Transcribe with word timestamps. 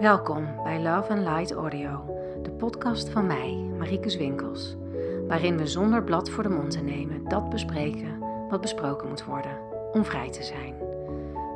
Welkom 0.00 0.62
bij 0.62 0.82
Love 0.82 1.12
and 1.12 1.20
Light 1.20 1.52
Audio, 1.52 2.04
de 2.42 2.50
podcast 2.50 3.10
van 3.10 3.26
mij, 3.26 3.52
Marieke 3.78 4.18
Winkels, 4.18 4.76
waarin 5.28 5.56
we 5.56 5.66
zonder 5.66 6.04
blad 6.04 6.30
voor 6.30 6.42
de 6.42 6.48
mond 6.48 6.70
te 6.70 6.80
nemen 6.80 7.28
dat 7.28 7.50
bespreken 7.50 8.18
wat 8.48 8.60
besproken 8.60 9.08
moet 9.08 9.24
worden, 9.24 9.58
om 9.92 10.04
vrij 10.04 10.30
te 10.30 10.42
zijn. 10.42 10.74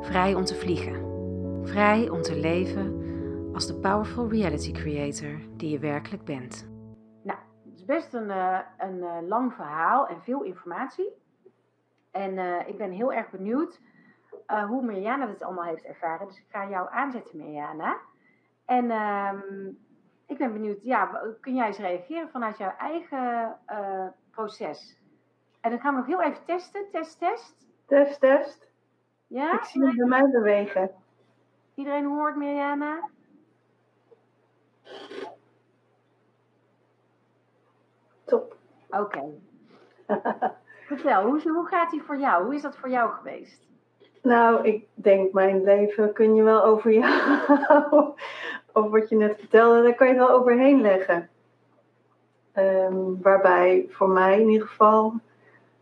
Vrij 0.01 0.35
om 0.35 0.43
te 0.43 0.55
vliegen. 0.55 0.95
Vrij 1.67 2.09
om 2.09 2.21
te 2.21 2.35
leven 2.35 3.01
als 3.53 3.67
de 3.67 3.75
powerful 3.75 4.29
reality 4.29 4.71
creator 4.71 5.39
die 5.57 5.69
je 5.69 5.79
werkelijk 5.79 6.23
bent. 6.23 6.69
Nou, 7.21 7.39
het 7.65 7.73
is 7.75 7.85
best 7.85 8.13
een, 8.13 8.27
uh, 8.27 8.59
een 8.77 8.97
uh, 8.97 9.17
lang 9.27 9.53
verhaal 9.53 10.07
en 10.07 10.21
veel 10.21 10.41
informatie. 10.41 11.09
En 12.11 12.33
uh, 12.33 12.67
ik 12.67 12.77
ben 12.77 12.91
heel 12.91 13.13
erg 13.13 13.29
benieuwd 13.29 13.79
hoe 14.67 14.85
Mirjana 14.85 15.25
dit 15.25 15.43
allemaal 15.43 15.65
heeft 15.65 15.85
ervaren. 15.85 16.27
Dus 16.27 16.37
ik 16.37 16.45
ga 16.49 16.69
jou 16.69 16.87
aanzetten, 16.91 17.37
Mirjana. 17.37 17.97
En 18.65 18.91
um, 18.91 19.77
ik 20.25 20.37
ben 20.37 20.53
benieuwd, 20.53 20.83
ja, 20.83 21.21
kun 21.39 21.55
jij 21.55 21.67
eens 21.67 21.77
reageren 21.77 22.29
vanuit 22.29 22.57
jouw 22.57 22.75
eigen 22.77 23.57
uh, 23.67 24.07
proces? 24.31 24.97
En 25.61 25.69
dan 25.69 25.79
gaan 25.79 25.93
we 25.93 25.99
nog 25.99 26.07
heel 26.07 26.21
even 26.21 26.45
testen. 26.45 26.89
Test, 26.91 27.19
test. 27.19 27.67
Test, 27.85 28.19
test. 28.19 28.67
Ja? 29.27 29.53
Ik 29.53 29.63
zie 29.63 29.85
het 29.85 29.95
bij 29.95 30.07
mij 30.07 30.29
bewegen. 30.29 30.91
Iedereen 31.75 32.05
hoort 32.05 32.35
Mirjana? 32.35 33.09
Top. 38.25 38.55
Oké. 38.89 38.99
Okay. 38.99 39.41
Vertel, 40.87 41.23
hoe, 41.23 41.51
hoe 41.51 41.67
gaat 41.67 41.91
die 41.91 42.03
voor 42.03 42.17
jou? 42.17 42.43
Hoe 42.43 42.55
is 42.55 42.61
dat 42.61 42.77
voor 42.77 42.89
jou 42.89 43.11
geweest? 43.11 43.67
Nou, 44.23 44.67
ik 44.67 44.85
denk 44.93 45.33
mijn 45.33 45.63
leven 45.63 46.13
kun 46.13 46.35
je 46.35 46.43
wel 46.43 46.63
over 46.63 46.93
jou, 46.93 47.39
over 48.73 48.99
wat 48.99 49.09
je 49.09 49.15
net 49.15 49.35
vertelde, 49.39 49.81
daar 49.81 49.95
kan 49.95 50.07
je 50.07 50.13
het 50.13 50.27
wel 50.27 50.37
overheen 50.37 50.81
leggen. 50.81 51.29
Um, 52.55 53.21
waarbij 53.21 53.85
voor 53.89 54.09
mij 54.09 54.41
in 54.41 54.49
ieder 54.49 54.67
geval 54.67 55.13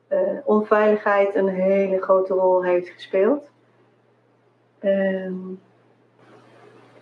uh, 0.09 0.19
onveiligheid 0.43 1.35
een 1.35 1.47
hele 1.47 2.01
grote 2.01 2.33
rol 2.33 2.63
heeft 2.63 2.89
gespeeld. 2.89 3.49
Um, 4.83 5.59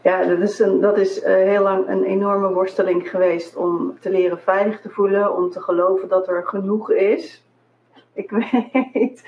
ja, 0.02 0.24
dat 0.24 0.40
is, 0.40 0.60
een, 0.60 0.80
dat 0.80 0.98
is 0.98 1.24
uh, 1.24 1.26
heel 1.26 1.64
lang 1.64 1.88
een 1.88 2.04
enorme 2.04 2.54
worsteling 2.54 3.10
geweest 3.10 3.56
om 3.56 3.98
te 4.00 4.10
leren 4.10 4.40
veilig 4.40 4.82
te 4.82 4.90
voelen, 4.90 5.36
om 5.36 5.50
te 5.50 5.62
geloven 5.62 6.08
dat 6.08 6.28
er 6.28 6.48
genoeg 6.48 6.92
is 6.92 7.44
ik 8.20 8.32
weet, 8.94 9.24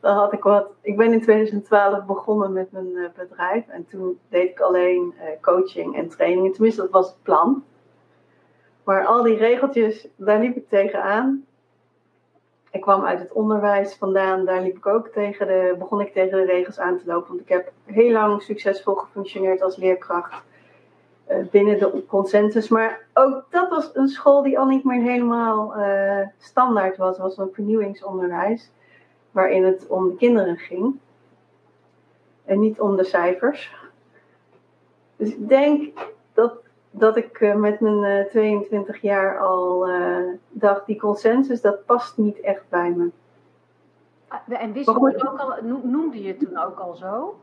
dan 0.00 0.16
had 0.16 0.32
ik 0.32 0.42
wat. 0.42 0.70
Ik 0.80 0.96
ben 0.96 1.12
in 1.12 1.22
2012 1.22 2.04
begonnen 2.04 2.52
met 2.52 2.72
mijn 2.72 2.90
uh, 2.94 3.08
bedrijf 3.16 3.68
en 3.68 3.86
toen 3.86 4.18
deed 4.28 4.50
ik 4.50 4.60
alleen 4.60 5.14
uh, 5.16 5.24
coaching 5.40 5.96
en 5.96 6.08
trainingen. 6.08 6.52
Tenminste, 6.52 6.80
dat 6.80 6.90
was 6.90 7.06
het 7.06 7.22
plan. 7.22 7.64
Maar 8.84 9.06
al 9.06 9.22
die 9.22 9.36
regeltjes, 9.36 10.08
daar 10.16 10.40
liep 10.40 10.56
ik 10.56 10.68
tegenaan. 10.68 11.44
Ik 12.70 12.80
kwam 12.80 13.04
uit 13.04 13.18
het 13.18 13.32
onderwijs 13.32 13.94
vandaan, 13.94 14.44
daar 14.44 14.62
liep 14.62 14.76
ik 14.76 14.86
ook 14.86 15.08
tegen 15.08 15.46
de, 15.46 15.74
begon 15.78 16.00
ik 16.00 16.12
tegen 16.12 16.38
de 16.38 16.44
regels 16.44 16.78
aan 16.78 16.98
te 16.98 17.06
lopen. 17.06 17.28
Want 17.28 17.40
ik 17.40 17.48
heb 17.48 17.72
heel 17.84 18.12
lang 18.12 18.42
succesvol 18.42 18.94
gefunctioneerd 18.94 19.62
als 19.62 19.76
leerkracht. 19.76 20.42
Eh, 21.28 21.38
binnen 21.50 21.78
de 21.78 22.04
consensus. 22.06 22.68
Maar 22.68 23.00
ook 23.14 23.44
dat 23.50 23.68
was 23.68 23.90
een 23.94 24.08
school 24.08 24.42
die 24.42 24.58
al 24.58 24.66
niet 24.66 24.84
meer 24.84 25.02
helemaal 25.02 25.78
uh, 25.78 26.26
standaard 26.38 26.96
was. 26.96 27.16
Het 27.16 27.18
was 27.18 27.36
een 27.36 27.52
vernieuwingsonderwijs 27.52 28.70
waarin 29.30 29.64
het 29.64 29.86
om 29.86 30.08
de 30.08 30.16
kinderen 30.16 30.56
ging 30.56 30.98
en 32.44 32.60
niet 32.60 32.80
om 32.80 32.96
de 32.96 33.04
cijfers. 33.04 33.76
Dus 35.16 35.28
ik 35.28 35.48
denk 35.48 35.98
dat, 36.32 36.52
dat 36.90 37.16
ik 37.16 37.40
uh, 37.40 37.54
met 37.54 37.80
mijn 37.80 38.28
22 38.28 39.00
jaar 39.00 39.38
al 39.38 39.88
dacht, 40.50 40.86
die 40.86 40.98
consensus, 40.98 41.60
dat 41.60 41.84
past 41.84 42.16
niet 42.16 42.40
echt 42.40 42.64
bij 42.68 42.90
me. 42.90 43.10
Ah, 44.28 44.38
en 44.48 44.72
wist 44.72 44.86
je 44.86 45.28
ook 45.28 45.38
al, 45.38 45.54
noemde 45.82 46.22
je 46.22 46.28
het 46.28 46.38
toen 46.38 46.58
ook 46.58 46.78
al 46.78 46.94
zo? 46.94 47.36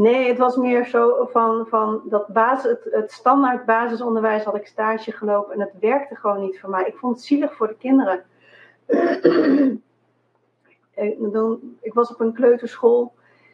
Nee, 0.00 0.28
het 0.28 0.38
was 0.38 0.56
meer 0.56 0.86
zo 0.86 1.28
van, 1.30 1.66
van 1.66 2.02
dat 2.04 2.26
basis, 2.26 2.76
het, 2.90 3.12
standaard 3.12 3.64
basisonderwijs 3.64 4.44
had 4.44 4.54
ik 4.54 4.66
stage 4.66 5.12
gelopen 5.12 5.54
en 5.54 5.60
het 5.60 5.72
werkte 5.80 6.16
gewoon 6.16 6.40
niet 6.40 6.60
voor 6.60 6.70
mij. 6.70 6.84
Ik 6.86 6.96
vond 6.96 7.16
het 7.16 7.24
zielig 7.24 7.54
voor 7.54 7.68
de 7.68 7.76
kinderen. 7.76 8.24
ik 11.80 11.92
was 11.94 12.10
op 12.10 12.20
een 12.20 12.32
kleuterschool 12.32 13.12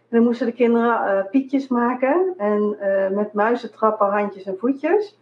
en 0.09 0.17
dan 0.17 0.23
moesten 0.23 0.47
de 0.47 0.53
kinderen 0.53 1.17
uh, 1.17 1.31
pietjes 1.31 1.69
maken 1.69 2.35
en 2.37 2.77
uh, 2.81 3.09
met 3.09 3.33
muizentrappen, 3.33 4.07
handjes 4.07 4.45
en 4.45 4.59
voetjes. 4.59 5.19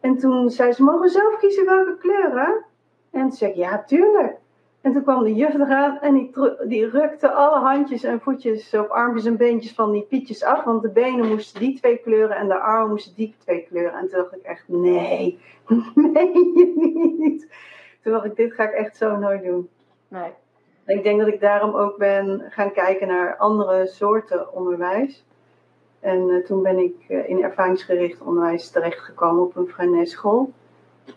En 0.00 0.18
toen 0.18 0.50
zei 0.50 0.72
ze, 0.72 0.82
mogen 0.82 1.10
zelf 1.10 1.38
kiezen 1.38 1.64
welke 1.64 1.96
kleuren? 1.98 2.64
En 3.10 3.20
toen 3.20 3.32
zei 3.32 3.50
ik, 3.50 3.56
ja, 3.56 3.82
tuurlijk. 3.82 4.36
En 4.80 4.92
toen 4.92 5.02
kwam 5.02 5.22
de 5.22 5.34
juf 5.34 5.54
eraan 5.54 5.98
en 6.00 6.14
die, 6.14 6.30
die 6.66 6.88
rukte 6.88 7.30
alle 7.30 7.58
handjes 7.58 8.04
en 8.04 8.20
voetjes 8.20 8.74
of 8.74 8.88
armpjes 8.88 9.24
en 9.24 9.36
beentjes 9.36 9.74
van 9.74 9.92
die 9.92 10.02
pietjes 10.02 10.44
af. 10.44 10.64
Want 10.64 10.82
de 10.82 10.88
benen 10.88 11.28
moesten 11.28 11.60
die 11.60 11.78
twee 11.78 11.96
kleuren 11.96 12.36
en 12.36 12.48
de 12.48 12.58
armen 12.58 12.88
moesten 12.88 13.14
die 13.14 13.34
twee 13.38 13.66
kleuren. 13.68 13.98
En 13.98 14.08
toen 14.08 14.18
dacht 14.18 14.36
ik 14.36 14.42
echt, 14.42 14.68
nee, 14.68 15.38
nee 15.94 16.32
niet. 17.18 17.48
Toen 18.02 18.12
dacht 18.12 18.24
ik, 18.24 18.36
dit 18.36 18.52
ga 18.52 18.64
ik 18.64 18.74
echt 18.74 18.96
zo 18.96 19.16
nooit 19.16 19.42
doen. 19.42 19.68
Nee. 20.08 20.30
ik 20.86 21.02
denk 21.02 21.18
dat 21.18 21.28
ik 21.28 21.40
daarom 21.40 21.74
ook 21.74 21.96
ben 21.96 22.42
gaan 22.48 22.72
kijken 22.72 23.08
naar 23.08 23.36
andere 23.36 23.86
soorten 23.86 24.52
onderwijs. 24.52 25.24
En 26.00 26.28
uh, 26.28 26.44
toen 26.44 26.62
ben 26.62 26.78
ik 26.78 26.94
uh, 27.08 27.28
in 27.28 27.42
ervaringsgericht 27.42 28.20
onderwijs 28.20 28.70
terechtgekomen 28.70 29.42
op 29.42 29.56
een 29.56 29.68
vrije 29.68 30.06
school. 30.06 30.52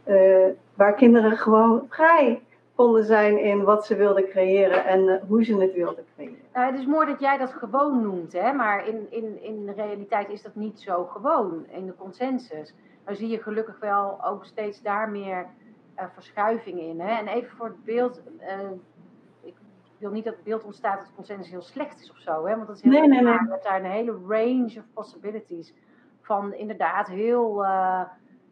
Uh, 0.07 0.45
waar 0.73 0.93
kinderen 0.93 1.37
gewoon 1.37 1.85
vrij 1.89 2.41
konden 2.75 3.03
zijn 3.03 3.37
in 3.37 3.63
wat 3.63 3.85
ze 3.85 3.95
wilden 3.95 4.29
creëren 4.29 4.85
en 4.85 4.99
uh, 4.99 5.21
hoe 5.27 5.43
ze 5.43 5.57
het 5.57 5.73
wilden 5.73 6.05
creëren. 6.15 6.37
Nou, 6.53 6.71
het 6.71 6.79
is 6.79 6.85
mooi 6.85 7.07
dat 7.07 7.19
jij 7.19 7.37
dat 7.37 7.53
gewoon 7.53 8.01
noemt, 8.01 8.33
hè? 8.33 8.53
maar 8.53 8.87
in, 8.87 9.07
in, 9.09 9.41
in 9.43 9.65
de 9.65 9.71
realiteit 9.71 10.29
is 10.29 10.41
dat 10.41 10.55
niet 10.55 10.79
zo 10.79 11.05
gewoon 11.05 11.65
in 11.69 11.85
de 11.85 11.95
consensus. 11.95 12.73
Nou 13.05 13.17
zie 13.17 13.27
je 13.27 13.41
gelukkig 13.41 13.79
wel 13.79 14.25
ook 14.25 14.45
steeds 14.45 14.81
daar 14.81 15.09
meer 15.09 15.47
uh, 15.97 16.03
verschuiving 16.13 16.79
in. 16.79 16.99
Hè? 16.99 17.17
En 17.17 17.27
even 17.27 17.57
voor 17.57 17.65
het 17.65 17.83
beeld, 17.83 18.21
uh, 18.39 18.69
ik 19.41 19.53
wil 19.97 20.11
niet 20.11 20.25
dat 20.25 20.33
het 20.33 20.43
beeld 20.43 20.63
ontstaat 20.63 20.99
dat 20.99 21.15
consensus 21.15 21.51
heel 21.51 21.61
slecht 21.61 22.01
is 22.01 22.11
of 22.11 22.17
zo, 22.17 22.45
hè? 22.45 22.55
want 22.55 22.67
dat 22.67 22.75
is 22.75 22.81
heel 22.81 22.91
nee, 22.91 23.07
nee, 23.07 23.21
nee. 23.21 23.47
Dat 23.47 23.63
daar 23.63 23.79
een 23.79 23.91
hele 23.91 24.19
range 24.27 24.73
of 24.77 24.85
possibilities 24.93 25.73
van 26.21 26.53
inderdaad 26.53 27.07
heel, 27.07 27.65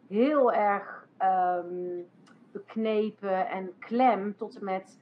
heel 0.08 0.52
erg. 0.52 1.06
Um, 1.22 2.06
beknepen 2.52 3.48
en 3.48 3.78
klem 3.78 4.36
tot 4.36 4.56
en 4.56 4.64
met 4.64 5.00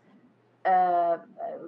uh, 0.67 1.13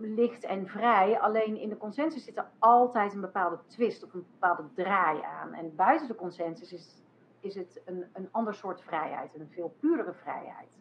licht 0.01 0.45
en 0.45 0.67
vrij. 0.67 1.21
Alleen 1.21 1.57
in 1.57 1.69
de 1.69 1.77
consensus 1.77 2.25
zit 2.25 2.37
er 2.37 2.47
altijd 2.59 3.15
een 3.15 3.21
bepaalde 3.21 3.59
twist 3.67 4.05
of 4.05 4.15
een 4.15 4.27
bepaalde 4.31 4.69
draai 4.75 5.21
aan. 5.23 5.53
En 5.53 5.75
buiten 5.77 6.09
de 6.09 6.15
consensus 6.15 6.73
is, 6.73 7.03
is 7.41 7.55
het 7.55 7.83
een, 7.85 8.05
een 8.13 8.29
ander 8.31 8.55
soort 8.55 8.83
vrijheid, 8.83 9.35
een 9.35 9.51
veel 9.51 9.75
puurdere 9.81 10.13
vrijheid. 10.13 10.79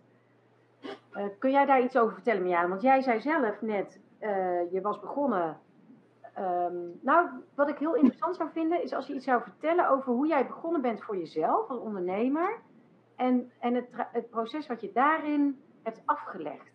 Uh, 1.13 1.25
kun 1.39 1.51
jij 1.51 1.65
daar 1.65 1.83
iets 1.83 1.97
over 1.97 2.13
vertellen, 2.13 2.43
Mian? 2.43 2.69
Want 2.69 2.81
jij 2.81 3.01
zei 3.01 3.19
zelf 3.19 3.61
net, 3.61 3.99
uh, 4.19 4.71
je 4.71 4.81
was 4.81 4.99
begonnen. 4.99 5.59
Um, 6.39 6.99
nou, 7.01 7.29
wat 7.55 7.69
ik 7.69 7.77
heel 7.77 7.95
interessant 7.95 8.35
zou 8.35 8.49
vinden, 8.51 8.83
is 8.83 8.93
als 8.93 9.07
je 9.07 9.13
iets 9.13 9.25
zou 9.25 9.41
vertellen 9.41 9.89
over 9.89 10.13
hoe 10.13 10.27
jij 10.27 10.47
begonnen 10.47 10.81
bent 10.81 11.03
voor 11.03 11.17
jezelf 11.17 11.69
als 11.69 11.79
ondernemer 11.79 12.59
en, 13.21 13.51
en 13.59 13.75
het, 13.75 13.85
het 14.11 14.29
proces 14.29 14.67
wat 14.67 14.81
je 14.81 14.91
daarin 14.93 15.61
hebt 15.83 16.01
afgelegd? 16.05 16.71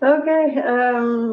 Oké, 0.00 0.38
ehm, 0.54 1.32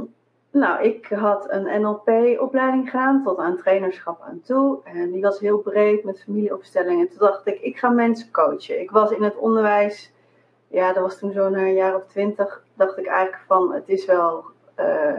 nou, 0.51 0.83
ik 0.83 1.05
had 1.05 1.51
een 1.51 1.81
NLP-opleiding 1.81 2.89
gedaan 2.89 3.23
tot 3.23 3.37
aan 3.37 3.57
trainerschap 3.57 4.21
aan 4.21 4.41
toe. 4.41 4.79
En 4.83 5.11
die 5.11 5.21
was 5.21 5.39
heel 5.39 5.57
breed 5.57 6.03
met 6.03 6.23
familieopstellingen. 6.23 7.09
Toen 7.09 7.17
dacht 7.17 7.47
ik, 7.47 7.59
ik 7.59 7.77
ga 7.77 7.89
mensen 7.89 8.31
coachen. 8.31 8.79
Ik 8.79 8.91
was 8.91 9.11
in 9.11 9.23
het 9.23 9.35
onderwijs, 9.37 10.13
ja, 10.67 10.93
dat 10.93 11.03
was 11.03 11.19
toen 11.19 11.31
zo 11.31 11.49
na 11.49 11.59
een 11.59 11.73
jaar 11.73 11.95
of 11.95 12.05
twintig, 12.05 12.63
dacht 12.73 12.97
ik 12.97 13.05
eigenlijk 13.05 13.43
van, 13.47 13.73
het 13.73 13.89
is 13.89 14.05
wel, 14.05 14.43
uh, 14.79 15.17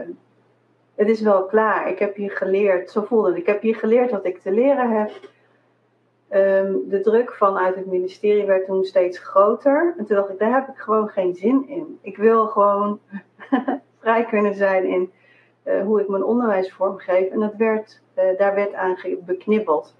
het 0.95 1.09
is 1.09 1.21
wel 1.21 1.45
klaar. 1.45 1.89
Ik 1.89 1.99
heb 1.99 2.15
hier 2.15 2.31
geleerd, 2.31 2.91
zo 2.91 3.01
voelde 3.01 3.29
het. 3.29 3.37
Ik 3.37 3.45
heb 3.45 3.61
hier 3.61 3.75
geleerd 3.75 4.11
wat 4.11 4.25
ik 4.25 4.41
te 4.41 4.51
leren 4.51 4.89
heb. 4.89 5.11
Ehm, 6.29 6.73
de 6.85 6.99
druk 7.01 7.33
vanuit 7.33 7.75
het 7.75 7.85
ministerie 7.85 8.45
werd 8.45 8.65
toen 8.65 8.83
steeds 8.83 9.19
groter. 9.19 9.93
En 9.97 10.05
toen 10.05 10.15
dacht 10.15 10.29
ik, 10.29 10.39
daar 10.39 10.53
heb 10.53 10.67
ik 10.67 10.77
gewoon 10.77 11.07
geen 11.07 11.35
zin 11.35 11.67
in. 11.67 11.99
Ik 12.01 12.17
wil 12.17 12.47
gewoon 12.47 12.99
vrij 14.01 14.25
kunnen 14.25 14.55
zijn 14.55 14.85
in 14.85 15.11
uh, 15.63 15.81
hoe 15.81 16.01
ik 16.01 16.07
mijn 16.07 16.23
onderwijs 16.23 16.73
vormgeef. 16.73 17.29
En 17.29 17.39
dat 17.39 17.55
werd, 17.57 18.01
uh, 18.17 18.37
daar 18.37 18.55
werd 18.55 18.73
aan 18.73 18.97
beknibbeld. 19.25 19.95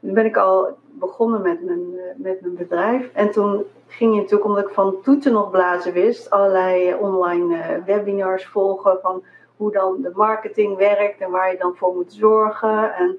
Toen 0.00 0.14
ben 0.14 0.24
ik 0.24 0.36
al 0.36 0.76
begonnen 0.90 1.42
met 1.42 1.64
mijn, 1.64 1.92
uh, 1.92 2.02
met 2.16 2.40
mijn 2.40 2.54
bedrijf. 2.54 3.10
En 3.12 3.30
toen 3.30 3.64
ging 3.86 4.14
je 4.14 4.20
natuurlijk, 4.20 4.50
omdat 4.50 4.64
ik 4.64 4.74
van 4.74 5.00
toeten 5.02 5.32
nog 5.32 5.50
blazen 5.50 5.92
wist, 5.92 6.30
allerlei 6.30 6.94
online 6.94 7.82
webinars 7.86 8.46
volgen 8.46 8.98
van 9.02 9.22
hoe 9.56 9.72
dan 9.72 10.02
de 10.02 10.12
marketing 10.14 10.76
werkt 10.76 11.20
en 11.20 11.30
waar 11.30 11.50
je 11.50 11.58
dan 11.58 11.76
voor 11.76 11.94
moet 11.94 12.12
zorgen. 12.12 12.94
En 12.94 13.18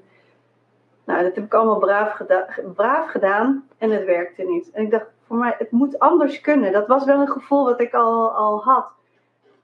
nou, 1.10 1.22
dat 1.22 1.34
heb 1.34 1.44
ik 1.44 1.54
allemaal 1.54 1.78
braaf, 1.78 2.12
geda 2.12 2.48
braaf 2.74 3.10
gedaan 3.10 3.68
en 3.78 3.90
het 3.90 4.04
werkte 4.04 4.42
niet. 4.42 4.70
En 4.70 4.82
ik 4.82 4.90
dacht, 4.90 5.06
voor 5.26 5.36
mij, 5.36 5.54
het 5.58 5.70
moet 5.70 5.98
anders 5.98 6.40
kunnen. 6.40 6.72
Dat 6.72 6.86
was 6.86 7.04
wel 7.04 7.20
een 7.20 7.28
gevoel 7.28 7.64
wat 7.64 7.80
ik 7.80 7.94
al, 7.94 8.30
al 8.30 8.62
had. 8.62 8.88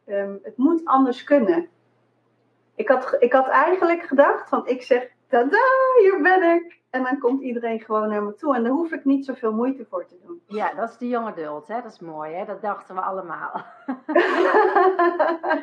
Ehm, 0.06 0.34
het 0.42 0.56
moet 0.56 0.84
anders 0.84 1.24
kunnen. 1.24 1.68
Ik 2.74 2.88
had, 2.88 3.16
ik 3.18 3.32
had 3.32 3.48
eigenlijk 3.48 4.02
gedacht 4.02 4.48
van, 4.48 4.66
ik 4.66 4.82
zeg, 4.82 5.08
tada, 5.28 5.58
hier 6.00 6.22
ben 6.22 6.42
ik. 6.42 6.80
En 6.90 7.02
dan 7.02 7.18
komt 7.18 7.42
iedereen 7.42 7.80
gewoon 7.80 8.08
naar 8.08 8.22
me 8.22 8.34
toe. 8.34 8.54
En 8.54 8.62
daar 8.62 8.72
hoef 8.72 8.92
ik 8.92 9.04
niet 9.04 9.24
zoveel 9.24 9.52
moeite 9.52 9.86
voor 9.90 10.06
te 10.06 10.18
doen. 10.26 10.40
Ja, 10.46 10.74
dat 10.74 10.90
is 10.90 10.96
de 10.96 11.08
jonge 11.08 11.30
adult, 11.30 11.68
hè? 11.68 11.82
Dat 11.82 11.92
is 11.92 12.00
mooi, 12.00 12.34
hè? 12.34 12.44
Dat 12.44 12.62
dachten 12.62 12.94
we 12.94 13.00
allemaal. 13.00 13.52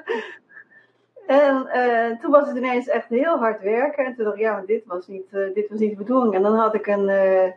en 1.26 1.70
uh, 1.76 2.20
toen 2.20 2.32
was 2.32 2.48
het 2.48 2.58
ineens 2.58 2.88
echt 2.88 3.10
heel 3.10 3.38
hard 3.38 3.62
werken. 3.62 4.06
En 4.06 4.16
toen 4.16 4.24
dacht 4.24 4.36
ik, 4.36 4.42
ja, 4.42 4.54
maar 4.54 4.66
dit 4.66 4.86
was 4.86 5.08
niet, 5.08 5.26
uh, 5.32 5.54
dit 5.54 5.70
was 5.70 5.80
niet 5.80 5.90
de 5.90 5.96
bedoeling. 5.96 6.34
En 6.34 6.42
dan 6.42 6.56
had 6.56 6.74
ik 6.74 6.88
een, 6.88 7.10
uh, 7.10 7.52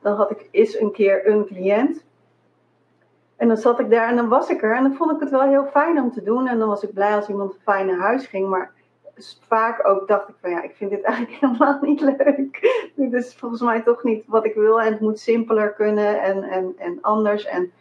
dan 0.00 0.14
had 0.16 0.30
ik 0.30 0.48
eens 0.50 0.80
een 0.80 0.92
keer 0.92 1.26
een 1.28 1.46
cliënt. 1.46 2.04
En 3.36 3.48
dan 3.48 3.56
zat 3.56 3.80
ik 3.80 3.90
daar 3.90 4.08
en 4.08 4.16
dan 4.16 4.28
was 4.28 4.50
ik 4.50 4.62
er. 4.62 4.76
En 4.76 4.82
dan 4.82 4.94
vond 4.94 5.10
ik 5.10 5.20
het 5.20 5.30
wel 5.30 5.42
heel 5.42 5.66
fijn 5.66 6.00
om 6.00 6.12
te 6.12 6.22
doen. 6.22 6.46
En 6.46 6.58
dan 6.58 6.68
was 6.68 6.82
ik 6.82 6.92
blij 6.92 7.14
als 7.14 7.28
iemand 7.28 7.56
fijn 7.62 7.86
naar 7.86 7.98
huis 7.98 8.26
ging. 8.26 8.48
Maar 8.48 8.72
vaak 9.48 9.86
ook 9.86 10.08
dacht 10.08 10.28
ik 10.28 10.34
van 10.40 10.50
ja, 10.50 10.62
ik 10.62 10.74
vind 10.76 10.90
dit 10.90 11.02
eigenlijk 11.12 11.40
helemaal 11.40 11.78
niet 11.80 12.00
leuk. 12.00 12.90
Dit 12.96 13.12
is 13.12 13.34
volgens 13.34 13.60
mij 13.60 13.82
toch 13.82 14.02
niet 14.02 14.24
wat 14.26 14.44
ik 14.44 14.54
wil. 14.54 14.80
En 14.80 14.92
het 14.92 15.00
moet 15.00 15.18
simpeler 15.18 15.72
kunnen 15.72 16.22
en, 16.22 16.42
en, 16.42 16.74
en 16.78 16.98
anders 17.00 17.44
en 17.44 17.72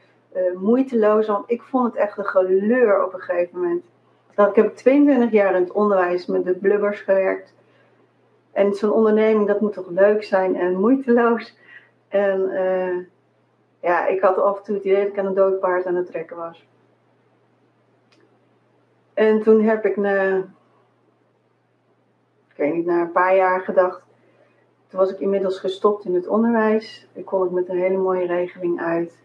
moeiteloos. 0.55 1.27
Want 1.27 1.51
ik 1.51 1.61
vond 1.61 1.85
het 1.85 1.95
echt 1.95 2.17
een 2.17 2.25
geleur 2.25 3.05
op 3.05 3.13
een 3.13 3.19
gegeven 3.19 3.59
moment. 3.59 3.83
Dat 4.41 4.57
ik 4.57 4.63
heb 4.63 4.75
22 4.75 5.31
jaar 5.31 5.55
in 5.55 5.61
het 5.61 5.71
onderwijs 5.71 6.25
met 6.25 6.43
de 6.43 6.55
blubbers 6.55 6.99
gewerkt. 6.99 7.53
En 8.51 8.73
zo'n 8.73 8.91
onderneming, 8.91 9.47
dat 9.47 9.61
moet 9.61 9.73
toch 9.73 9.89
leuk 9.89 10.23
zijn 10.23 10.55
en 10.55 10.79
moeiteloos. 10.79 11.57
En 12.07 12.39
uh, 12.41 13.05
ja, 13.79 14.07
ik 14.07 14.21
had 14.21 14.37
af 14.37 14.57
en 14.57 14.63
toe 14.63 14.75
het 14.75 14.83
idee 14.83 15.03
dat 15.03 15.11
ik 15.11 15.19
aan 15.19 15.25
een 15.25 15.33
dood 15.33 15.59
paard 15.59 15.85
aan 15.85 15.95
het 15.95 16.05
trekken 16.05 16.37
was. 16.37 16.67
En 19.13 19.41
toen 19.41 19.61
heb 19.63 19.85
ik 19.85 19.97
na 19.97 20.43
weet 22.61 22.73
niet, 22.73 22.85
na 22.85 23.01
een 23.01 23.11
paar 23.11 23.35
jaar 23.35 23.61
gedacht. 23.61 24.01
Toen 24.87 24.99
was 24.99 25.11
ik 25.11 25.19
inmiddels 25.19 25.59
gestopt 25.59 26.05
in 26.05 26.15
het 26.15 26.27
onderwijs. 26.27 27.07
Ik 27.13 27.25
kon 27.25 27.45
ik 27.45 27.51
met 27.51 27.69
een 27.69 27.77
hele 27.77 27.97
mooie 27.97 28.25
regeling 28.25 28.81
uit. 28.81 29.23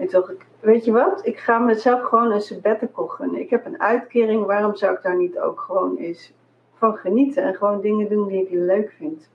En 0.00 0.08
toen 0.08 0.20
dacht 0.20 0.44
weet 0.60 0.84
je 0.84 0.92
wat? 0.92 1.26
Ik 1.26 1.38
ga 1.38 1.58
mezelf 1.58 2.02
gewoon 2.02 2.32
een 2.32 2.40
sabbatical 2.40 3.06
gunnen. 3.06 3.40
Ik 3.40 3.50
heb 3.50 3.66
een 3.66 3.80
uitkering, 3.80 4.46
waarom 4.46 4.76
zou 4.76 4.94
ik 4.94 5.02
daar 5.02 5.16
niet 5.16 5.38
ook 5.38 5.60
gewoon 5.60 5.96
eens 5.96 6.32
van 6.74 6.96
genieten? 6.96 7.42
En 7.42 7.54
gewoon 7.54 7.80
dingen 7.80 8.08
doen 8.08 8.28
die 8.28 8.42
ik 8.42 8.48
leuk 8.50 8.92
vind. 8.96 9.28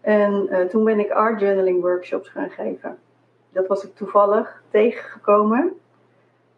En 0.00 0.46
uh, 0.50 0.60
toen 0.60 0.84
ben 0.84 0.98
ik 0.98 1.10
art 1.10 1.40
journaling 1.40 1.80
workshops 1.80 2.28
gaan 2.28 2.50
geven. 2.50 2.98
Dat 3.52 3.66
was 3.66 3.84
ik 3.84 3.94
toevallig 3.94 4.62
tegengekomen. 4.70 5.72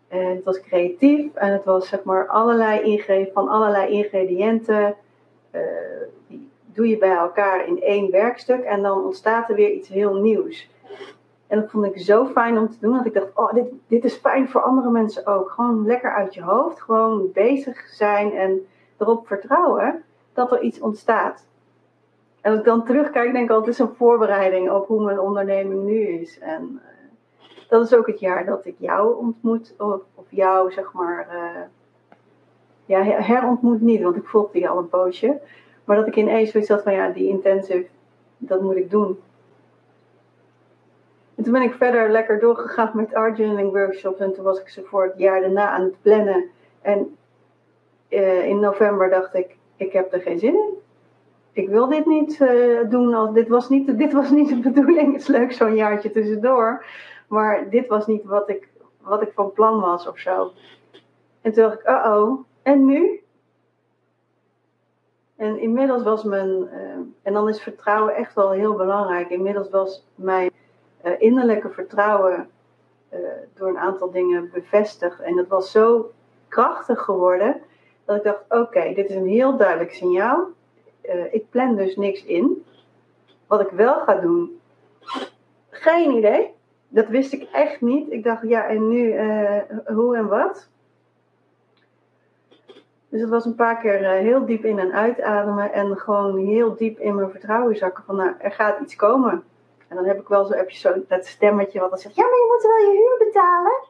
En 0.08 0.26
het 0.26 0.44
was 0.44 0.60
creatief 0.60 1.34
en 1.34 1.52
het 1.52 1.64
was 1.64 1.88
zeg 1.88 2.02
maar 2.02 2.26
allerlei 2.26 3.30
van 3.32 3.48
allerlei 3.48 3.92
ingrediënten. 3.92 4.94
Uh, 5.52 5.60
die 6.26 6.50
doe 6.64 6.88
je 6.88 6.98
bij 6.98 7.16
elkaar 7.16 7.66
in 7.66 7.82
één 7.82 8.10
werkstuk 8.10 8.64
en 8.64 8.82
dan 8.82 9.04
ontstaat 9.04 9.48
er 9.48 9.54
weer 9.54 9.70
iets 9.70 9.88
heel 9.88 10.14
nieuws. 10.14 10.72
En 11.54 11.60
dat 11.60 11.70
vond 11.70 11.84
ik 11.84 11.98
zo 11.98 12.26
fijn 12.26 12.58
om 12.58 12.70
te 12.70 12.76
doen 12.80 12.96
dat 12.96 13.06
ik 13.06 13.14
dacht, 13.14 13.30
oh, 13.34 13.52
dit, 13.52 13.64
dit 13.86 14.04
is 14.04 14.14
fijn 14.14 14.48
voor 14.48 14.62
andere 14.62 14.90
mensen 14.90 15.26
ook. 15.26 15.50
Gewoon 15.50 15.86
lekker 15.86 16.14
uit 16.14 16.34
je 16.34 16.42
hoofd, 16.42 16.80
gewoon 16.80 17.32
bezig 17.32 17.88
zijn 17.88 18.32
en 18.32 18.66
erop 18.98 19.26
vertrouwen 19.26 20.02
dat 20.32 20.52
er 20.52 20.60
iets 20.60 20.80
ontstaat. 20.80 21.46
En 22.40 22.50
als 22.50 22.60
ik 22.60 22.66
dan 22.66 22.84
terugkijk, 22.84 23.32
denk 23.32 23.44
ik 23.44 23.50
altijd, 23.50 23.78
het 23.78 23.86
is 23.86 23.90
een 23.90 23.96
voorbereiding 23.96 24.70
op 24.70 24.86
hoe 24.86 25.04
mijn 25.04 25.20
onderneming 25.20 25.84
nu 25.84 26.06
is. 26.06 26.38
En 26.38 26.80
dat 27.68 27.84
is 27.84 27.94
ook 27.94 28.06
het 28.06 28.20
jaar 28.20 28.44
dat 28.44 28.66
ik 28.66 28.74
jou 28.78 29.16
ontmoet, 29.16 29.74
of, 29.78 30.00
of 30.14 30.26
jou 30.28 30.72
zeg 30.72 30.92
maar, 30.92 31.28
uh, 31.32 31.60
ja, 32.86 33.02
herontmoet 33.02 33.80
niet, 33.80 34.02
want 34.02 34.16
ik 34.16 34.26
volgde 34.26 34.58
je 34.58 34.68
al 34.68 34.78
een 34.78 34.88
poosje. 34.88 35.40
Maar 35.84 35.96
dat 35.96 36.06
ik 36.06 36.16
ineens 36.16 36.50
zoiets 36.50 36.70
had 36.70 36.82
van, 36.82 36.92
ja, 36.92 37.08
die 37.08 37.28
intensive, 37.28 37.86
dat 38.36 38.60
moet 38.60 38.76
ik 38.76 38.90
doen. 38.90 39.18
En 41.44 41.50
toen 41.50 41.60
ben 41.60 41.68
ik 41.68 41.76
verder 41.76 42.10
lekker 42.10 42.40
doorgegaan 42.40 42.90
met 42.94 43.14
art 43.14 43.38
workshops. 43.72 44.20
En 44.20 44.34
toen 44.34 44.44
was 44.44 44.60
ik 44.60 44.68
ze 44.68 44.82
voor 44.82 45.02
het 45.02 45.18
jaar 45.18 45.40
daarna 45.40 45.68
aan 45.68 45.82
het 45.82 46.02
plannen. 46.02 46.50
En 46.82 47.16
uh, 48.08 48.46
in 48.46 48.60
november 48.60 49.10
dacht 49.10 49.34
ik, 49.34 49.56
ik 49.76 49.92
heb 49.92 50.12
er 50.12 50.20
geen 50.20 50.38
zin 50.38 50.54
in. 50.54 50.74
Ik 51.52 51.68
wil 51.68 51.88
dit 51.88 52.06
niet 52.06 52.40
uh, 52.40 52.90
doen. 52.90 53.14
Als, 53.14 53.34
dit, 53.34 53.48
was 53.48 53.68
niet, 53.68 53.98
dit 53.98 54.12
was 54.12 54.30
niet 54.30 54.48
de 54.48 54.70
bedoeling. 54.70 55.12
Het 55.12 55.20
is 55.20 55.26
leuk 55.26 55.52
zo'n 55.52 55.74
jaartje 55.74 56.10
tussendoor. 56.10 56.84
Maar 57.28 57.70
dit 57.70 57.86
was 57.86 58.06
niet 58.06 58.24
wat 58.24 58.48
ik, 58.48 58.68
wat 59.00 59.22
ik 59.22 59.32
van 59.34 59.52
plan 59.52 59.80
was 59.80 60.08
of 60.08 60.18
zo. 60.18 60.52
En 61.40 61.52
toen 61.52 61.62
dacht 61.62 61.80
ik, 61.80 61.88
uh 61.88 62.12
oh, 62.14 62.44
en 62.62 62.84
nu? 62.84 63.22
En 65.36 65.58
inmiddels 65.58 66.02
was 66.02 66.22
mijn, 66.22 66.48
uh, 66.48 66.80
en 67.22 67.32
dan 67.32 67.48
is 67.48 67.62
vertrouwen 67.62 68.14
echt 68.14 68.34
wel 68.34 68.50
heel 68.50 68.74
belangrijk. 68.74 69.30
Inmiddels 69.30 69.70
was 69.70 70.06
mijn 70.14 70.50
innerlijke 71.18 71.70
vertrouwen 71.70 72.48
uh, 73.12 73.18
door 73.54 73.68
een 73.68 73.78
aantal 73.78 74.10
dingen 74.10 74.50
bevestigd. 74.52 75.20
En 75.20 75.36
dat 75.36 75.48
was 75.48 75.70
zo 75.70 76.12
krachtig 76.48 77.00
geworden 77.00 77.60
dat 78.04 78.16
ik 78.16 78.22
dacht: 78.22 78.44
oké, 78.48 78.94
dit 78.94 79.08
is 79.08 79.14
een 79.14 79.28
heel 79.28 79.56
duidelijk 79.56 79.92
signaal. 79.92 80.48
ik 81.30 81.50
plan 81.50 81.76
dus 81.76 81.96
niks 81.96 82.24
in. 82.24 82.64
Wat 83.46 83.60
ik 83.60 83.70
wel 83.70 84.00
ga 84.00 84.14
doen, 84.14 84.60
geen 85.70 86.10
idee 86.10 86.54
dat 86.94 87.08
wist 87.08 87.32
ik 87.32 87.48
echt 87.52 87.80
niet. 87.80 88.10
Ik 88.10 88.24
dacht, 88.24 88.42
ja, 88.42 88.66
en 88.66 88.88
nu 88.88 89.18
hoe 89.86 90.16
en 90.16 90.28
wat? 90.28 90.68
Dus 93.08 93.20
het 93.20 93.30
was 93.30 93.44
een 93.44 93.54
paar 93.54 93.80
keer 93.80 94.08
heel 94.08 94.46
diep 94.46 94.64
in 94.64 94.78
en 94.78 94.92
uitademen 94.92 95.72
en 95.72 95.96
gewoon 95.96 96.38
heel 96.38 96.76
diep 96.76 96.98
in 96.98 97.14
mijn 97.14 97.30
vertrouwen 97.30 97.76
zakken 97.76 98.04
van, 98.04 98.16
nou, 98.16 98.34
er 98.38 98.52
gaat 98.52 98.80
iets 98.80 98.96
komen. 98.96 99.42
En 99.88 99.96
dan 99.96 100.04
heb 100.04 100.20
ik 100.20 100.28
wel 100.28 100.44
zo, 100.44 100.54
zo 100.68 100.94
dat 101.08 101.26
stemmetje 101.26 101.80
wat 101.80 101.90
dan 101.90 101.98
zegt, 101.98 102.14
ja, 102.14 102.22
maar 102.22 102.32
je 102.32 102.46
moet 102.52 102.70
wel 102.70 102.92
je 102.92 102.98
huur 102.98 103.26
betalen. 103.26 103.84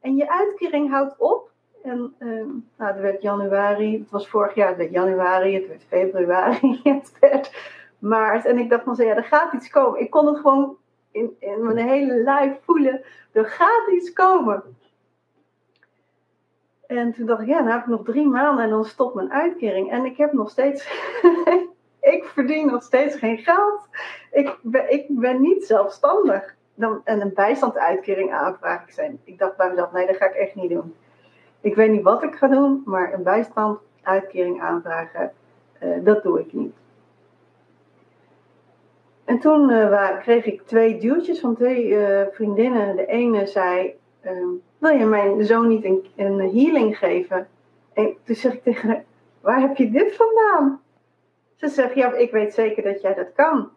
En 0.00 0.16
je 0.16 0.30
uitkering 0.30 0.90
houdt 0.90 1.14
op. 1.18 1.50
En 1.82 2.14
uh, 2.18 2.28
nou, 2.76 2.92
het 2.92 3.00
werd 3.00 3.22
januari, 3.22 3.98
het 3.98 4.10
was 4.10 4.28
vorig 4.28 4.54
jaar, 4.54 4.68
het 4.68 4.76
werd 4.76 4.90
januari, 4.90 5.54
het 5.54 5.66
werd 5.66 5.84
februari, 5.88 6.80
het 6.84 7.12
werd 7.20 7.50
maart. 7.98 8.44
En 8.44 8.58
ik 8.58 8.70
dacht 8.70 8.84
van, 8.84 8.96
ja, 8.96 9.16
er 9.16 9.24
gaat 9.24 9.52
iets 9.52 9.70
komen. 9.70 10.00
Ik 10.00 10.10
kon 10.10 10.26
het 10.26 10.36
gewoon 10.36 10.76
in, 11.10 11.36
in 11.38 11.64
mijn 11.64 11.88
hele 11.88 12.14
lijf 12.14 12.58
voelen, 12.64 13.02
er 13.32 13.46
gaat 13.46 13.88
iets 13.90 14.12
komen. 14.12 14.62
En 16.86 17.12
toen 17.12 17.26
dacht 17.26 17.40
ik, 17.40 17.48
ja, 17.48 17.58
dan 17.58 17.66
heb 17.66 17.80
ik 17.80 17.86
nog 17.86 18.04
drie 18.04 18.26
maanden 18.26 18.64
en 18.64 18.70
dan 18.70 18.84
stopt 18.84 19.14
mijn 19.14 19.32
uitkering. 19.32 19.90
En 19.90 20.04
ik 20.04 20.16
heb 20.16 20.32
nog 20.32 20.50
steeds, 20.50 20.88
ik 22.02 22.24
verdien 22.24 22.66
nog 22.66 22.82
steeds 22.82 23.16
geen 23.16 23.38
geld. 23.38 23.88
Ik 24.30 24.58
ben, 24.62 24.92
ik 24.92 25.06
ben 25.08 25.40
niet 25.40 25.64
zelfstandig. 25.64 26.54
Dan, 26.74 27.00
en 27.04 27.20
een 27.20 27.34
bijstandsuitkering 27.34 28.32
aanvragen. 28.32 28.86
Ik, 28.86 28.94
zei, 28.94 29.18
ik 29.24 29.38
dacht 29.38 29.56
bij 29.56 29.68
mezelf, 29.68 29.92
nee, 29.92 30.06
dat 30.06 30.16
ga 30.16 30.26
ik 30.26 30.34
echt 30.34 30.54
niet 30.54 30.70
doen. 30.70 30.94
Ik 31.60 31.74
weet 31.74 31.90
niet 31.90 32.02
wat 32.02 32.22
ik 32.22 32.34
ga 32.34 32.48
doen, 32.48 32.82
maar 32.84 33.12
een 33.12 33.22
bijstandsuitkering 33.22 34.60
aanvragen, 34.60 35.32
uh, 35.82 36.04
dat 36.04 36.22
doe 36.22 36.40
ik 36.40 36.52
niet. 36.52 36.74
En 39.24 39.38
toen 39.38 39.70
uh, 39.70 40.18
kreeg 40.18 40.44
ik 40.44 40.62
twee 40.62 40.98
duwtjes 40.98 41.40
van 41.40 41.54
twee 41.54 41.86
uh, 41.86 42.22
vriendinnen. 42.30 42.96
De 42.96 43.06
ene 43.06 43.46
zei: 43.46 43.94
uh, 44.24 44.30
Wil 44.78 44.90
je 44.90 45.04
mijn 45.04 45.44
zoon 45.44 45.68
niet 45.68 45.84
een, 45.84 46.06
een, 46.16 46.38
healing 46.38 46.98
geven? 46.98 47.48
En 47.92 48.16
toen 48.24 48.34
zeg 48.34 48.52
ik 48.52 48.62
tegen 48.62 48.88
haar: 48.88 49.04
Waar 49.40 49.60
heb 49.60 49.76
je 49.76 49.90
dit 49.90 50.16
vandaan? 50.16 50.80
Ze 51.70 52.12
ik 52.18 52.30
weet 52.30 52.54
zeker 52.54 52.82
dat 52.82 53.00
jij 53.00 53.14
dat 53.14 53.32
kan. 53.34 53.70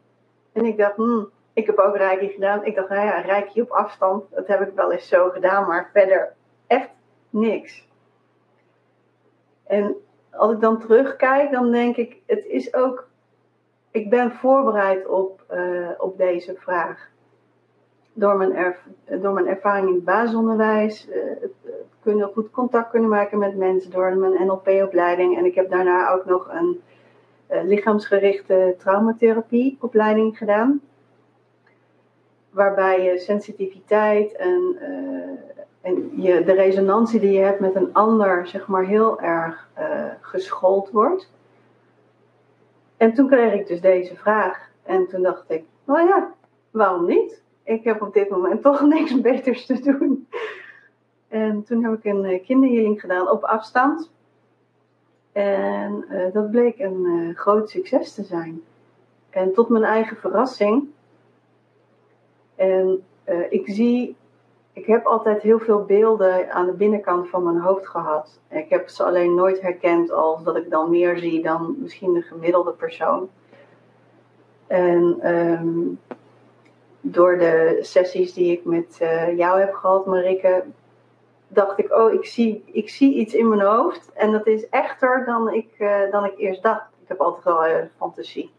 En 0.53 0.65
ik 0.65 0.77
dacht: 0.77 0.95
hmm, 0.95 1.29
Ik 1.53 1.65
heb 1.65 1.77
ook 1.77 1.97
reiki 1.97 2.27
gedaan. 2.27 2.65
Ik 2.65 2.75
dacht: 2.75 2.89
Nou 2.89 3.05
ja, 3.05 3.19
reiki 3.19 3.61
op 3.61 3.69
afstand. 3.69 4.23
Dat 4.31 4.47
heb 4.47 4.61
ik 4.61 4.75
wel 4.75 4.91
eens 4.91 5.07
zo 5.07 5.29
gedaan, 5.29 5.67
maar 5.67 5.89
verder 5.93 6.33
echt 6.67 6.89
niks. 7.29 7.87
En 9.63 9.95
als 10.31 10.51
ik 10.51 10.59
dan 10.59 10.79
terugkijk, 10.79 11.51
dan 11.51 11.71
denk 11.71 11.95
ik: 11.95 12.21
Het 12.25 12.45
is 12.45 12.73
ook 12.73 13.07
ik 13.95 14.09
ben 14.09 14.31
voorbereid 14.31 15.07
op, 15.07 15.43
uh, 15.53 15.89
op 15.97 16.17
deze 16.17 16.55
vraag. 16.55 17.09
Door 18.13 18.37
mijn, 18.37 18.55
erf, 18.55 18.87
door 19.21 19.33
mijn 19.33 19.47
ervaring 19.47 19.87
in 19.87 19.93
het 19.93 20.03
basisonderwijs, 20.03 21.07
het, 21.39 21.51
kunnen, 22.01 22.31
goed 22.33 22.51
contact 22.51 22.89
kunnen 22.89 23.09
maken 23.09 23.37
met 23.37 23.55
mensen, 23.55 23.91
door 23.91 24.17
mijn 24.17 24.45
NLP-opleiding. 24.45 25.37
En 25.37 25.45
ik 25.45 25.55
heb 25.55 25.69
daarna 25.69 26.09
ook 26.09 26.25
nog 26.25 26.47
een 26.51 26.81
lichaamsgerichte 27.47 28.75
traumatherapie-opleiding 28.77 30.37
gedaan. 30.37 30.81
Waarbij 32.49 33.03
je 33.03 33.17
sensitiviteit 33.19 34.35
en, 34.35 34.77
en 35.81 36.21
je, 36.21 36.43
de 36.43 36.53
resonantie 36.53 37.19
die 37.19 37.31
je 37.31 37.43
hebt 37.43 37.59
met 37.59 37.75
een 37.75 37.93
ander, 37.93 38.47
zeg 38.47 38.67
maar, 38.67 38.85
heel 38.85 39.21
erg 39.21 39.69
uh, 39.79 40.05
geschoold 40.21 40.91
wordt. 40.91 41.31
En 42.97 43.13
toen 43.13 43.27
kreeg 43.27 43.53
ik 43.53 43.67
dus 43.67 43.81
deze 43.81 44.15
vraag. 44.15 44.69
En 44.83 45.07
toen 45.07 45.21
dacht 45.21 45.43
ik, 45.47 45.63
nou 45.83 46.07
ja, 46.07 46.33
waarom 46.71 47.05
niet? 47.05 47.43
Ik 47.63 47.83
heb 47.83 48.01
op 48.01 48.13
dit 48.13 48.29
moment 48.29 48.61
toch 48.61 48.81
niks 48.95 49.21
beters 49.21 49.65
te 49.65 49.79
doen. 49.79 50.27
En 51.27 51.63
toen 51.63 51.83
heb 51.83 51.93
ik 51.93 52.05
een 52.05 52.41
kinderhealing 52.43 52.99
gedaan 52.99 53.29
op 53.29 53.43
afstand. 53.43 54.11
En 55.35 56.05
uh, 56.09 56.33
dat 56.33 56.51
bleek 56.51 56.79
een 56.79 57.33
groot 57.35 57.69
succes 57.69 58.13
te 58.13 58.23
zijn. 58.23 58.61
En 59.29 59.53
tot 59.53 59.69
mijn 59.69 59.83
eigen 59.83 60.17
verrassing. 60.17 60.87
En 62.55 63.03
ik 63.49 63.63
zie 63.65 64.15
ik 64.75 64.85
heb 64.85 65.05
altijd 65.05 65.41
heel 65.41 65.59
veel 65.59 65.83
beelden 65.83 66.51
aan 66.51 66.65
de 66.65 66.71
binnenkant 66.71 67.29
van 67.29 67.43
mijn 67.43 67.59
hoofd 67.59 67.87
gehad. 67.87 68.39
Ik 68.49 68.69
heb 68.69 68.89
ze 68.89 69.03
alleen 69.03 69.35
nooit 69.35 69.61
herkend 69.61 70.11
als 70.11 70.43
dat 70.43 70.55
ik 70.55 70.69
dan 70.69 70.89
meer 70.89 71.17
zie 71.17 71.41
dan 71.41 71.75
misschien 71.79 72.13
de 72.13 72.21
gemiddelde 72.21 72.71
persoon. 72.71 73.29
En 74.67 75.33
um, 75.33 75.99
door 77.01 77.37
de 77.37 77.77
sessies 77.81 78.33
die 78.33 78.51
ik 78.51 78.65
met 78.65 78.97
jou 79.35 79.59
heb 79.59 79.73
gehad, 79.73 80.05
Marike, 80.05 80.63
dacht 81.47 81.79
ik, 81.79 81.93
oh, 81.93 82.13
ik 82.13 82.25
zie, 82.25 82.63
ik 82.65 82.89
zie 82.89 83.13
iets 83.13 83.33
in 83.33 83.49
mijn 83.49 83.61
hoofd. 83.61 84.11
En 84.13 84.31
dat 84.31 84.47
is 84.47 84.69
echter 84.69 85.25
dan 85.25 85.53
ik, 85.53 85.69
uh, 85.77 86.11
dan 86.11 86.25
ik 86.25 86.37
eerst 86.37 86.63
dacht. 86.63 86.85
Ik 87.01 87.07
heb 87.07 87.19
altijd 87.19 87.43
wel 87.43 87.67
uh, 87.67 87.75
fantasie 87.97 88.51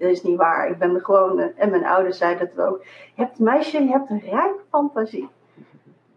dat 0.00 0.10
is 0.10 0.22
niet 0.22 0.36
waar. 0.36 0.70
Ik 0.70 0.78
ben 0.78 0.94
er 0.94 1.04
gewoon, 1.04 1.38
eh, 1.38 1.46
en 1.56 1.70
mijn 1.70 1.86
ouders 1.86 2.18
zeiden 2.18 2.46
het 2.46 2.60
ook. 2.60 2.84
Je 3.14 3.22
hebt 3.22 3.38
meisje, 3.38 3.82
je 3.82 3.90
hebt 3.90 4.10
een 4.10 4.20
rijke 4.20 4.60
fantasie. 4.70 5.28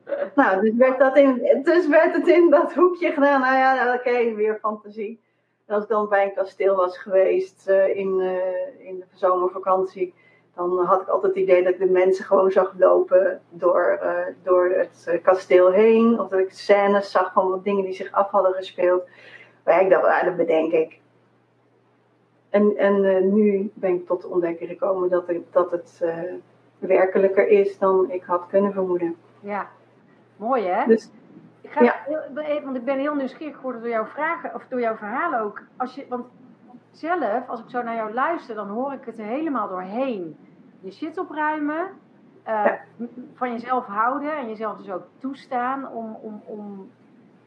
Nou, 0.36 0.62
dus 0.62 0.76
werd, 0.76 1.00
dat 1.00 1.18
in, 1.18 1.62
dus 1.64 1.88
werd 1.88 2.14
het 2.14 2.28
in 2.28 2.50
dat 2.50 2.74
hoekje 2.74 3.12
gedaan. 3.12 3.42
Nou 3.42 3.56
ja, 3.56 3.74
nou, 3.74 3.98
oké, 3.98 4.34
weer 4.34 4.58
fantasie. 4.62 5.22
En 5.66 5.76
als 5.76 5.84
ik 5.84 5.90
dan 5.90 6.10
bij 6.10 6.24
een 6.24 6.34
kasteel 6.34 6.76
was 6.76 6.98
geweest 6.98 7.68
in, 7.70 8.20
in 8.78 9.00
de 9.00 9.06
zomervakantie, 9.14 10.14
dan 10.56 10.86
had 10.86 11.02
ik 11.02 11.08
altijd 11.08 11.34
het 11.34 11.44
idee 11.44 11.64
dat 11.64 11.74
ik 11.74 11.80
de 11.80 11.86
mensen 11.86 12.26
gewoon 12.26 12.52
zag 12.52 12.74
lopen 12.78 13.42
door, 13.50 14.00
uh, 14.04 14.20
door 14.44 14.70
het 14.70 15.20
kasteel 15.24 15.72
heen. 15.72 16.20
Of 16.20 16.30
dat 16.30 16.40
ik 16.40 16.52
scènes 16.52 17.12
zag 17.12 17.34
van 17.34 17.50
wat 17.50 17.64
dingen 17.64 17.84
die 17.84 17.94
zich 17.94 18.12
af 18.12 18.30
hadden 18.30 18.54
gespeeld. 18.54 19.08
Maar 19.64 19.82
ik 19.82 19.90
dacht, 19.90 20.06
ah, 20.06 20.24
dat 20.24 20.36
bedenk 20.36 20.72
ik. 20.72 21.00
En, 22.50 22.78
en 22.78 23.04
uh, 23.04 23.22
nu 23.22 23.72
ben 23.74 23.94
ik 23.94 24.06
tot 24.08 24.22
de 24.22 24.28
ontdekking 24.28 24.70
gekomen 24.70 25.10
dat, 25.10 25.30
ik, 25.30 25.42
dat 25.52 25.72
het 25.72 26.00
uh, 26.04 26.34
werkelijker 26.80 27.48
is 27.48 27.78
dan 27.78 28.12
ik 28.12 28.24
had 28.24 28.48
kunnen 28.48 28.74
vermoeden. 28.74 29.16
Ja, 29.40 29.70
mooi 30.36 30.64
hè? 30.64 30.86
Dus, 30.86 31.10
ik 31.62 31.72
ga, 31.72 31.84
ja. 31.84 31.96
want 32.64 32.76
ik 32.76 32.86
ben 32.86 33.00
heel 33.00 33.16
nieuwsgierig 33.16 33.56
geworden 33.56 33.82
door 33.82 33.90
jouw 33.90 34.06
vragen, 34.06 34.56
of 34.56 34.66
door 34.70 34.80
jouw 34.80 34.96
verhalen 34.96 35.40
ook. 35.40 35.62
Als 35.78 35.96
je, 35.96 36.06
want 36.10 36.26
zelf, 36.98 37.50
als 37.50 37.60
ik 37.60 37.70
zo 37.70 37.82
naar 37.82 37.96
jou 37.96 38.14
luister, 38.14 38.56
dan 38.56 38.70
hoor 38.70 38.94
ik 38.94 39.06
het 39.06 39.20
er 39.20 39.26
helemaal 39.26 39.68
doorheen. 39.68 40.38
Je 40.80 40.92
shit 40.92 41.18
opruimen, 41.18 41.88
uh, 42.48 42.66
ja. 42.66 42.80
van 43.34 43.52
jezelf 43.52 43.86
houden 43.86 44.38
en 44.38 44.48
jezelf 44.48 44.78
dus 44.78 44.92
ook 44.92 45.06
toestaan 45.18 45.88
om, 45.88 46.18
om, 46.22 46.42
om 46.46 46.92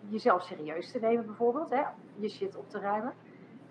jezelf 0.08 0.42
serieus 0.42 0.92
te 0.92 0.98
nemen 0.98 1.26
bijvoorbeeld, 1.26 1.70
hè? 1.70 1.82
je 2.16 2.28
shit 2.28 2.56
op 2.56 2.70
te 2.70 2.78
ruimen. 2.78 3.12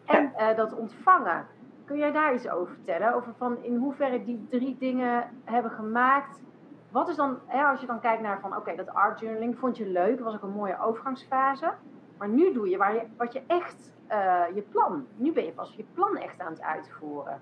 En 0.06 0.32
uh, 0.38 0.56
dat 0.56 0.74
ontvangen. 0.74 1.46
Kun 1.86 1.98
jij 1.98 2.12
daar 2.12 2.34
iets 2.34 2.50
over 2.50 2.74
vertellen? 2.74 3.14
Over 3.14 3.34
van 3.38 3.64
in 3.64 3.76
hoeverre 3.76 4.24
die 4.24 4.48
drie 4.50 4.78
dingen 4.80 5.30
hebben 5.44 5.72
gemaakt. 5.72 6.44
Wat 6.92 7.10
is 7.10 7.16
dan, 7.16 7.40
hè, 7.46 7.64
als 7.64 7.82
je 7.82 7.88
dan 7.88 8.00
kijkt 8.00 8.22
naar 8.22 8.40
van 8.40 8.50
oké, 8.50 8.60
okay, 8.60 8.76
dat 8.76 8.94
art 8.94 9.20
journaling 9.20 9.58
vond 9.58 9.78
je 9.78 9.88
leuk, 9.88 10.20
was 10.20 10.34
ook 10.34 10.42
een 10.42 10.50
mooie 10.50 10.80
overgangsfase. 10.80 11.74
Maar 12.18 12.30
nu 12.30 12.54
doe 12.54 12.70
je, 12.70 12.78
waar 12.78 12.94
je 12.94 13.02
wat 13.18 13.34
je 13.34 13.42
echt, 13.48 13.94
uh, 14.12 14.44
je 14.54 14.62
plan. 14.62 15.08
Nu 15.16 15.32
ben 15.32 15.46
je 15.46 15.52
pas 15.52 15.74
je 15.76 15.86
plan 15.94 16.18
echt 16.18 16.40
aan 16.40 16.52
het 16.52 16.62
uitvoeren. 16.62 17.42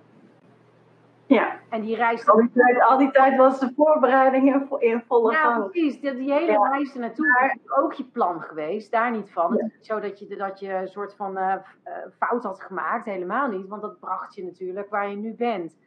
Ja. 1.25 1.59
En 1.69 1.81
die 1.81 1.95
reis... 1.95 2.27
Al 2.27 2.37
die 2.37 2.51
tijd, 2.53 2.81
al 2.81 2.97
die 2.97 3.11
tijd 3.11 3.37
was 3.37 3.59
de 3.59 3.73
voorbereiding 3.75 4.69
in 4.79 5.03
volle 5.07 5.31
ja, 5.31 5.37
gang. 5.37 5.63
Ja, 5.63 5.69
precies. 5.69 5.99
Die, 6.01 6.15
die 6.15 6.33
hele 6.33 6.51
ja. 6.51 6.69
reis 6.69 6.93
ernaartoe 6.93 7.27
maar... 7.27 7.57
is 7.63 7.71
ook 7.71 7.93
je 7.93 8.03
plan 8.03 8.41
geweest. 8.41 8.91
Daar 8.91 9.11
niet 9.11 9.31
van. 9.31 9.55
Ja. 9.55 9.69
Zo 9.81 9.99
dat 9.99 10.19
je, 10.19 10.35
dat 10.35 10.59
je 10.59 10.73
een 10.73 10.87
soort 10.87 11.15
van 11.15 11.37
uh, 11.37 11.55
fout 12.17 12.43
had 12.43 12.61
gemaakt. 12.61 13.05
Helemaal 13.05 13.47
niet. 13.47 13.67
Want 13.67 13.81
dat 13.81 13.99
bracht 13.99 14.35
je 14.35 14.43
natuurlijk 14.43 14.89
waar 14.89 15.09
je 15.09 15.15
nu 15.15 15.33
bent. 15.33 15.77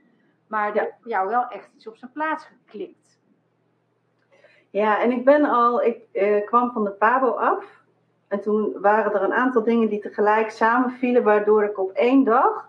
Maar 0.48 0.74
ja. 0.74 0.88
voor 1.00 1.10
jou 1.10 1.28
wel 1.28 1.48
echt 1.48 1.70
iets 1.74 1.88
op 1.88 1.96
zijn 1.96 2.12
plaats 2.12 2.44
geklikt. 2.44 3.20
Ja, 4.70 5.00
en 5.00 5.10
ik 5.10 5.24
ben 5.24 5.44
al... 5.44 5.82
Ik 5.82 6.02
uh, 6.12 6.46
kwam 6.46 6.70
van 6.72 6.84
de 6.84 6.90
Pabo 6.90 7.30
af. 7.30 7.84
En 8.36 8.42
toen 8.42 8.76
waren 8.80 9.14
er 9.14 9.22
een 9.22 9.34
aantal 9.34 9.62
dingen 9.62 9.88
die 9.88 10.00
tegelijk 10.00 10.50
samenvielen. 10.50 11.22
Waardoor 11.22 11.64
ik 11.64 11.78
op 11.78 11.90
één 11.90 12.24
dag 12.24 12.68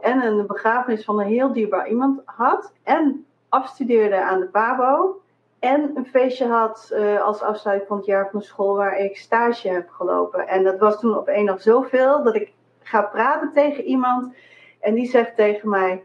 en 0.00 0.22
een 0.22 0.46
begrafenis 0.46 1.04
van 1.04 1.20
een 1.20 1.26
heel 1.26 1.52
dierbaar 1.52 1.88
iemand 1.88 2.20
had. 2.24 2.72
En 2.82 3.26
afstudeerde 3.48 4.22
aan 4.22 4.40
de 4.40 4.46
PABO. 4.46 5.20
En 5.58 5.90
een 5.94 6.06
feestje 6.06 6.46
had 6.46 6.90
uh, 6.92 7.22
als 7.22 7.42
afsluiting 7.42 7.88
van 7.88 7.96
het 7.96 8.06
jaar 8.06 8.28
van 8.30 8.40
de 8.40 8.46
school 8.46 8.76
waar 8.76 8.98
ik 8.98 9.16
stage 9.16 9.68
heb 9.68 9.88
gelopen. 9.90 10.48
En 10.48 10.64
dat 10.64 10.78
was 10.78 11.00
toen 11.00 11.18
op 11.18 11.28
één 11.28 11.46
dag 11.46 11.60
zoveel 11.60 12.22
dat 12.22 12.34
ik 12.34 12.52
ga 12.82 13.02
praten 13.02 13.52
tegen 13.52 13.84
iemand. 13.84 14.34
En 14.80 14.94
die 14.94 15.06
zegt 15.06 15.36
tegen 15.36 15.68
mij: 15.68 16.02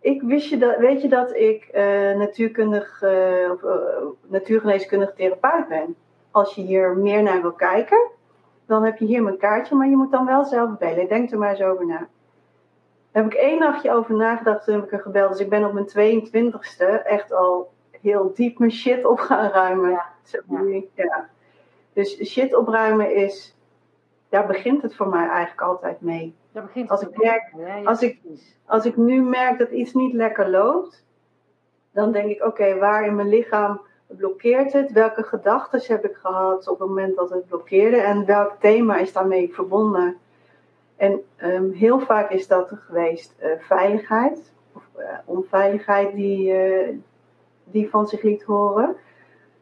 ik 0.00 0.22
wist 0.22 0.48
je 0.48 0.56
dat, 0.56 0.76
weet 0.76 1.02
je 1.02 1.08
dat 1.08 1.34
ik 1.34 1.68
uh, 1.74 2.16
natuurkundig, 2.16 3.02
of, 3.52 3.62
natuurgeneeskundig 4.26 5.14
therapeut 5.14 5.68
ben? 5.68 5.96
Als 6.30 6.54
je 6.54 6.62
hier 6.62 6.96
meer 6.96 7.22
naar 7.22 7.42
wil 7.42 7.52
kijken, 7.52 8.10
dan 8.66 8.84
heb 8.84 8.98
je 8.98 9.04
hier 9.04 9.22
mijn 9.22 9.36
kaartje, 9.36 9.74
maar 9.74 9.88
je 9.88 9.96
moet 9.96 10.10
dan 10.10 10.26
wel 10.26 10.44
zelf 10.44 10.78
bellen. 10.78 11.08
Denk 11.08 11.30
er 11.30 11.38
maar 11.38 11.50
eens 11.50 11.62
over 11.62 11.86
na. 11.86 12.08
Daar 13.10 13.22
heb 13.22 13.32
ik 13.32 13.38
één 13.38 13.58
nachtje 13.58 13.92
over 13.92 14.14
nagedacht, 14.14 14.64
toen 14.64 14.74
heb 14.74 14.84
ik 14.84 14.92
er 14.92 15.00
gebeld. 15.00 15.30
Dus 15.30 15.40
ik 15.40 15.48
ben 15.48 15.64
op 15.64 15.72
mijn 15.72 16.24
22ste 16.32 17.02
echt 17.04 17.32
al 17.32 17.72
heel 18.00 18.32
diep 18.34 18.58
mijn 18.58 18.70
shit 18.70 19.04
op 19.04 19.18
gaan 19.18 19.50
ruimen. 19.50 19.90
Ja. 19.90 20.06
ja. 20.48 20.82
ja. 20.94 21.28
Dus 21.92 22.30
shit 22.30 22.54
opruimen 22.54 23.14
is, 23.14 23.56
daar 24.28 24.46
begint 24.46 24.82
het 24.82 24.94
voor 24.94 25.08
mij 25.08 25.28
eigenlijk 25.28 25.60
altijd 25.60 26.00
mee. 26.00 26.34
Daar 26.52 26.62
begint 26.62 26.90
als, 26.90 27.02
ik 27.02 27.22
merk, 27.22 27.52
als, 27.84 28.02
ik, 28.02 28.18
als 28.66 28.84
ik 28.84 28.96
nu 28.96 29.22
merk 29.22 29.58
dat 29.58 29.70
iets 29.70 29.92
niet 29.92 30.12
lekker 30.12 30.50
loopt, 30.50 31.04
dan 31.90 32.12
denk 32.12 32.30
ik, 32.30 32.44
oké, 32.44 32.78
waar 32.78 33.06
in 33.06 33.14
mijn 33.14 33.28
lichaam 33.28 33.80
blokkeert 34.16 34.72
het? 34.72 34.92
Welke 34.92 35.22
gedachten 35.22 35.80
heb 35.86 36.04
ik 36.04 36.16
gehad 36.16 36.68
op 36.68 36.78
het 36.78 36.88
moment 36.88 37.16
dat 37.16 37.30
het 37.30 37.48
blokkeerde? 37.48 37.96
En 37.96 38.26
welk 38.26 38.52
thema 38.60 38.96
is 38.96 39.12
daarmee 39.12 39.54
verbonden? 39.54 40.16
En 40.96 41.22
um, 41.42 41.72
heel 41.72 42.00
vaak 42.00 42.30
is 42.30 42.46
dat 42.46 42.70
geweest 42.86 43.34
uh, 43.42 43.50
veiligheid 43.58 44.52
of 44.72 44.82
uh, 44.98 45.04
onveiligheid 45.24 46.14
die, 46.14 46.52
uh, 46.52 46.88
die 47.64 47.90
van 47.90 48.08
zich 48.08 48.22
liet 48.22 48.42
horen. 48.42 48.96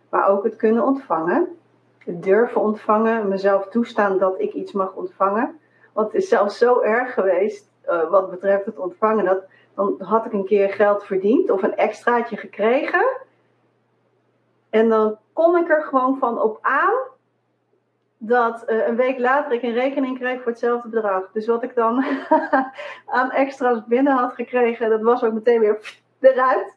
Maar 0.08 0.28
ook 0.28 0.44
het 0.44 0.56
kunnen 0.56 0.84
ontvangen. 0.84 1.48
Het 1.98 2.22
durven 2.22 2.60
ontvangen, 2.60 3.28
mezelf 3.28 3.68
toestaan 3.68 4.18
dat 4.18 4.40
ik 4.40 4.52
iets 4.52 4.72
mag 4.72 4.94
ontvangen. 4.94 5.58
Want 5.92 6.12
het 6.12 6.22
is 6.22 6.28
zelfs 6.28 6.58
zo 6.58 6.80
erg 6.80 7.14
geweest 7.14 7.70
wat 8.10 8.30
betreft 8.30 8.64
het 8.64 8.78
ontvangen. 8.78 9.24
Dat, 9.24 9.44
dan 9.74 9.94
had 9.98 10.24
ik 10.26 10.32
een 10.32 10.44
keer 10.44 10.68
geld 10.68 11.04
verdiend 11.04 11.50
of 11.50 11.62
een 11.62 11.76
extraatje 11.76 12.36
gekregen. 12.36 13.04
En 14.72 14.88
dan 14.88 15.18
kon 15.32 15.56
ik 15.56 15.70
er 15.70 15.82
gewoon 15.82 16.18
van 16.18 16.40
op 16.40 16.58
aan 16.60 16.94
dat 18.18 18.64
uh, 18.66 18.86
een 18.86 18.96
week 18.96 19.18
later 19.18 19.52
ik 19.52 19.62
een 19.62 19.72
rekening 19.72 20.18
kreeg 20.18 20.42
voor 20.42 20.50
hetzelfde 20.50 20.88
bedrag. 20.88 21.30
Dus 21.32 21.46
wat 21.46 21.62
ik 21.62 21.74
dan 21.74 22.04
aan 23.06 23.30
extra's 23.30 23.84
binnen 23.86 24.12
had 24.12 24.34
gekregen, 24.34 24.90
dat 24.90 25.00
was 25.00 25.24
ook 25.24 25.32
meteen 25.32 25.60
weer 25.60 26.00
eruit. 26.20 26.76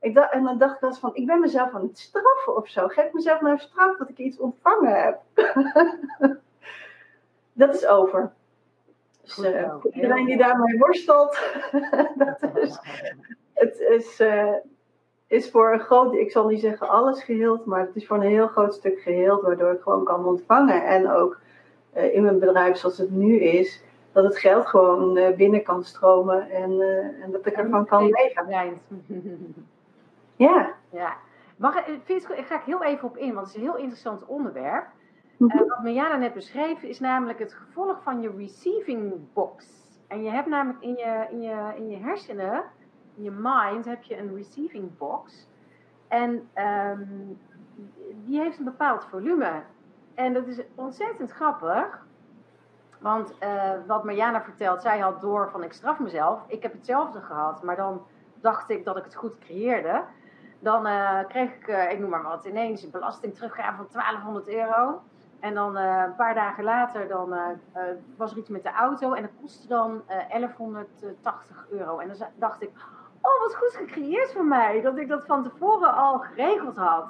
Ik 0.00 0.14
dacht, 0.14 0.32
en 0.32 0.42
dan 0.42 0.58
dacht 0.58 0.74
ik 0.74 0.80
wel 0.80 0.90
eens 0.90 0.98
van, 0.98 1.14
ik 1.14 1.26
ben 1.26 1.40
mezelf 1.40 1.74
aan 1.74 1.82
het 1.82 1.98
straffen 1.98 2.56
of 2.56 2.68
zo. 2.68 2.88
Geef 2.88 3.12
mezelf 3.12 3.40
nou 3.40 3.58
straf 3.58 3.96
dat 3.96 4.08
ik 4.08 4.18
iets 4.18 4.38
ontvangen 4.38 5.02
heb. 5.02 5.20
dat 7.52 7.74
is 7.74 7.86
over. 7.86 8.32
Dus 9.22 9.38
uh, 9.38 9.74
voor 9.80 9.92
iedereen 9.92 10.26
die 10.26 10.36
daarmee 10.36 10.78
worstelt, 10.78 11.40
dat 12.14 12.56
is, 12.56 12.78
het 13.52 13.78
is, 13.80 14.20
uh, 14.20 14.54
is 15.32 15.50
voor 15.50 15.72
een 15.72 15.80
groot, 15.80 16.14
ik 16.14 16.30
zal 16.30 16.48
niet 16.48 16.60
zeggen 16.60 16.88
alles 16.88 17.24
geheeld, 17.24 17.64
maar 17.64 17.80
het 17.80 17.96
is 17.96 18.06
voor 18.06 18.16
een 18.16 18.22
heel 18.30 18.46
groot 18.46 18.74
stuk 18.74 19.00
geheeld, 19.00 19.42
waardoor 19.42 19.72
ik 19.72 19.82
gewoon 19.82 20.04
kan 20.04 20.24
ontvangen. 20.24 20.84
En 20.84 21.10
ook 21.10 21.38
uh, 21.96 22.14
in 22.14 22.22
mijn 22.22 22.38
bedrijf 22.38 22.76
zoals 22.76 22.98
het 22.98 23.10
nu 23.10 23.40
is, 23.40 23.82
dat 24.12 24.24
het 24.24 24.38
geld 24.38 24.66
gewoon 24.66 25.16
uh, 25.16 25.36
binnen 25.36 25.62
kan 25.62 25.84
stromen 25.84 26.50
en, 26.50 26.70
uh, 26.70 27.24
en 27.24 27.30
dat 27.30 27.46
ik 27.46 27.52
ervan 27.52 27.86
kan 27.86 28.10
leven. 28.10 28.48
ja. 30.36 30.74
ja. 30.90 31.16
Mag, 31.56 31.86
ik, 31.86 32.26
ga 32.28 32.54
ik 32.54 32.64
heel 32.64 32.82
even 32.82 33.08
op 33.08 33.16
in, 33.16 33.34
want 33.34 33.46
het 33.46 33.56
is 33.56 33.62
een 33.62 33.68
heel 33.68 33.78
interessant 33.78 34.26
onderwerp. 34.26 34.86
-hmm. 35.36 35.68
wat 35.68 35.82
Marjana 35.82 36.16
net 36.16 36.34
beschreef, 36.34 36.82
is 36.82 37.00
namelijk 37.00 37.38
het 37.38 37.52
gevolg 37.52 38.02
van 38.02 38.20
je 38.20 38.30
receiving 38.36 39.12
box. 39.32 39.66
En 40.08 40.22
je 40.22 40.30
hebt 40.30 40.48
namelijk 40.48 40.82
in 40.82 40.94
je, 40.94 41.26
in 41.30 41.42
je, 41.42 41.72
in 41.76 41.88
je 41.88 41.96
hersenen 41.96 42.64
je 43.14 43.30
mind 43.30 43.84
heb 43.84 44.02
je 44.02 44.18
een 44.18 44.34
receiving 44.34 44.98
box. 44.98 45.48
En 46.08 46.48
um, 46.54 47.38
die 48.24 48.40
heeft 48.40 48.58
een 48.58 48.64
bepaald 48.64 49.04
volume. 49.04 49.62
En 50.14 50.32
dat 50.32 50.46
is 50.46 50.60
ontzettend 50.74 51.30
grappig. 51.30 52.06
Want 52.98 53.34
uh, 53.42 53.72
wat 53.86 54.04
Marjana 54.04 54.42
vertelt, 54.42 54.82
zij 54.82 54.98
had 54.98 55.20
door 55.20 55.50
van 55.50 55.62
ik 55.62 55.72
straf 55.72 55.98
mezelf. 55.98 56.40
Ik 56.46 56.62
heb 56.62 56.72
hetzelfde 56.72 57.20
gehad, 57.20 57.62
maar 57.62 57.76
dan 57.76 58.02
dacht 58.40 58.70
ik 58.70 58.84
dat 58.84 58.96
ik 58.96 59.04
het 59.04 59.14
goed 59.14 59.38
creëerde. 59.38 60.04
Dan 60.58 60.86
uh, 60.86 61.18
kreeg 61.28 61.54
ik, 61.54 61.68
uh, 61.68 61.90
ik 61.90 61.98
noem 61.98 62.10
maar 62.10 62.22
wat, 62.22 62.44
ineens 62.44 62.82
een 62.82 62.90
belastingteruggave 62.90 63.76
van 63.76 63.86
1200 63.92 64.48
euro. 64.48 65.02
En 65.40 65.54
dan 65.54 65.76
een 65.76 66.14
paar 66.14 66.34
dagen 66.34 66.64
later 66.64 67.08
dan, 67.08 67.34
was 68.16 68.32
er 68.32 68.38
iets 68.38 68.48
met 68.48 68.62
de 68.62 68.72
auto 68.72 69.12
en 69.12 69.22
dat 69.22 69.30
kostte 69.40 69.68
dan 69.68 70.02
1180 70.06 71.66
euro. 71.70 71.98
En 71.98 72.08
dan 72.08 72.16
dacht 72.36 72.62
ik, 72.62 72.70
oh 73.22 73.40
wat 73.40 73.56
goed 73.56 73.76
gecreëerd 73.76 74.32
voor 74.32 74.44
mij, 74.44 74.80
dat 74.80 74.98
ik 74.98 75.08
dat 75.08 75.26
van 75.26 75.42
tevoren 75.42 75.94
al 75.94 76.18
geregeld 76.18 76.76
had. 76.76 77.06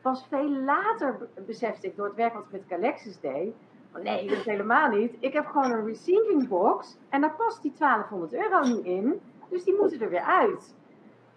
Pas 0.00 0.26
veel 0.28 0.50
later 0.50 1.28
besefte 1.46 1.86
ik 1.86 1.96
door 1.96 2.06
het 2.06 2.14
werk 2.14 2.32
wat 2.32 2.42
ik 2.42 2.50
met 2.50 2.66
Calexis 2.66 3.20
deed, 3.20 3.54
Nee, 4.00 4.28
dat 4.28 4.38
is 4.38 4.44
helemaal 4.44 4.88
niet. 4.88 5.16
Ik 5.20 5.32
heb 5.32 5.46
gewoon 5.46 5.70
een 5.70 5.86
receiving 5.86 6.48
box 6.48 6.98
en 7.08 7.20
daar 7.20 7.34
past 7.36 7.62
die 7.62 7.72
1200 7.78 8.32
euro 8.32 8.62
nu 8.62 8.80
in. 8.82 9.20
Dus 9.48 9.64
die 9.64 9.76
moeten 9.80 10.00
er 10.00 10.10
weer 10.10 10.22
uit. 10.22 10.74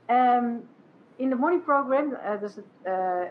Um, 0.08 0.68
in 1.16 1.30
de 1.30 1.36
Money 1.36 1.60
Program, 1.60 2.12
uh, 2.12 2.30
dat 2.30 2.50
is 2.50 2.56
het 2.56 2.66
uh, 2.84 2.92
uh, 2.92 3.28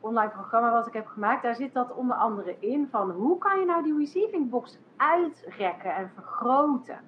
online 0.00 0.30
programma 0.30 0.72
wat 0.72 0.86
ik 0.86 0.92
heb 0.92 1.06
gemaakt, 1.06 1.42
daar 1.42 1.54
zit 1.54 1.72
dat 1.72 1.94
onder 1.94 2.16
andere 2.16 2.56
in 2.58 2.88
van 2.90 3.10
hoe 3.10 3.38
kan 3.38 3.60
je 3.60 3.66
nou 3.66 3.82
die 3.82 3.98
receiving 3.98 4.50
box 4.50 4.78
uitrekken 4.96 5.94
en 5.94 6.10
vergroten. 6.14 6.98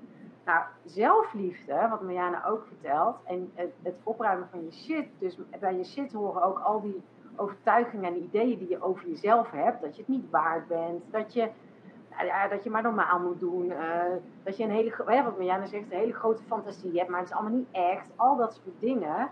Nou, 0.48 0.62
zelfliefde, 0.84 1.86
wat 1.90 2.02
Mariana 2.02 2.46
ook 2.46 2.66
vertelt, 2.66 3.16
en 3.24 3.50
het, 3.54 3.94
opruimen 4.02 4.48
van 4.50 4.64
je 4.64 4.72
shit. 4.72 5.06
Dus 5.18 5.38
bij 5.60 5.76
je 5.76 5.84
shit 5.84 6.12
horen 6.12 6.42
ook 6.42 6.58
al 6.58 6.80
die 6.80 7.02
overtuigingen 7.36 8.04
en 8.04 8.22
ideeën 8.22 8.58
die 8.58 8.68
je 8.68 8.82
over 8.82 9.08
jezelf 9.08 9.50
hebt. 9.50 9.82
Dat 9.82 9.96
je 9.96 10.00
het 10.00 10.10
niet 10.10 10.30
waard 10.30 10.68
bent. 10.68 11.02
Dat 11.10 11.32
je, 11.32 11.50
nou 12.10 12.26
ja, 12.26 12.48
dat 12.48 12.64
je 12.64 12.70
maar 12.70 12.82
normaal 12.82 13.20
moet 13.20 13.40
doen. 13.40 13.64
Uh, 13.64 14.02
dat 14.42 14.56
je 14.56 14.64
een 14.64 14.70
hele, 14.70 14.94
wat 15.04 15.36
Marianne 15.36 15.66
zegt, 15.66 15.84
een 15.92 15.98
hele 15.98 16.12
grote 16.12 16.42
fantasie 16.42 16.98
hebt. 16.98 17.10
Maar 17.10 17.20
het 17.20 17.28
is 17.28 17.34
allemaal 17.34 17.58
niet 17.58 17.72
echt. 17.72 18.06
Al 18.16 18.36
dat 18.36 18.54
soort 18.54 18.80
dingen 18.80 19.30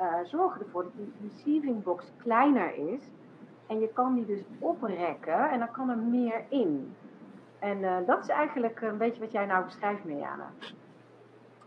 uh, 0.00 0.14
zorgen 0.24 0.60
ervoor 0.60 0.82
dat 0.82 0.96
die 0.96 1.30
receiving 1.30 1.82
box 1.82 2.12
kleiner 2.16 2.74
is. 2.74 3.10
En 3.66 3.80
je 3.80 3.88
kan 3.92 4.14
die 4.14 4.26
dus 4.26 4.42
oprekken 4.58 5.50
en 5.50 5.58
dan 5.58 5.70
kan 5.70 5.90
er 5.90 5.98
meer 5.98 6.44
in. 6.48 6.94
En 7.58 7.78
uh, 7.78 7.96
dat 8.06 8.22
is 8.22 8.28
eigenlijk 8.28 8.80
een 8.80 8.98
beetje 8.98 9.20
wat 9.20 9.32
jij 9.32 9.46
nou 9.46 9.64
beschrijft, 9.64 10.04
Marianne. 10.04 10.44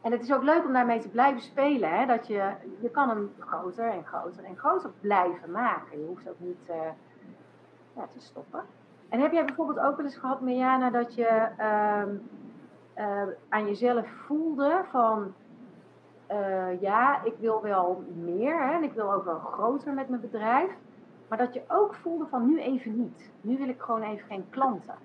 En 0.02 0.12
het 0.12 0.22
is 0.22 0.34
ook 0.34 0.44
leuk 0.44 0.66
om 0.66 0.74
daarmee 0.74 1.00
te 1.00 1.10
blijven 1.10 1.42
spelen. 1.42 1.90
Hè? 1.90 2.06
Dat 2.06 2.28
je, 2.28 2.52
je 2.80 2.90
kan 2.90 3.10
hem 3.10 3.32
groter 3.40 3.90
en 3.90 4.06
groter 4.06 4.44
en 4.44 4.58
groter 4.58 4.92
blijven 5.02 5.52
maken. 5.52 6.00
Je 6.00 6.08
hoeft 6.08 6.30
ook 6.30 6.40
niet 6.40 6.72
ja, 7.96 8.08
te 8.14 8.20
stoppen. 8.20 8.64
En 9.10 9.20
heb 9.20 9.32
jij 9.32 9.46
bijvoorbeeld 9.46 9.80
ook 9.80 9.96
wel 9.96 10.06
eens 10.06 10.18
gehad, 10.18 10.42
Mirjana, 10.42 10.90
dat 10.90 11.16
je 11.16 11.48
uh, 11.60 12.04
uh, 12.98 13.34
aan 13.50 13.66
jezelf 13.66 14.08
voelde 14.26 14.82
van... 14.92 15.34
Eh, 16.28 16.82
ja, 16.82 17.24
ik 17.24 17.34
wil 17.40 17.62
wel 17.62 18.04
meer 18.16 18.64
hè, 18.64 18.74
en 18.74 18.84
ik 18.84 18.94
wil 18.94 19.14
ook 19.14 19.26
wel 19.26 19.40
groter 19.40 19.94
met 19.94 20.10
mijn 20.10 20.22
bedrijf. 20.22 20.72
Maar 21.28 21.38
dat 21.38 21.54
je 21.54 21.62
ook 21.68 21.96
voelde 21.96 22.26
van 22.26 22.48
nu 22.48 22.60
even 22.60 22.98
niet. 22.98 23.32
Nu 23.42 23.58
wil 23.58 23.68
ik 23.68 23.82
gewoon 23.82 24.02
even 24.02 24.28
geen 24.28 24.46
klanten. 24.50 24.96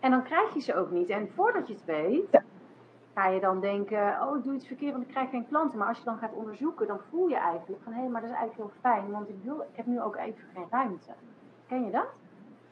En 0.00 0.10
dan 0.10 0.22
krijg 0.22 0.54
je 0.54 0.60
ze 0.60 0.74
ook 0.74 0.90
niet. 0.90 1.08
En 1.08 1.30
voordat 1.34 1.68
je 1.68 1.74
het 1.74 1.84
weet, 1.84 2.42
ga 3.14 3.28
je 3.28 3.40
dan 3.40 3.60
denken, 3.60 4.16
oh 4.22 4.36
ik 4.36 4.44
doe 4.44 4.54
iets 4.54 4.66
verkeerd 4.66 4.92
want 4.92 5.04
ik 5.04 5.10
krijg 5.10 5.30
geen 5.30 5.48
klanten. 5.48 5.78
Maar 5.78 5.88
als 5.88 5.98
je 5.98 6.04
dan 6.04 6.18
gaat 6.18 6.32
onderzoeken, 6.32 6.86
dan 6.86 7.00
voel 7.10 7.28
je 7.28 7.36
eigenlijk 7.36 7.82
van 7.82 7.92
hé, 7.92 8.00
hey, 8.00 8.08
maar 8.08 8.20
dat 8.20 8.30
is 8.30 8.36
eigenlijk 8.36 8.70
heel 8.70 8.80
fijn, 8.90 9.10
want 9.10 9.28
ik, 9.28 9.34
wil, 9.42 9.60
ik 9.60 9.76
heb 9.76 9.86
nu 9.86 10.00
ook 10.00 10.16
even 10.16 10.44
geen 10.54 10.66
ruimte. 10.70 11.10
Ken 11.68 11.84
je 11.84 11.90
dat? 11.90 12.06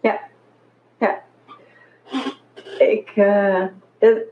Ja, 0.00 0.18
ja. 0.99 1.23
Ik, 2.78 3.12
uh, 3.16 3.66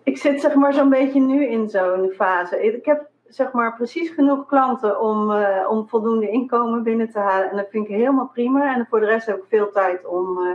ik 0.03 0.17
zit 0.17 0.41
zeg 0.41 0.55
maar 0.55 0.73
zo'n 0.73 0.89
beetje 0.89 1.21
nu 1.21 1.47
in 1.47 1.69
zo'n 1.69 2.11
fase. 2.11 2.63
Ik 2.63 2.85
heb 2.85 3.09
zeg 3.27 3.53
maar 3.53 3.75
precies 3.77 4.11
genoeg 4.11 4.47
klanten 4.47 5.01
om, 5.01 5.31
uh, 5.31 5.67
om 5.69 5.89
voldoende 5.89 6.31
inkomen 6.31 6.83
binnen 6.83 7.11
te 7.11 7.19
halen. 7.19 7.51
En 7.51 7.57
dat 7.57 7.69
vind 7.71 7.89
ik 7.89 7.97
helemaal 7.97 8.31
prima. 8.33 8.75
En 8.75 8.87
voor 8.87 9.01
de 9.01 9.07
rest 9.07 9.27
heb 9.27 9.37
ik 9.37 9.45
veel 9.49 9.71
tijd 9.71 10.07
om... 10.07 10.39
Uh, 10.39 10.53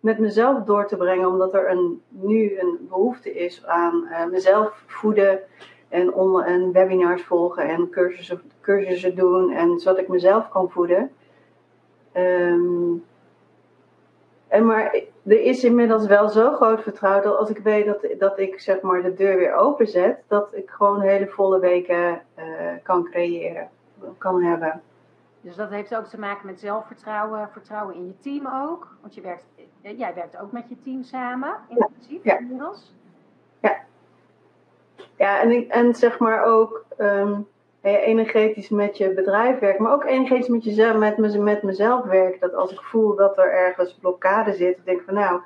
met 0.00 0.18
mezelf 0.18 0.64
door 0.64 0.86
te 0.86 0.96
brengen, 0.96 1.28
omdat 1.28 1.54
er 1.54 1.70
een, 1.70 2.02
nu 2.08 2.58
een 2.58 2.86
behoefte 2.88 3.32
is 3.32 3.66
aan 3.66 4.08
uh, 4.10 4.26
mezelf 4.26 4.84
voeden 4.86 5.40
en, 5.88 6.14
on, 6.14 6.42
en 6.42 6.72
webinars 6.72 7.22
volgen 7.22 7.68
en 7.68 7.90
cursussen, 7.90 8.42
cursussen 8.60 9.14
doen 9.14 9.50
en 9.50 9.78
zodat 9.78 9.98
ik 9.98 10.08
mezelf 10.08 10.48
kan 10.48 10.70
voeden. 10.70 11.10
Um, 12.16 13.04
en 14.48 14.66
maar 14.66 14.94
er 15.22 15.40
is 15.40 15.64
inmiddels 15.64 16.06
wel 16.06 16.28
zo 16.28 16.52
groot 16.52 16.82
vertrouwen 16.82 17.22
dat 17.22 17.36
als 17.36 17.50
ik 17.50 17.58
weet 17.58 17.86
dat, 17.86 18.06
dat 18.18 18.38
ik 18.38 18.60
zeg 18.60 18.80
maar 18.80 19.02
de 19.02 19.14
deur 19.14 19.36
weer 19.36 19.54
openzet, 19.54 20.22
dat 20.26 20.48
ik 20.52 20.70
gewoon 20.70 21.00
hele 21.00 21.26
volle 21.26 21.58
weken 21.58 22.22
uh, 22.38 22.44
kan 22.82 23.04
creëren, 23.04 23.68
kan 24.18 24.42
hebben. 24.42 24.82
Dus 25.40 25.56
dat 25.56 25.70
heeft 25.70 25.96
ook 25.96 26.04
te 26.04 26.18
maken 26.18 26.46
met 26.46 26.60
zelfvertrouwen, 26.60 27.48
vertrouwen 27.52 27.94
in 27.94 28.06
je 28.06 28.18
team 28.18 28.48
ook. 28.62 28.96
Want 29.00 29.14
je 29.14 29.20
werkt 29.20 29.44
jij 29.82 30.14
werkt 30.14 30.38
ook 30.38 30.52
met 30.52 30.68
je 30.68 30.76
team 30.84 31.02
samen, 31.02 31.54
in 31.68 32.20
ja. 32.22 32.38
inmiddels. 32.38 32.92
Ja. 33.60 33.76
Ja, 35.16 35.40
en, 35.40 35.68
en 35.68 35.94
zeg 35.94 36.18
maar 36.18 36.44
ook 36.44 36.84
um, 36.98 37.46
energetisch 37.82 38.68
met 38.68 38.96
je 38.96 39.14
bedrijf 39.14 39.58
werken, 39.58 39.82
maar 39.82 39.92
ook 39.92 40.04
energetisch 40.04 40.48
met 40.48 40.64
jezelf, 40.64 40.96
met, 40.96 41.38
met 41.38 41.62
mezelf 41.62 42.04
werken. 42.04 42.40
Dat 42.40 42.54
als 42.54 42.72
ik 42.72 42.80
voel 42.80 43.14
dat 43.14 43.38
er 43.38 43.52
ergens 43.52 43.94
blokkade 44.00 44.52
zit, 44.52 44.76
ik 44.76 44.84
denk 44.84 45.02
van 45.02 45.14
nou, 45.14 45.40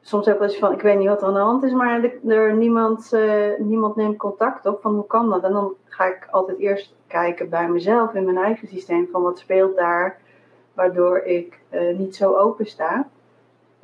soms 0.00 0.26
heb 0.26 0.34
ik 0.34 0.40
wel 0.40 0.48
eens 0.48 0.58
van, 0.58 0.72
ik 0.72 0.82
weet 0.82 0.98
niet 0.98 1.08
wat 1.08 1.20
er 1.20 1.26
aan 1.26 1.34
de 1.34 1.40
hand 1.40 1.62
is, 1.62 1.72
maar 1.72 2.10
er, 2.26 2.54
niemand, 2.54 3.10
uh, 3.12 3.58
niemand 3.58 3.96
neemt 3.96 4.16
contact 4.16 4.66
op 4.66 4.80
van 4.80 4.94
hoe 4.94 5.06
kan 5.06 5.30
dat? 5.30 5.42
En 5.42 5.52
dan 5.52 5.74
ga 5.84 6.04
ik 6.04 6.28
altijd 6.30 6.58
eerst 6.58 6.94
kijken 7.06 7.48
bij 7.48 7.68
mezelf 7.68 8.14
in 8.14 8.24
mijn 8.24 8.38
eigen 8.38 8.68
systeem 8.68 9.08
van 9.12 9.22
wat 9.22 9.38
speelt 9.38 9.76
daar, 9.76 10.18
waardoor 10.74 11.18
ik 11.18 11.58
uh, 11.70 11.96
niet 11.96 12.16
zo 12.16 12.34
open 12.34 12.66
sta. 12.66 13.08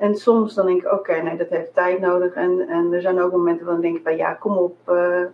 En 0.03 0.15
soms 0.15 0.53
dan 0.53 0.65
denk 0.65 0.81
ik, 0.81 0.91
oké, 0.91 1.21
nee, 1.21 1.37
dat 1.37 1.49
heeft 1.49 1.73
tijd 1.73 1.99
nodig. 1.99 2.33
En, 2.33 2.67
en 2.67 2.93
er 2.93 3.01
zijn 3.01 3.21
ook 3.21 3.31
momenten 3.31 3.65
waarop 3.65 3.83
ik 3.83 3.91
denk 3.91 4.03
van, 4.03 4.15
ja, 4.15 4.33
kom 4.33 4.57
op, 4.57 4.77
uh, 4.89 5.25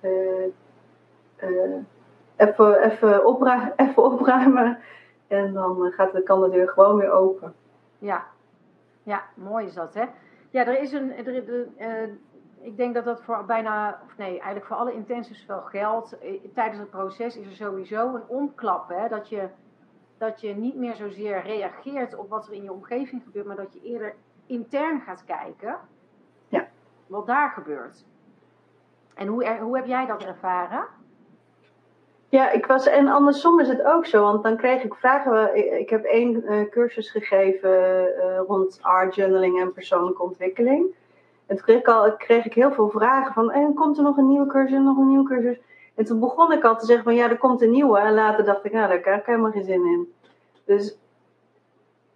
uh, 0.00 0.46
uh, 1.42 1.76
even, 2.36 2.82
even, 3.76 4.04
opruimen. 4.04 4.78
En 5.26 5.52
dan 5.52 5.92
gaat 5.92 6.12
de, 6.12 6.22
kan 6.22 6.40
de 6.40 6.50
deur 6.50 6.68
gewoon 6.68 6.96
weer 6.96 7.10
open. 7.10 7.54
Ja, 7.98 8.24
ja 9.02 9.22
mooi 9.34 9.66
is 9.66 9.74
dat, 9.74 9.94
hè? 9.94 10.04
Ja, 10.50 10.66
er 10.66 10.80
is 10.80 10.92
een, 10.92 11.26
er, 11.26 12.08
ik 12.60 12.76
denk 12.76 12.94
dat 12.94 13.04
dat 13.04 13.22
voor 13.22 13.44
bijna, 13.46 14.00
of 14.04 14.16
nee, 14.16 14.30
eigenlijk 14.30 14.66
voor 14.66 14.76
alle 14.76 14.92
intensives 14.92 15.46
wel 15.46 15.60
geldt. 15.60 16.16
Tijdens 16.54 16.78
het 16.78 16.90
proces 16.90 17.36
is 17.36 17.46
er 17.46 17.56
sowieso 17.56 18.14
een 18.14 18.26
omklap, 18.26 18.88
hè? 18.88 19.08
Dat 19.08 19.28
je 19.28 19.48
dat 20.18 20.40
je 20.40 20.54
niet 20.54 20.76
meer 20.76 20.94
zozeer 20.94 21.42
reageert 21.42 22.16
op 22.16 22.28
wat 22.28 22.46
er 22.46 22.52
in 22.52 22.62
je 22.62 22.72
omgeving 22.72 23.22
gebeurt, 23.24 23.46
maar 23.46 23.56
dat 23.56 23.72
je 23.72 23.82
eerder 23.82 24.14
intern 24.46 25.00
gaat 25.00 25.24
kijken 25.24 25.78
ja. 26.48 26.68
wat 27.06 27.26
daar 27.26 27.50
gebeurt. 27.50 28.04
En 29.14 29.26
hoe, 29.26 29.44
er, 29.44 29.58
hoe 29.60 29.76
heb 29.76 29.86
jij 29.86 30.06
dat 30.06 30.24
ervaren? 30.24 30.84
Ja, 32.28 32.50
ik 32.50 32.66
was, 32.66 32.86
en 32.86 33.08
andersom 33.08 33.60
is 33.60 33.68
het 33.68 33.82
ook 33.82 34.06
zo, 34.06 34.22
want 34.22 34.42
dan 34.42 34.56
kreeg 34.56 34.82
ik 34.82 34.94
vragen. 34.94 35.56
Ik, 35.80 35.90
heb 35.90 36.04
één 36.04 36.52
uh, 36.52 36.68
cursus 36.70 37.10
gegeven 37.10 37.70
uh, 37.70 38.38
rond 38.46 38.78
art 38.82 39.14
journaling 39.14 39.60
en 39.60 39.72
persoonlijke 39.72 40.22
ontwikkeling. 40.22 40.86
En 41.46 41.56
toen 41.56 41.64
kreeg 41.64 41.78
ik, 41.78 41.88
al, 41.88 42.16
kreeg 42.16 42.44
ik 42.44 42.54
heel 42.54 42.72
veel 42.72 42.88
vragen 42.90 43.32
van, 43.32 43.50
en 43.50 43.74
komt 43.74 43.96
er 43.96 44.02
nog 44.02 44.16
een 44.16 44.28
nieuwe 44.28 44.46
cursus, 44.46 44.78
nog 44.78 44.96
een 44.96 45.08
nieuwe 45.08 45.28
cursus? 45.28 45.60
En 45.96 46.04
toen 46.04 46.20
begon 46.20 46.52
ik 46.52 46.64
al 46.64 46.78
te 46.78 46.86
zeggen 46.86 47.04
van 47.04 47.14
ja, 47.14 47.30
er 47.30 47.38
komt 47.38 47.62
een 47.62 47.70
nieuwe. 47.70 47.98
En 47.98 48.14
later 48.14 48.44
dacht 48.44 48.64
ik, 48.64 48.72
nou, 48.72 48.88
daar 48.88 49.00
heb 49.02 49.20
ik 49.20 49.26
helemaal 49.26 49.50
geen 49.50 49.64
zin 49.64 49.84
in. 49.84 50.12
Dus. 50.64 50.96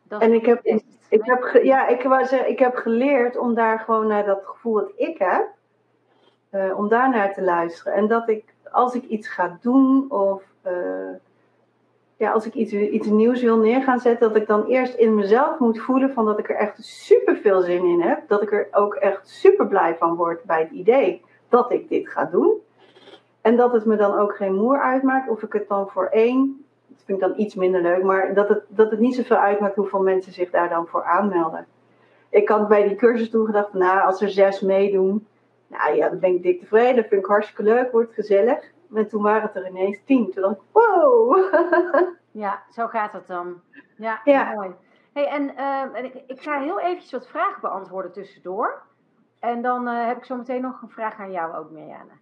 en 0.09 0.33
ik 0.33 0.47
heb, 0.47 0.61
ik, 1.09 1.25
heb, 1.25 1.61
ja, 1.63 1.89
ik, 1.89 2.03
was, 2.03 2.33
ik 2.33 2.59
heb 2.59 2.75
geleerd 2.75 3.37
om 3.37 3.55
daar 3.55 3.79
gewoon 3.79 4.07
naar 4.07 4.25
dat 4.25 4.41
gevoel 4.45 4.75
dat 4.75 4.93
ik 4.97 5.19
heb, 5.19 5.49
uh, 6.53 6.79
om 6.79 6.89
daar 6.89 7.11
naar 7.11 7.35
te 7.35 7.43
luisteren. 7.43 7.93
En 7.93 8.07
dat 8.07 8.29
ik, 8.29 8.55
als 8.71 8.95
ik 8.95 9.05
iets 9.05 9.29
ga 9.29 9.59
doen 9.61 10.11
of 10.11 10.43
uh, 10.67 10.73
ja, 12.17 12.31
als 12.31 12.47
ik 12.47 12.55
iets, 12.55 12.73
iets 12.73 13.07
nieuws 13.07 13.43
wil 13.43 13.57
neer 13.57 13.83
gaan 13.83 14.01
zetten, 14.01 14.29
dat 14.29 14.43
ik 14.43 14.47
dan 14.47 14.67
eerst 14.67 14.95
in 14.95 15.15
mezelf 15.15 15.59
moet 15.59 15.81
voelen 15.81 16.13
van 16.13 16.25
dat 16.25 16.39
ik 16.39 16.49
er 16.49 16.57
echt 16.57 16.85
super 16.85 17.37
veel 17.37 17.61
zin 17.61 17.85
in 17.85 18.01
heb. 18.01 18.29
Dat 18.29 18.43
ik 18.43 18.53
er 18.53 18.69
ook 18.71 18.95
echt 18.95 19.29
super 19.29 19.67
blij 19.67 19.97
van 19.97 20.15
word 20.15 20.45
bij 20.45 20.61
het 20.61 20.71
idee 20.71 21.25
dat 21.49 21.73
ik 21.73 21.89
dit 21.89 22.09
ga 22.09 22.25
doen. 22.25 22.61
En 23.41 23.57
dat 23.57 23.73
het 23.73 23.85
me 23.85 23.97
dan 23.97 24.19
ook 24.19 24.37
geen 24.37 24.55
moer 24.55 24.81
uitmaakt 24.81 25.29
of 25.29 25.43
ik 25.43 25.53
het 25.53 25.69
dan 25.69 25.89
voor 25.89 26.07
één, 26.07 26.65
dat 26.87 27.03
vind 27.05 27.23
ik 27.23 27.29
dan 27.29 27.39
iets 27.39 27.55
minder 27.55 27.83
leuk, 27.83 28.03
maar 28.03 28.35
dat 28.35 28.49
het, 28.49 28.63
dat 28.69 28.91
het 28.91 29.01
niet 29.01 29.15
zoveel 29.15 29.37
uitmaakt 29.37 29.75
hoeveel 29.75 30.03
mensen 30.03 30.33
zich 30.33 30.51
daar 30.51 30.69
dan 30.69 30.87
voor 30.87 31.05
aanmelden. 31.05 31.67
Ik 32.29 32.49
had 32.49 32.69
bij 32.69 32.89
die 32.89 32.97
cursus 32.97 33.31
toen 33.31 33.47
gedacht, 33.47 33.73
nou, 33.73 34.01
als 34.01 34.23
er 34.23 34.31
zes 34.31 34.61
meedoen, 34.61 35.27
nou 35.67 35.95
ja, 35.95 36.09
dan 36.09 36.19
ben 36.19 36.35
ik 36.35 36.43
dik 36.43 36.61
tevreden, 36.61 36.97
dat 36.97 37.07
vind 37.07 37.21
ik 37.21 37.29
hartstikke 37.29 37.63
leuk, 37.63 37.93
wordt 37.93 38.15
gezellig. 38.15 38.73
En 38.95 39.09
toen 39.09 39.23
waren 39.23 39.43
het 39.43 39.57
er 39.57 39.69
ineens 39.69 39.99
tien. 40.05 40.31
Toen 40.33 40.43
dacht 40.43 40.55
ik, 40.55 40.63
wow! 40.73 41.39
Ja, 42.33 42.63
zo 42.71 42.87
gaat 42.87 43.13
het 43.13 43.27
dan. 43.27 43.61
Ja, 43.97 44.21
ja. 44.25 44.53
mooi. 44.55 44.75
Hey, 45.13 45.27
en 45.27 45.55
uh, 45.97 46.05
ik, 46.05 46.15
ik, 46.27 46.41
ga 46.41 46.61
heel 46.61 46.81
eventjes 46.81 47.13
wat 47.13 47.29
vragen 47.29 47.61
beantwoorden 47.61 48.13
tussendoor. 48.13 48.83
En 49.39 49.63
dan 49.63 49.89
uh, 49.89 50.07
heb 50.07 50.17
ik 50.17 50.25
zo 50.25 50.37
meteen 50.37 50.61
nog 50.61 50.83
een 50.83 50.91
vraag 50.91 51.19
aan 51.19 51.33
jou 51.33 51.57
ook, 51.57 51.71
Mirjana. 51.71 52.13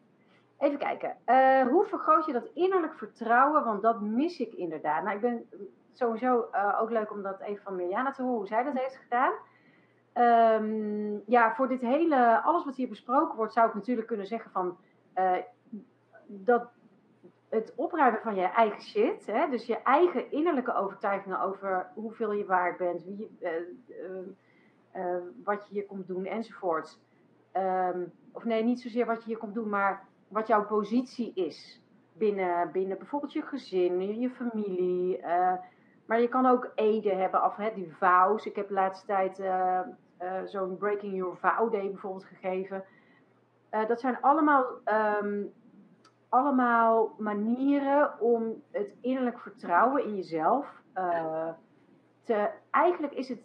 Even 0.59 0.79
kijken. 0.79 1.17
Uh, 1.27 1.63
hoe 1.71 1.85
vergroot 1.85 2.27
je 2.27 2.33
dat 2.33 2.51
innerlijk 2.55 2.95
vertrouwen? 2.95 3.65
Want 3.65 3.83
dat 3.83 4.01
mis 4.01 4.39
ik 4.39 4.53
inderdaad. 4.53 5.03
Nou, 5.03 5.15
ik 5.15 5.23
ben 5.23 5.49
sowieso 5.93 6.49
ook 6.81 6.91
leuk 6.91 7.11
om 7.11 7.23
dat 7.23 7.41
even 7.41 7.63
van 7.63 7.77
Mirjana 7.77 8.11
te 8.11 8.23
horen, 8.23 8.39
hoe 8.39 8.47
zij 8.47 8.63
dat 8.63 8.75
heeft 8.75 8.97
gedaan. 8.97 9.33
Um, 10.15 11.23
ja, 11.27 11.55
voor 11.55 11.69
dit 11.69 11.81
hele, 11.81 12.41
alles 12.43 12.65
wat 12.65 12.77
hier 12.77 12.89
besproken 12.89 13.37
wordt, 13.37 13.53
zou 13.53 13.69
ik 13.69 13.75
natuurlijk 13.75 14.07
kunnen 14.07 14.27
zeggen 14.27 14.51
van 14.51 14.77
dat 16.27 16.71
het 17.49 17.73
opruimen 17.77 18.21
van 18.21 18.35
je 18.35 18.47
eigen 18.47 18.83
shit, 18.83 19.27
hè, 19.27 19.49
dus 19.49 19.67
je 19.67 19.83
eigen 19.83 20.31
innerlijke 20.31 20.75
overtuigingen 20.75 21.41
over 21.41 21.87
hoeveel 21.95 22.33
je 22.33 22.45
waard 22.45 22.77
bent, 22.77 23.05
wie 23.05 23.37
je, 23.41 23.77
wat 25.45 25.69
je 25.69 25.75
hier 25.75 25.87
komt 25.87 26.07
doen 26.07 26.25
enzovoort. 26.25 26.99
Um, 27.57 28.13
of 28.33 28.45
nee, 28.45 28.65
niet 28.65 28.81
zozeer 28.81 29.07
wat 29.07 29.19
je 29.19 29.29
hier 29.29 29.39
komt 29.39 29.55
doen, 29.55 29.69
maar 29.69 30.08
wat 30.29 30.47
jouw 30.47 30.65
positie 30.65 31.33
is 31.35 31.83
binnen, 32.13 32.73
binnen 32.73 32.99
bijvoorbeeld 32.99 33.33
je 33.33 33.43
gezin, 33.43 34.21
je 34.21 34.31
familie. 34.31 35.21
maar 36.07 36.21
je 36.21 36.29
kan 36.29 36.47
ook 36.47 36.71
ede 36.75 37.15
hebben, 37.15 37.45
of 37.45 37.57
hè, 37.57 37.73
die 37.75 37.97
vows. 37.99 38.47
Ik 38.47 38.57
heb 38.57 38.69
de 38.69 38.75
laatste 38.75 39.07
tijd 39.07 39.43
zo'n 40.51 40.77
Breaking 40.77 41.17
Your 41.17 41.37
Vow 41.37 41.73
Day 41.73 41.91
bijvoorbeeld 41.91 42.25
gegeven. 42.25 42.85
dat 43.71 44.01
zijn 44.01 44.21
allemaal 44.21 44.65
um, 45.23 45.53
allemaal 46.29 47.15
manieren 47.19 48.21
om 48.21 48.63
het 48.71 48.95
innerlijk 49.01 49.41
vertrouwen 49.41 50.05
in 50.05 50.17
jezelf 50.17 50.83
te. 52.25 52.51
Eigenlijk 52.71 53.13
is 53.13 53.29
het. 53.29 53.41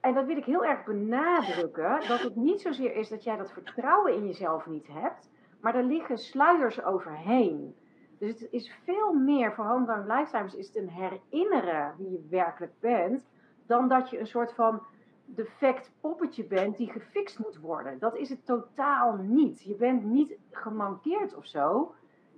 En 0.00 0.14
dat 0.14 0.26
wil 0.26 0.36
ik 0.36 0.44
heel 0.44 0.64
erg 0.64 0.84
benadrukken: 0.84 2.08
dat 2.08 2.20
het 2.20 2.36
niet 2.36 2.60
zozeer 2.60 2.94
is 2.94 3.08
dat 3.08 3.24
jij 3.24 3.36
dat 3.36 3.52
vertrouwen 3.52 4.14
in 4.14 4.26
jezelf 4.26 4.66
niet 4.66 4.86
hebt, 4.86 5.30
maar 5.66 5.74
er 5.74 5.84
liggen 5.84 6.18
sluiers 6.18 6.82
overheen. 6.82 7.74
Dus 8.18 8.40
het 8.40 8.52
is 8.52 8.72
veel 8.84 9.12
meer 9.12 9.52
voor 9.52 9.64
Homegrown 9.64 10.12
Lifetimes 10.12 10.54
is 10.54 10.66
het 10.66 10.76
een 10.76 10.88
herinneren 10.88 11.94
wie 11.98 12.10
je 12.10 12.26
werkelijk 12.30 12.72
bent, 12.80 13.26
dan 13.66 13.88
dat 13.88 14.10
je 14.10 14.18
een 14.18 14.26
soort 14.26 14.52
van 14.52 14.82
defect 15.24 15.92
poppetje 16.00 16.44
bent 16.44 16.76
die 16.76 16.90
gefixt 16.90 17.38
moet 17.38 17.58
worden. 17.58 17.98
Dat 17.98 18.16
is 18.16 18.28
het 18.28 18.46
totaal 18.46 19.16
niet. 19.16 19.62
Je 19.62 19.74
bent 19.74 20.04
niet 20.04 20.38
gemankeerd 20.50 21.34
of 21.34 21.46
zo. 21.46 21.94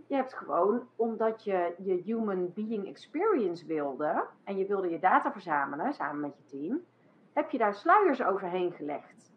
Je 0.06 0.14
hebt 0.14 0.34
gewoon, 0.34 0.88
omdat 0.96 1.44
je 1.44 1.74
je 1.78 2.02
human 2.04 2.52
being 2.54 2.86
experience 2.86 3.66
wilde 3.66 4.26
en 4.44 4.58
je 4.58 4.66
wilde 4.66 4.88
je 4.90 4.98
data 4.98 5.32
verzamelen 5.32 5.92
samen 5.92 6.20
met 6.20 6.36
je 6.36 6.44
team, 6.44 6.80
heb 7.32 7.50
je 7.50 7.58
daar 7.58 7.74
sluiers 7.74 8.22
overheen 8.22 8.72
gelegd. 8.72 9.32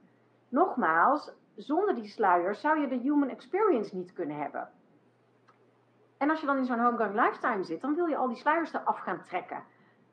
Nogmaals, 0.50 1.34
zonder 1.56 1.96
die 1.96 2.08
sluiers 2.08 2.62
zou 2.62 2.80
je 2.80 2.88
de 2.88 2.98
human 2.98 3.30
experience 3.30 3.96
niet 3.96 4.14
kunnen 4.14 4.38
hebben. 4.38 4.70
En 6.18 6.30
als 6.30 6.40
je 6.40 6.46
dan 6.46 6.58
in 6.58 6.66
zo'n 6.66 6.80
homegrown 6.80 7.20
lifetime 7.20 7.64
zit, 7.64 7.82
dan 7.82 7.96
wil 7.96 8.06
je 8.06 8.18
al 8.18 8.28
die 8.28 8.38
sluiers 8.38 8.74
eraf 8.74 9.00
gaan 9.00 9.24
trekken. 9.24 9.64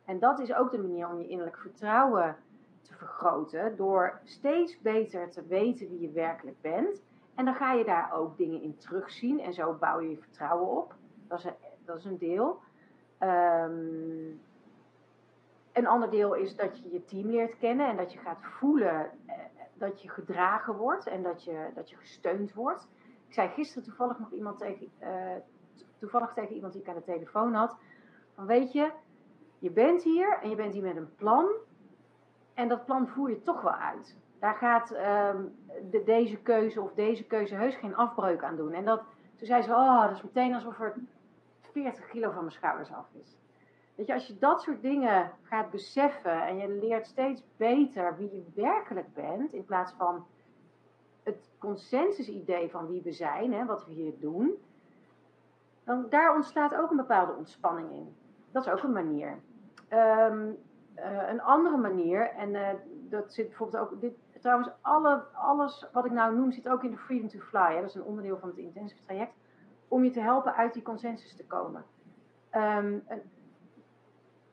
En 0.05 0.18
dat 0.18 0.38
is 0.38 0.53
ook 0.53 0.70
de 0.70 0.79
manier 0.79 1.09
om 1.09 1.18
je 1.18 1.29
innerlijk 1.29 1.59
vertrouwen 1.59 2.37
te 2.83 2.94
vergroten 2.94 3.77
door 3.77 4.20
steeds 4.24 4.81
beter 4.81 5.31
te 5.31 5.46
weten 5.46 5.88
wie 5.88 6.01
je 6.01 6.11
werkelijk 6.11 6.61
bent. 6.61 7.03
En 7.35 7.44
dan 7.44 7.55
ga 7.55 7.72
je 7.72 7.85
daar 7.85 8.12
ook 8.12 8.37
dingen 8.37 8.62
in 8.62 8.77
terugzien 8.77 9.40
en 9.40 9.53
zo 9.53 9.72
bouw 9.72 10.01
je 10.01 10.11
je 10.11 10.18
vertrouwen 10.18 10.68
op. 10.68 10.94
Dat 11.29 11.38
is 11.38 11.44
een, 11.44 11.55
dat 11.85 11.96
is 11.96 12.05
een 12.05 12.18
deel. 12.18 12.61
Um, 13.20 14.40
een 15.72 15.87
ander 15.87 16.11
deel 16.11 16.35
is 16.35 16.57
dat 16.57 16.79
je 16.79 16.92
je 16.92 17.05
team 17.05 17.31
leert 17.31 17.59
kennen 17.59 17.88
en 17.88 17.96
dat 17.96 18.12
je 18.12 18.18
gaat 18.18 18.38
voelen 18.40 19.11
eh, 19.27 19.35
dat 19.79 20.03
je 20.03 20.09
gedragen 20.09 20.77
wordt 20.77 21.07
en 21.07 21.23
dat 21.23 21.45
je, 21.45 21.71
dat 21.75 21.91
je 21.91 21.97
gesteund 21.97 22.55
wordt. 22.55 22.88
Ik 23.27 23.35
zei 23.35 23.49
gisteren 23.49 23.83
toevallig 23.83 24.19
nog 24.19 24.33
iemand 24.33 24.59
tegen, 24.59 24.88
uh, 25.03 25.09
toevallig 25.99 26.33
tegen 26.33 26.55
iemand 26.55 26.73
die 26.73 26.83
ik 26.83 26.88
aan 26.88 26.95
de 26.95 27.03
telefoon 27.03 27.55
had. 27.55 27.77
Van 28.35 28.47
weet 28.47 28.73
je, 28.73 28.93
je 29.59 29.71
bent 29.71 30.03
hier 30.03 30.38
en 30.43 30.51
je 30.51 30.57
bent 30.57 30.73
hier 30.73 30.83
met 30.83 30.97
een 30.97 31.14
plan. 31.17 31.49
En 32.55 32.69
dat 32.69 32.85
plan 32.85 33.09
voer 33.09 33.31
je 33.31 33.43
toch 33.43 33.61
wel 33.62 33.75
uit. 33.75 34.17
Daar 34.38 34.55
gaat 34.55 34.91
ehm, 34.91 35.43
de, 35.91 36.03
deze 36.05 36.37
keuze 36.37 36.81
of 36.81 36.93
deze 36.93 37.25
keuze 37.25 37.55
heus 37.55 37.77
geen 37.77 37.97
afbreuk 37.97 38.43
aan 38.43 38.57
doen. 38.57 38.73
En 38.73 38.85
dat, 38.85 39.03
toen 39.37 39.47
zei 39.47 39.62
ze, 39.62 39.71
oh, 39.71 40.03
dat 40.03 40.17
is 40.17 40.23
meteen 40.23 40.55
alsof 40.55 40.81
er 40.81 40.95
40 41.73 42.07
kilo 42.07 42.31
van 42.31 42.41
mijn 42.41 42.53
schouders 42.53 42.93
af 42.93 43.09
is. 43.12 43.37
Weet 43.98 44.06
je, 44.06 44.14
als 44.14 44.26
je 44.26 44.38
dat 44.38 44.62
soort 44.62 44.82
dingen 44.82 45.30
gaat 45.42 45.70
beseffen 45.70 46.46
en 46.46 46.56
je 46.56 46.68
leert 46.68 47.06
steeds 47.06 47.42
beter 47.56 48.16
wie 48.16 48.34
je 48.34 48.62
werkelijk 48.62 49.14
bent, 49.14 49.52
in 49.52 49.64
plaats 49.64 49.92
van 49.92 50.26
het 51.22 51.50
consensus-idee 51.58 52.70
van 52.70 52.87
wie 52.87 53.02
we 53.02 53.12
zijn, 53.12 53.52
hè, 53.52 53.64
wat 53.64 53.87
we 53.87 53.92
hier 53.92 54.12
doen, 54.18 54.54
dan 55.84 56.06
daar 56.11 56.34
ontstaat 56.34 56.74
ook 56.74 56.90
een 56.90 56.96
bepaalde 56.96 57.32
ontspanning 57.32 57.90
in. 57.92 58.16
Dat 58.50 58.66
is 58.66 58.72
ook 58.72 58.82
een 58.82 58.92
manier. 58.92 59.38
Um, 59.92 60.56
uh, 60.96 61.28
een 61.28 61.42
andere 61.42 61.76
manier, 61.76 62.30
en 62.30 62.54
uh, 62.54 62.68
dat 62.88 63.32
zit 63.32 63.48
bijvoorbeeld 63.48 63.82
ook, 63.82 64.00
dit, 64.00 64.14
trouwens, 64.40 64.70
alle, 64.80 65.24
alles 65.32 65.87
wat 65.92 66.04
ik 66.04 66.12
nou 66.12 66.37
noem 66.37 66.52
zit 66.52 66.68
ook 66.68 66.84
in 66.84 66.90
de 66.90 66.98
Freedom 66.98 67.28
to 67.28 67.38
Fly. 67.38 67.74
Hè? 67.74 67.80
Dat 67.80 67.88
is 67.88 67.94
een 67.94 68.02
onderdeel 68.02 68.38
van 68.38 68.48
het 68.48 68.58
intensive 68.58 69.02
traject, 69.04 69.34
om 69.88 70.04
je 70.04 70.11
te 70.11 70.20
helpen 70.20 70.54
uit 70.54 70.72
die 70.72 70.82
consensus 70.82 71.37
te 71.37 71.46
komen. 71.46 71.84
Een 72.50 73.02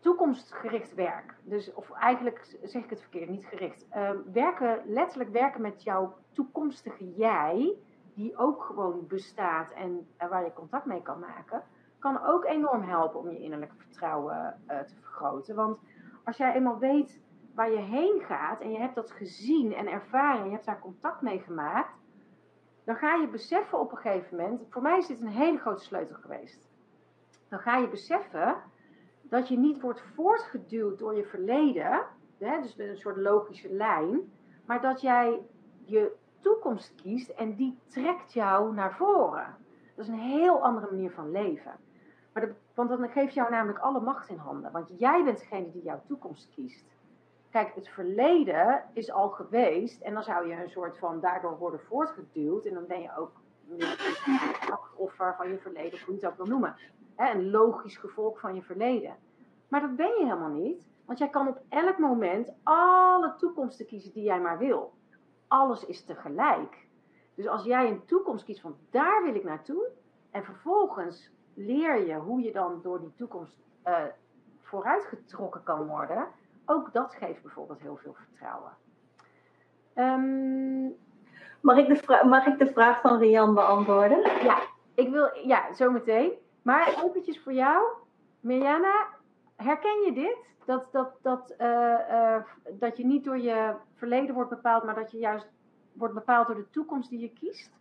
toekomstgericht 0.05 0.93
werk, 0.93 1.35
dus, 1.43 1.73
of 1.73 1.91
eigenlijk 1.91 2.57
zeg 2.63 2.83
ik 2.83 2.89
het 2.89 3.01
verkeerd, 3.01 3.29
niet 3.29 3.45
gericht. 3.45 3.85
Um, 3.97 4.23
werken, 4.33 4.81
letterlijk 4.85 5.29
werken 5.29 5.61
met 5.61 5.83
jouw 5.83 6.13
toekomstige 6.31 7.13
jij, 7.13 7.77
die 8.13 8.37
ook 8.37 8.63
gewoon 8.63 9.07
bestaat 9.07 9.71
en 9.71 10.07
uh, 10.21 10.29
waar 10.29 10.43
je 10.43 10.53
contact 10.53 10.85
mee 10.85 11.01
kan 11.01 11.19
maken, 11.19 11.63
kan 11.99 12.23
ook 12.23 12.45
enorm 12.45 12.81
helpen 12.81 13.19
om 13.19 13.29
je 13.29 13.39
innerlijke 13.39 13.75
vertrouwen 13.77 14.61
te 14.67 14.95
vergroten. 15.01 15.55
Want 15.55 15.79
als 16.23 16.37
jij 16.37 16.53
eenmaal 16.53 16.79
weet 16.79 17.21
waar 17.55 17.71
je 17.71 17.77
heen 17.77 18.21
gaat 18.25 18.59
en 18.61 18.71
je 18.71 18.79
hebt 18.79 18.95
dat 18.95 19.11
gezien 19.11 19.73
en 19.73 19.87
ervaren 19.87 20.39
en 20.39 20.45
je 20.45 20.51
hebt 20.51 20.65
daar 20.65 20.79
contact 20.79 21.21
mee 21.21 21.39
gemaakt, 21.39 21.95
dan 22.83 22.95
ga 22.95 23.15
je 23.15 23.27
beseffen 23.27 23.79
op 23.79 23.91
een 23.91 23.97
gegeven 23.97 24.37
moment, 24.37 24.61
voor 24.69 24.81
mij 24.81 24.97
is 24.97 25.07
dit 25.07 25.21
een 25.21 25.27
hele 25.27 25.57
grote 25.57 25.83
sleutel 25.83 26.15
geweest. 26.15 26.69
Dan 27.49 27.59
ga 27.59 27.77
je 27.77 27.87
beseffen 27.87 28.55
dat 29.35 29.47
je 29.47 29.57
niet 29.57 29.81
wordt 29.81 30.01
voortgeduwd 30.01 30.99
door 30.99 31.15
je 31.15 31.25
verleden, 31.25 32.05
hè, 32.37 32.61
dus 32.61 32.75
met 32.75 32.87
een 32.87 32.97
soort 32.97 33.17
logische 33.17 33.73
lijn, 33.73 34.31
maar 34.65 34.81
dat 34.81 35.01
jij 35.01 35.41
je 35.85 36.11
toekomst 36.39 36.95
kiest 36.95 37.29
en 37.29 37.55
die 37.55 37.77
trekt 37.87 38.33
jou 38.33 38.73
naar 38.73 38.95
voren. 38.95 39.55
Dat 39.95 40.05
is 40.05 40.11
een 40.11 40.19
heel 40.19 40.63
andere 40.63 40.87
manier 40.91 41.11
van 41.11 41.31
leven. 41.31 41.71
Maar 42.33 42.55
want 42.73 42.89
dan 42.89 43.09
geeft 43.09 43.33
jou 43.33 43.49
namelijk 43.51 43.79
alle 43.79 43.99
macht 43.99 44.29
in 44.29 44.37
handen. 44.37 44.71
Want 44.71 44.91
jij 44.97 45.23
bent 45.23 45.39
degene 45.39 45.71
die 45.71 45.83
jouw 45.83 46.01
toekomst 46.07 46.49
kiest. 46.49 46.85
Kijk, 47.49 47.75
het 47.75 47.87
verleden 47.87 48.83
is 48.93 49.11
al 49.11 49.29
geweest. 49.29 50.01
En 50.01 50.13
dan 50.13 50.23
zou 50.23 50.47
je 50.47 50.53
een 50.53 50.69
soort 50.69 50.97
van 50.97 51.19
daardoor 51.19 51.57
worden 51.57 51.79
voortgeduwd. 51.79 52.65
En 52.65 52.73
dan 52.73 52.87
ben 52.87 53.01
je 53.01 53.17
ook 53.17 53.31
slachtoffer 54.65 55.35
van 55.37 55.49
je 55.49 55.57
verleden, 55.57 55.93
of 55.93 56.03
hoe 56.03 56.15
je 56.15 56.21
het 56.21 56.29
ook 56.29 56.37
wil 56.37 56.45
noemen. 56.45 56.75
Een 57.15 57.49
logisch 57.49 57.97
gevolg 57.97 58.39
van 58.39 58.55
je 58.55 58.61
verleden. 58.61 59.15
Maar 59.67 59.81
dat 59.81 59.95
ben 59.95 60.07
je 60.07 60.23
helemaal 60.23 60.49
niet. 60.49 60.87
Want 61.05 61.19
jij 61.19 61.29
kan 61.29 61.47
op 61.47 61.61
elk 61.69 61.97
moment 61.97 62.53
alle 62.63 63.33
toekomsten 63.37 63.85
kiezen 63.85 64.13
die 64.13 64.23
jij 64.23 64.39
maar 64.39 64.57
wil. 64.57 64.93
Alles 65.47 65.85
is 65.85 66.03
tegelijk. 66.03 66.87
Dus 67.35 67.47
als 67.47 67.63
jij 67.63 67.89
een 67.89 68.05
toekomst 68.05 68.45
kiest 68.45 68.61
van 68.61 68.75
daar 68.89 69.23
wil 69.23 69.35
ik 69.35 69.43
naartoe. 69.43 69.87
En 70.31 70.43
vervolgens 70.43 71.31
leer 71.53 72.07
je 72.07 72.15
hoe 72.15 72.41
je 72.41 72.51
dan 72.51 72.79
door 72.81 72.99
die 72.99 73.13
toekomst 73.15 73.57
uh, 73.85 73.97
vooruitgetrokken 74.61 75.63
kan 75.63 75.87
worden. 75.87 76.27
Ook 76.65 76.93
dat 76.93 77.15
geeft 77.15 77.41
bijvoorbeeld 77.41 77.79
heel 77.79 77.97
veel 77.97 78.13
vertrouwen. 78.13 78.71
Um, 79.95 80.95
mag, 81.61 81.77
ik 81.77 81.87
de 81.87 82.21
mag 82.27 82.45
ik 82.45 82.57
de 82.57 82.71
vraag 82.71 83.01
van 83.01 83.17
Rian 83.17 83.53
beantwoorden? 83.53 84.21
Ja, 84.43 84.61
ik 84.93 85.09
wil, 85.09 85.29
ja, 85.45 85.73
zometeen. 85.73 86.31
Maar 86.65 87.03
eventjes 87.05 87.39
voor 87.39 87.53
jou, 87.53 87.87
Mirjana, 88.39 89.07
herken 89.55 90.01
je 90.05 90.11
dit? 90.13 90.37
Dat, 90.65 90.91
dat, 90.91 91.11
dat, 91.21 91.53
uh, 91.61 91.67
uh, 92.11 92.37
dat 92.71 92.97
je 92.97 93.05
niet 93.05 93.23
door 93.23 93.37
je 93.37 93.73
verleden 93.95 94.35
wordt 94.35 94.49
bepaald, 94.49 94.83
maar 94.83 94.95
dat 94.95 95.11
je 95.11 95.17
juist 95.17 95.47
wordt 95.93 96.13
bepaald 96.13 96.47
door 96.47 96.55
de 96.55 96.69
toekomst 96.69 97.09
die 97.09 97.19
je 97.19 97.33
kiest? 97.39 97.71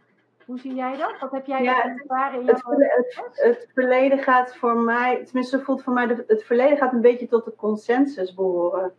Hoe 0.47 0.59
zie 0.59 0.75
jij 0.75 0.97
dat? 0.97 1.20
Wat 1.20 1.31
heb 1.33 1.47
jij 1.47 1.62
ja, 1.62 1.85
ervaren 1.85 2.40
in 2.40 2.47
jouw 2.47 2.55
het, 2.55 3.14
het, 3.14 3.42
het, 3.42 3.70
verleden 3.75 4.18
gaat 4.18 4.57
voor 4.57 4.77
mij, 4.77 5.25
tenminste 5.25 5.61
voelt 5.61 5.83
voor 5.83 5.92
mij, 5.92 6.07
de, 6.07 6.25
het 6.27 6.44
verleden 6.44 6.79
gaat 6.79 6.92
een 6.92 7.01
beetje 7.01 7.29
tot 7.29 7.44
de 7.44 7.55
consensus 7.57 8.35
behoren. 8.35 8.92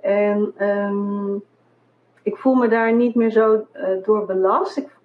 En 0.00 0.66
um, 0.68 1.42
ik 2.22 2.36
voel 2.36 2.54
me 2.54 2.68
daar 2.68 2.92
niet 2.92 3.14
meer 3.14 3.30
zo 3.30 3.66
uh, 3.74 4.04
door 4.04 4.26
belast. 4.26 4.76
Ik, 4.76 4.97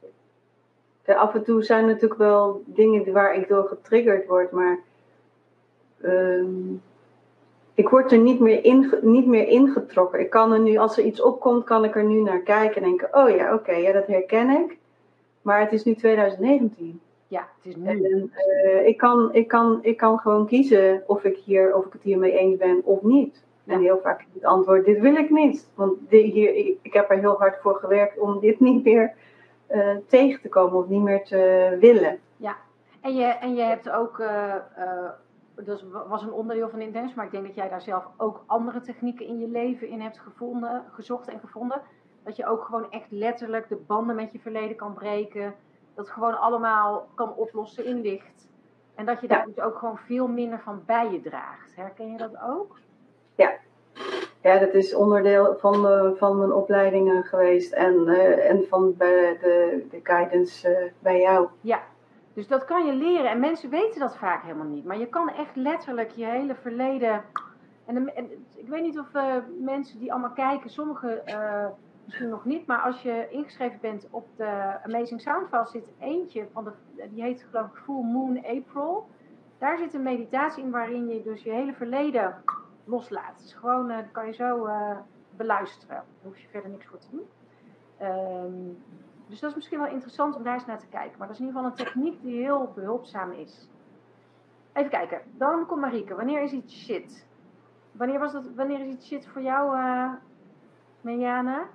af 1.06 1.34
en 1.34 1.44
toe 1.44 1.64
zijn 1.64 1.86
natuurlijk 1.86 2.20
wel 2.20 2.64
dingen 2.66 3.12
waar 3.12 3.36
ik 3.36 3.48
door 3.48 3.64
getriggerd 3.64 4.28
word, 4.28 4.52
maar 4.52 4.80
ehm, 6.02 6.76
ik 7.74 7.90
word 7.90 8.12
er 8.12 8.18
niet 8.18 8.40
meer, 8.40 8.64
in, 8.64 8.94
niet 9.02 9.26
meer 9.26 9.48
ingetrokken. 9.48 10.20
Ik 10.20 10.30
kan 10.30 10.54
er 10.54 10.60
nu, 10.60 10.78
als 10.78 10.98
er 10.98 11.04
iets 11.04 11.22
opkomt, 11.22 11.64
kan 11.64 11.84
ik 11.84 11.96
er 11.96 12.04
nu 12.04 12.22
naar 12.22 12.40
kijken 12.40 12.82
en 12.82 12.88
denken: 12.88 13.10
oh 13.12 13.30
ja, 13.30 13.54
oké, 13.54 13.72
ja, 13.72 13.92
dat 13.92 14.08
herken 14.08 14.50
ik. 14.50 14.78
Maar 15.42 15.60
het 15.60 15.72
is 15.72 15.84
nu 15.84 15.96
2019. 15.96 17.02
Ja, 17.28 17.48
het 17.62 17.72
is 17.72 17.76
nu. 17.76 17.88
En, 17.88 18.32
uh, 18.66 18.88
ik, 18.88 18.98
kan, 18.98 19.34
ik, 19.34 19.48
kan, 19.48 19.80
ik 19.82 19.98
kan 19.98 20.20
gewoon 20.20 20.48
kiezen 20.48 21.04
of 21.08 21.24
ik, 21.24 21.38
hier, 21.38 21.76
of 21.76 21.86
ik 21.86 21.94
het 21.94 22.02
hiermee 22.02 22.38
eens 22.38 22.58
ben 22.58 22.82
of 22.84 23.02
niet. 23.02 23.44
En 23.66 23.80
heel 23.80 24.00
vaak 24.04 24.20
is 24.20 24.34
het 24.34 24.44
antwoord: 24.44 24.86
dit 24.86 25.00
wil 25.00 25.16
ik 25.16 25.30
niet. 25.30 25.68
Want 25.76 25.98
hier, 26.10 26.56
ik, 26.56 26.78
ik, 26.82 26.94
heb 26.94 27.10
er 27.10 27.20
heel 27.20 27.38
hard 27.38 27.62
voor 27.62 27.76
gewerkt 27.76 28.20
om 28.20 28.40
dit 28.40 28.60
niet 28.60 28.84
meer 28.84 29.14
uh, 29.70 29.98
tegen 30.08 30.42
te 30.42 30.50
komen 30.50 30.78
of 30.78 30.88
niet 30.88 31.02
meer 31.02 31.24
te 31.24 31.78
willen. 31.80 32.20
Ja, 32.38 32.56
en 33.02 33.16
je, 33.16 33.26
en 33.26 33.56
je 33.56 33.62
hebt 33.62 33.90
ook. 33.90 34.20
Uh, 34.20 34.56
dat 35.56 35.84
was 36.08 36.24
een 36.24 36.32
onderdeel 36.32 36.70
van 36.70 36.82
Intens, 36.82 37.14
maar 37.14 37.26
ik 37.26 37.32
denk 37.32 37.46
dat 37.46 37.56
jij 37.56 37.70
daar 37.70 37.82
zelf 37.82 38.08
ook 38.18 38.44
andere 38.46 38.82
technieken 38.82 39.26
in 39.26 39.40
je 39.40 39.48
leven 39.48 39.88
in 39.88 40.02
hebt 40.02 40.20
gevonden, 40.20 40.84
gezocht 40.92 41.28
en 41.28 41.40
gevonden. 41.40 41.82
Dat 42.24 42.36
je 42.36 42.46
ook 42.46 42.64
gewoon 42.66 42.92
echt 42.92 43.12
letterlijk 43.12 43.70
de 43.70 43.76
banden 43.76 44.16
met 44.16 44.32
je 44.32 44.40
verleden 44.40 44.76
kan 44.76 44.94
breken. 44.94 45.56
Dat 45.96 46.10
gewoon 46.10 46.40
allemaal 46.40 47.08
kan 47.16 47.34
oplossen 47.36 47.86
in 47.86 48.02
licht. 48.02 48.48
En 48.96 49.06
dat 49.06 49.22
je 49.22 49.28
daar 49.28 49.46
dus 49.46 49.60
ook 49.60 49.78
gewoon 49.78 49.98
veel 49.98 50.28
minder 50.28 50.60
van 50.60 50.84
bij 50.86 51.12
je 51.12 51.22
draagt. 51.22 51.76
Herken 51.76 52.12
je 52.12 52.18
dat 52.18 52.42
ook? 52.42 52.80
Ja, 53.36 53.52
ja 54.44 54.60
dat 54.60 54.74
is 54.74 54.96
onderdeel 54.96 55.56
van, 55.60 55.86
uh, 55.86 56.12
van 56.16 56.38
mijn 56.38 56.52
opleidingen 56.52 57.24
geweest 57.24 57.74
en, 57.74 57.94
uh, 58.08 58.50
en 58.50 58.66
van 58.70 58.94
bij 58.98 59.38
de, 59.42 59.86
de 59.90 60.00
guidance 60.04 60.92
bij 61.00 61.22
jou. 61.22 61.48
Ja, 61.62 61.82
dus 62.34 62.48
dat 62.48 62.66
kan 62.66 62.86
je 62.86 62.94
leren. 62.94 63.30
En 63.30 63.40
mensen 63.40 63.70
weten 63.70 64.00
dat 64.00 64.18
vaak 64.18 64.44
helemaal 64.44 64.68
niet. 64.68 64.86
Maar 64.86 64.98
je 64.98 65.08
kan 65.08 65.30
echt 65.30 65.56
letterlijk 65.56 66.12
je 66.12 66.26
hele 66.26 66.56
verleden. 66.56 67.24
En, 67.86 68.16
en 68.16 68.30
ik 68.56 68.68
weet 68.68 68.82
niet 68.82 69.00
of 69.00 69.08
mensen 69.60 70.00
die 70.00 70.12
allemaal 70.12 70.32
kijken, 70.32 70.70
sommigen 70.70 71.22
misschien 72.06 72.30
nog 72.30 72.46
niet, 72.46 72.66
maar 72.66 72.82
als 72.82 73.02
je 73.02 73.28
ingeschreven 73.30 73.80
bent 73.82 74.08
op 74.12 74.28
de 74.36 74.78
Amazing 74.84 75.22
Soundfile 75.22 75.66
zit 75.66 75.94
eentje 76.00 76.46
van 76.54 76.64
de, 76.64 76.72
die 77.10 77.24
heet 77.24 77.46
geloof 77.50 77.66
ik 77.66 77.82
Full 77.84 78.04
Moon 78.04 78.46
April. 78.46 79.08
Daar 79.58 79.78
zit 79.78 79.94
een 79.94 80.04
meditatie 80.04 80.64
in 80.64 80.72
waarin 80.72 81.08
je 81.08 81.24
dus 81.24 81.44
je 81.44 81.52
hele 81.52 81.74
verleden 81.74 82.36
loslaat. 82.84 83.40
Dus 83.42 83.54
gewoon, 83.54 83.88
dat 83.88 84.12
kan 84.12 84.26
je 84.26 84.34
zo 84.34 84.66
uh, 84.66 84.98
beluisteren. 85.36 85.96
Daar 85.96 86.06
hoef 86.22 86.38
je 86.38 86.48
verder 86.48 86.70
niks 86.70 86.86
voor 86.86 87.00
te 87.00 87.08
doen. 87.12 87.28
Um, 88.02 88.84
dus 89.28 89.40
dat 89.40 89.50
is 89.50 89.56
misschien 89.56 89.80
wel 89.80 89.88
interessant 89.88 90.36
om 90.36 90.44
daar 90.44 90.54
eens 90.54 90.66
naar 90.66 90.80
te 90.80 90.88
kijken. 90.88 91.18
Maar 91.18 91.28
dat 91.28 91.36
is 91.36 91.42
in 91.42 91.48
ieder 91.48 91.62
geval 91.62 91.78
een 91.78 91.86
techniek 91.86 92.22
die 92.22 92.44
heel 92.44 92.72
behulpzaam 92.76 93.32
is. 93.32 93.68
Even 94.74 94.90
kijken. 94.90 95.22
Dan 95.38 95.66
komt 95.66 95.82
Marieke. 95.82 96.16
Wanneer 96.16 96.42
is 96.42 96.52
iets 96.52 96.84
shit? 96.84 97.26
Wanneer, 97.92 98.20
was 98.20 98.32
dat, 98.32 98.44
wanneer 98.56 98.80
is 98.80 98.94
iets 98.94 99.08
shit 99.08 99.28
voor 99.28 99.42
jou, 99.42 99.78
uh, 99.78 100.12
Mejana? 101.02 101.68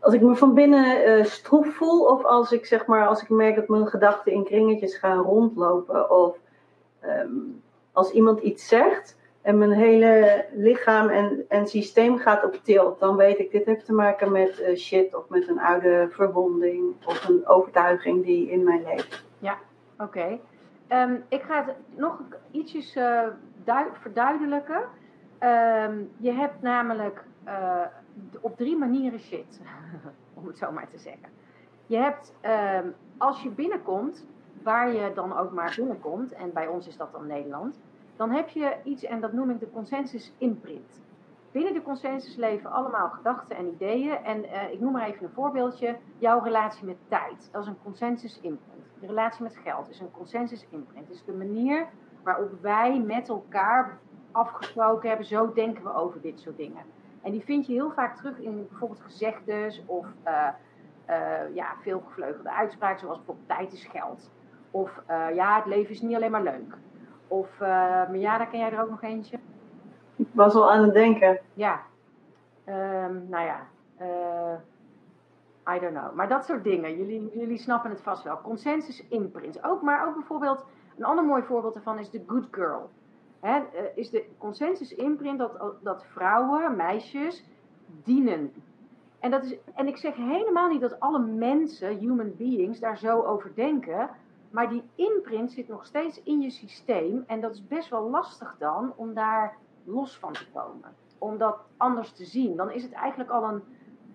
als 0.00 0.14
ik 0.14 0.20
me 0.20 0.36
van 0.36 0.54
binnen 0.54 1.08
uh, 1.08 1.24
stroef 1.24 1.74
voel, 1.74 2.04
of 2.04 2.24
als 2.24 2.52
ik 2.52 2.66
zeg 2.66 2.86
maar, 2.86 3.06
als 3.06 3.22
ik 3.22 3.28
merk 3.28 3.54
dat 3.56 3.68
mijn 3.68 3.86
gedachten 3.86 4.32
in 4.32 4.44
kringetjes 4.44 4.96
gaan 4.96 5.18
rondlopen, 5.18 6.10
of 6.10 6.38
um, 7.04 7.62
als 8.00 8.10
iemand 8.10 8.40
iets 8.40 8.68
zegt 8.68 9.18
en 9.42 9.58
mijn 9.58 9.72
hele 9.72 10.46
lichaam 10.52 11.08
en, 11.08 11.44
en 11.48 11.66
systeem 11.66 12.18
gaat 12.18 12.44
op 12.44 12.54
tilt, 12.62 12.98
dan 12.98 13.16
weet 13.16 13.38
ik, 13.38 13.50
dit 13.50 13.66
heeft 13.66 13.84
te 13.84 13.92
maken 13.92 14.32
met 14.32 14.60
uh, 14.60 14.76
shit 14.76 15.14
of 15.14 15.28
met 15.28 15.48
een 15.48 15.60
oude 15.60 16.08
verwonding 16.10 16.94
of 17.06 17.28
een 17.28 17.46
overtuiging 17.46 18.24
die 18.24 18.50
in 18.50 18.64
mij 18.64 18.82
leeft. 18.84 19.24
Ja, 19.38 19.58
oké. 19.98 20.38
Um, 20.88 21.24
ik 21.28 21.42
ga 21.42 21.64
het 21.64 21.74
nog 21.94 22.20
ietsjes 22.50 22.96
uh, 22.96 23.22
verduidelijken. 23.92 24.82
Um, 25.40 26.10
je 26.16 26.32
hebt 26.32 26.62
namelijk 26.62 27.24
op 28.40 28.56
drie 28.56 28.76
manieren 28.76 29.20
shit, 29.20 29.60
om 30.38 30.46
het 30.46 30.58
zo 30.58 30.72
maar 30.72 30.88
te 30.88 30.98
zeggen. 30.98 31.28
Je 31.86 31.96
hebt, 31.96 32.34
uh, 32.44 32.78
als 33.18 33.42
je 33.42 33.48
binnenkomt, 33.48 34.26
waar 34.62 34.92
je 34.92 35.12
dan 35.14 35.38
ook 35.38 35.52
maar 35.52 35.72
binnenkomt, 35.76 36.32
en 36.32 36.52
bij 36.52 36.66
ons 36.66 36.86
is 36.86 36.96
dat 36.96 37.12
dan 37.12 37.26
Nederland, 37.26 37.78
dan 38.20 38.30
heb 38.30 38.48
je 38.48 38.76
iets, 38.84 39.04
en 39.04 39.20
dat 39.20 39.32
noem 39.32 39.50
ik 39.50 39.60
de 39.60 39.70
consensus 39.70 40.32
imprint. 40.38 41.00
Binnen 41.52 41.72
de 41.72 41.82
consensus 41.82 42.36
leven 42.36 42.70
allemaal 42.70 43.08
gedachten 43.08 43.56
en 43.56 43.66
ideeën. 43.66 44.16
En 44.24 44.44
uh, 44.44 44.72
ik 44.72 44.80
noem 44.80 44.92
maar 44.92 45.06
even 45.06 45.24
een 45.24 45.32
voorbeeldje. 45.32 45.96
Jouw 46.18 46.40
relatie 46.42 46.84
met 46.84 46.96
tijd, 47.08 47.48
dat 47.52 47.62
is 47.62 47.68
een 47.68 47.82
consensus 47.82 48.40
imprint. 48.40 48.84
De 49.00 49.06
relatie 49.06 49.42
met 49.42 49.56
geld 49.56 49.90
is 49.90 50.00
een 50.00 50.10
consensus 50.10 50.66
imprint. 50.70 51.08
Het 51.08 51.16
is 51.16 51.24
de 51.24 51.32
manier 51.32 51.86
waarop 52.22 52.50
wij 52.60 53.00
met 53.00 53.28
elkaar 53.28 53.98
afgesproken 54.30 55.08
hebben, 55.08 55.26
zo 55.26 55.52
denken 55.52 55.82
we 55.82 55.94
over 55.94 56.20
dit 56.20 56.40
soort 56.40 56.56
dingen. 56.56 56.82
En 57.22 57.32
die 57.32 57.44
vind 57.44 57.66
je 57.66 57.72
heel 57.72 57.90
vaak 57.90 58.16
terug 58.16 58.38
in 58.38 58.66
bijvoorbeeld 58.68 59.00
gezegdes 59.00 59.82
of 59.86 60.06
uh, 60.26 60.48
ja, 61.54 61.74
veelgevleugelde 61.82 62.50
uitspraken, 62.50 63.00
zoals 63.00 63.16
bijvoorbeeld 63.16 63.48
tijd 63.48 63.72
is 63.72 63.86
geld. 63.86 64.30
Of 64.70 65.02
ja, 65.34 65.56
het 65.56 65.66
leven 65.66 65.90
is 65.90 66.00
niet 66.00 66.14
alleen 66.14 66.30
maar 66.30 66.42
leuk. 66.42 66.76
Of, 67.30 67.56
daar 67.58 68.48
ken 68.48 68.58
jij 68.58 68.72
er 68.72 68.82
ook 68.82 68.90
nog 68.90 69.02
eentje. 69.02 69.38
Ik 70.16 70.28
was 70.32 70.54
al 70.54 70.72
aan 70.72 70.82
het 70.82 70.92
denken. 70.92 71.40
Ja. 71.54 71.80
Um, 72.66 73.26
nou 73.28 73.44
ja, 73.44 73.66
I 75.76 75.78
don't 75.80 75.94
know. 75.94 76.14
Maar 76.14 76.28
dat 76.28 76.44
soort 76.44 76.64
dingen, 76.64 76.96
jullie, 76.96 77.30
jullie 77.38 77.58
snappen 77.58 77.90
het 77.90 78.02
vast 78.02 78.22
wel. 78.22 78.40
Consensus 78.40 79.06
imprint. 79.08 79.64
Ook, 79.64 79.82
maar 79.82 80.06
ook 80.06 80.14
bijvoorbeeld, 80.14 80.64
een 80.96 81.04
ander 81.04 81.24
mooi 81.24 81.42
voorbeeld 81.42 81.74
daarvan 81.74 81.98
is 81.98 82.10
de 82.10 82.22
good 82.26 82.48
girl. 82.50 82.90
Hè, 83.40 83.58
eh, 83.58 83.84
is 83.94 84.10
de 84.10 84.24
consensus 84.38 84.94
imprint 84.94 85.38
dat, 85.38 85.74
dat 85.82 86.04
vrouwen, 86.04 86.76
meisjes, 86.76 87.44
dienen. 87.86 88.52
En, 89.20 89.30
dat 89.30 89.44
is, 89.44 89.56
en 89.74 89.86
ik 89.86 89.96
zeg 89.96 90.14
helemaal 90.16 90.68
niet 90.68 90.80
dat 90.80 91.00
alle 91.00 91.18
mensen, 91.18 91.98
human 91.98 92.32
beings, 92.36 92.80
daar 92.80 92.98
zo 92.98 93.22
over 93.22 93.54
denken. 93.54 94.10
Maar 94.50 94.68
die 94.68 94.82
imprint 94.94 95.52
zit 95.52 95.68
nog 95.68 95.86
steeds 95.86 96.22
in 96.22 96.40
je 96.40 96.50
systeem. 96.50 97.24
En 97.26 97.40
dat 97.40 97.54
is 97.54 97.66
best 97.66 97.88
wel 97.88 98.10
lastig 98.10 98.56
dan 98.58 98.92
om 98.96 99.14
daar 99.14 99.56
los 99.84 100.18
van 100.18 100.32
te 100.32 100.50
komen. 100.52 100.94
Om 101.18 101.38
dat 101.38 101.58
anders 101.76 102.12
te 102.12 102.24
zien. 102.24 102.56
Dan 102.56 102.70
is 102.70 102.82
het 102.82 102.92
eigenlijk 102.92 103.30
al 103.30 103.44
een, 103.44 103.62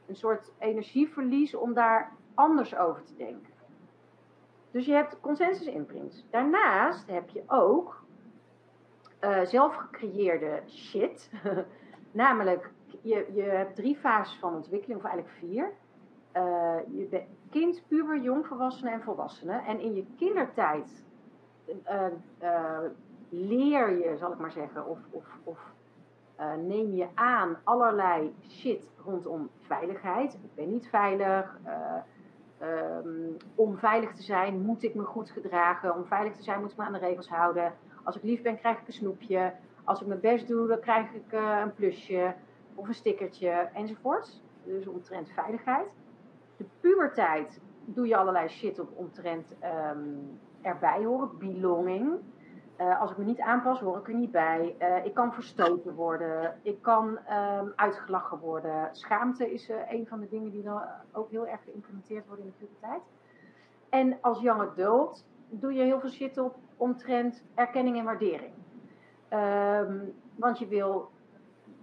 een 0.05 0.15
soort 0.15 0.51
energieverlies 0.59 1.55
om 1.55 1.73
daar 1.73 2.11
anders 2.33 2.75
over 2.75 3.03
te 3.03 3.15
denken. 3.15 3.53
Dus 4.71 4.85
je 4.85 4.93
hebt 4.93 5.19
consensus 5.19 5.67
imprints. 5.67 6.25
Daarnaast 6.29 7.07
heb 7.07 7.29
je 7.29 7.43
ook 7.47 8.03
uh, 9.21 9.45
zelf 9.45 9.75
gecreëerde 9.75 10.61
shit. 10.67 11.31
Namelijk, 12.11 12.71
je, 13.01 13.25
je 13.33 13.41
hebt 13.41 13.75
drie 13.75 13.95
fases 13.95 14.37
van 14.39 14.55
ontwikkeling, 14.55 14.99
of 14.99 15.05
eigenlijk 15.05 15.37
vier. 15.37 15.71
Uh, 16.33 16.77
je 16.97 17.07
bent 17.09 17.23
kind, 17.59 17.83
puber, 17.87 18.21
jongvolwassene 18.21 18.91
en 18.91 19.01
volwassene. 19.01 19.61
En 19.67 19.79
in 19.79 19.95
je 19.95 20.05
kindertijd 20.17 21.03
uh, 22.41 22.79
leer 23.29 23.89
je, 23.97 24.17
zal 24.17 24.31
ik 24.31 24.39
maar 24.39 24.51
zeggen, 24.51 24.87
of, 24.87 24.99
of, 25.09 25.25
of 25.43 25.73
neem 26.57 26.91
je 26.91 27.07
aan 27.13 27.57
allerlei 27.63 28.35
shit 28.49 28.91
rondom 29.05 29.49
veiligheid. 29.61 30.33
Ik 30.33 30.55
ben 30.55 30.69
niet 30.69 30.87
veilig. 30.87 31.57
Um, 32.61 33.37
om 33.55 33.77
veilig 33.77 34.13
te 34.13 34.23
zijn 34.23 34.61
moet 34.61 34.83
ik 34.83 34.95
me 34.95 35.03
goed 35.03 35.29
gedragen. 35.29 35.95
Om 35.95 36.05
veilig 36.05 36.35
te 36.35 36.43
zijn 36.43 36.59
moet 36.59 36.71
ik 36.71 36.77
me 36.77 36.83
aan 36.83 36.93
de 36.93 36.99
regels 36.99 37.29
houden. 37.29 37.73
Als 38.03 38.15
ik 38.15 38.23
lief 38.23 38.41
ben, 38.41 38.57
krijg 38.57 38.79
ik 38.79 38.87
een 38.87 38.93
snoepje. 38.93 39.53
Als 39.83 40.01
ik 40.01 40.07
mijn 40.07 40.19
best 40.19 40.47
doe, 40.47 40.67
dan 40.67 40.79
krijg 40.79 41.13
ik 41.13 41.31
een 41.31 41.73
plusje 41.73 42.33
of 42.75 42.87
een 42.87 42.93
stickertje 42.93 43.49
enzovoorts. 43.73 44.43
Dus 44.63 44.87
omtrent 44.87 45.29
veiligheid. 45.29 45.87
De 46.57 46.65
puberteit 46.79 47.61
doe 47.85 48.07
je 48.07 48.17
allerlei 48.17 48.47
shit 48.47 48.79
op 48.79 48.89
omtrent 48.93 49.55
um, 49.93 50.39
erbij 50.61 51.03
horen, 51.03 51.37
belonging. 51.37 52.19
Uh, 52.81 53.01
als 53.01 53.11
ik 53.11 53.17
me 53.17 53.23
niet 53.23 53.39
aanpas, 53.39 53.79
hoor 53.79 53.97
ik 53.97 54.07
er 54.07 54.13
niet 54.13 54.31
bij. 54.31 54.75
Uh, 54.79 55.05
ik 55.05 55.13
kan 55.13 55.33
verstoten 55.33 55.93
worden. 55.93 56.59
Ik 56.61 56.81
kan 56.81 57.07
um, 57.07 57.73
uitgelachen 57.75 58.39
worden. 58.39 58.89
Schaamte 58.91 59.53
is 59.53 59.69
uh, 59.69 59.91
een 59.91 60.07
van 60.07 60.19
de 60.19 60.29
dingen 60.29 60.51
die 60.51 60.63
dan 60.63 60.81
ook 61.11 61.29
heel 61.29 61.47
erg 61.47 61.63
geïmplementeerd 61.63 62.27
worden 62.27 62.45
in 62.45 62.53
de 62.57 62.65
puberteit. 62.65 63.01
En 63.89 64.17
als 64.21 64.41
young 64.41 64.61
adult 64.61 65.25
doe 65.49 65.73
je 65.73 65.83
heel 65.83 65.99
veel 65.99 66.09
shit 66.09 66.37
op 66.37 66.55
omtrent 66.77 67.43
erkenning 67.53 67.97
en 67.97 68.05
waardering. 68.05 68.53
Um, 69.29 70.13
want 70.35 70.59
je 70.59 70.67
wil, 70.67 71.09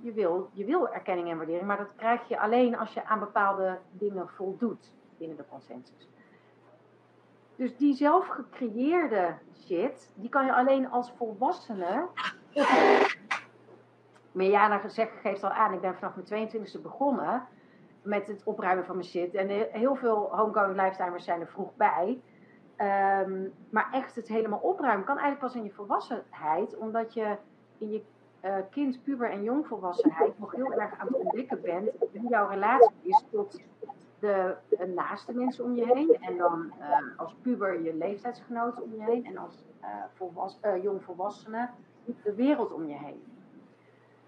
je, 0.03 0.13
wil, 0.13 0.49
je 0.53 0.65
wil 0.65 0.89
erkenning 0.89 1.31
en 1.31 1.37
waardering, 1.37 1.67
maar 1.67 1.77
dat 1.77 1.95
krijg 1.97 2.29
je 2.29 2.41
alleen 2.41 2.79
als 2.79 2.93
je 2.93 3.05
aan 3.05 3.19
bepaalde 3.19 3.79
dingen 3.91 4.29
voldoet 4.29 4.93
binnen 5.19 5.37
de 5.37 5.45
consensus. 5.49 6.09
Dus 7.57 7.77
die 7.77 7.95
zelf 7.95 8.27
gecreëerde 8.27 9.35
shit, 9.65 10.13
die 10.17 10.29
kan 10.29 10.45
je 10.45 10.55
alleen 10.55 10.91
als 10.91 11.13
volwassene. 11.17 12.07
Mirjana 14.33 14.81
geeft 15.23 15.45
al 15.45 15.51
aan, 15.51 15.73
ik 15.73 15.81
ben 15.81 15.95
vanaf 15.95 16.29
mijn 16.29 16.51
22e 16.51 16.83
begonnen 16.83 17.47
met 18.03 18.27
het 18.27 18.43
opruimen 18.45 18.85
van 18.85 18.97
mijn 18.97 19.09
shit. 19.09 19.35
En 19.35 19.49
heel 19.71 19.95
veel 19.95 20.37
homegoing 20.37 20.81
lifetimers 20.81 21.25
zijn 21.25 21.41
er 21.41 21.49
vroeg 21.49 21.77
bij. 21.77 22.21
Ehm, 22.77 23.49
maar 23.71 23.89
echt 23.93 24.15
het 24.15 24.29
helemaal 24.29 24.59
opruimen 24.59 25.05
kan 25.05 25.19
eigenlijk 25.19 25.53
pas 25.53 25.63
in 25.63 25.69
je 25.69 25.75
volwassenheid, 25.75 26.77
omdat 26.77 27.15
je 27.15 27.37
in 27.79 27.91
je 27.91 28.03
uh, 28.45 28.57
kind, 28.71 29.03
puber 29.03 29.31
en 29.31 29.43
jongvolwassenheid 29.43 30.39
nog 30.39 30.53
heel 30.53 30.73
erg 30.73 30.99
aan 30.99 31.07
het 31.07 31.17
ontdekken 31.17 31.61
bent 31.61 31.91
hoe 31.99 32.29
jouw 32.29 32.49
relatie 32.49 32.91
is 33.03 33.25
tot 33.31 33.61
de 34.19 34.57
naaste 34.95 35.33
mensen 35.33 35.65
om 35.65 35.75
je 35.75 35.87
heen. 35.87 36.17
En 36.21 36.37
dan 36.37 36.73
uh, 36.79 37.19
als 37.19 37.35
puber 37.43 37.83
je 37.83 37.95
leeftijdsgenoten 37.95 38.83
om 38.83 38.95
je 38.95 39.03
heen. 39.03 39.27
En 39.27 39.37
als 39.37 39.65
volwas, 40.15 40.59
jongvolwassene 40.83 41.69
de 42.23 42.35
wereld 42.35 42.73
om 42.73 42.87
je 42.87 42.97
heen. 42.97 43.23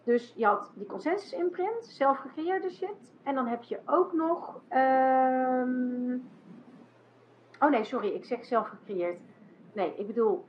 Dus 0.04 0.32
je 0.36 0.46
had 0.46 0.72
die 0.74 0.86
consensus 0.86 1.32
imprint, 1.32 1.84
zelf 1.84 2.18
gecreëerde 2.18 2.70
shit. 2.70 3.14
En 3.22 3.34
dan 3.34 3.46
heb 3.46 3.62
je 3.62 3.80
ook 3.86 4.12
nog. 4.12 4.60
Um... 4.70 6.30
Oh 7.60 7.70
nee, 7.70 7.84
sorry, 7.84 8.08
ik 8.08 8.24
zeg 8.24 8.44
zelf 8.44 8.68
gecreëerd. 8.68 9.20
Nee, 9.72 9.94
ik 9.96 10.06
bedoel 10.06 10.44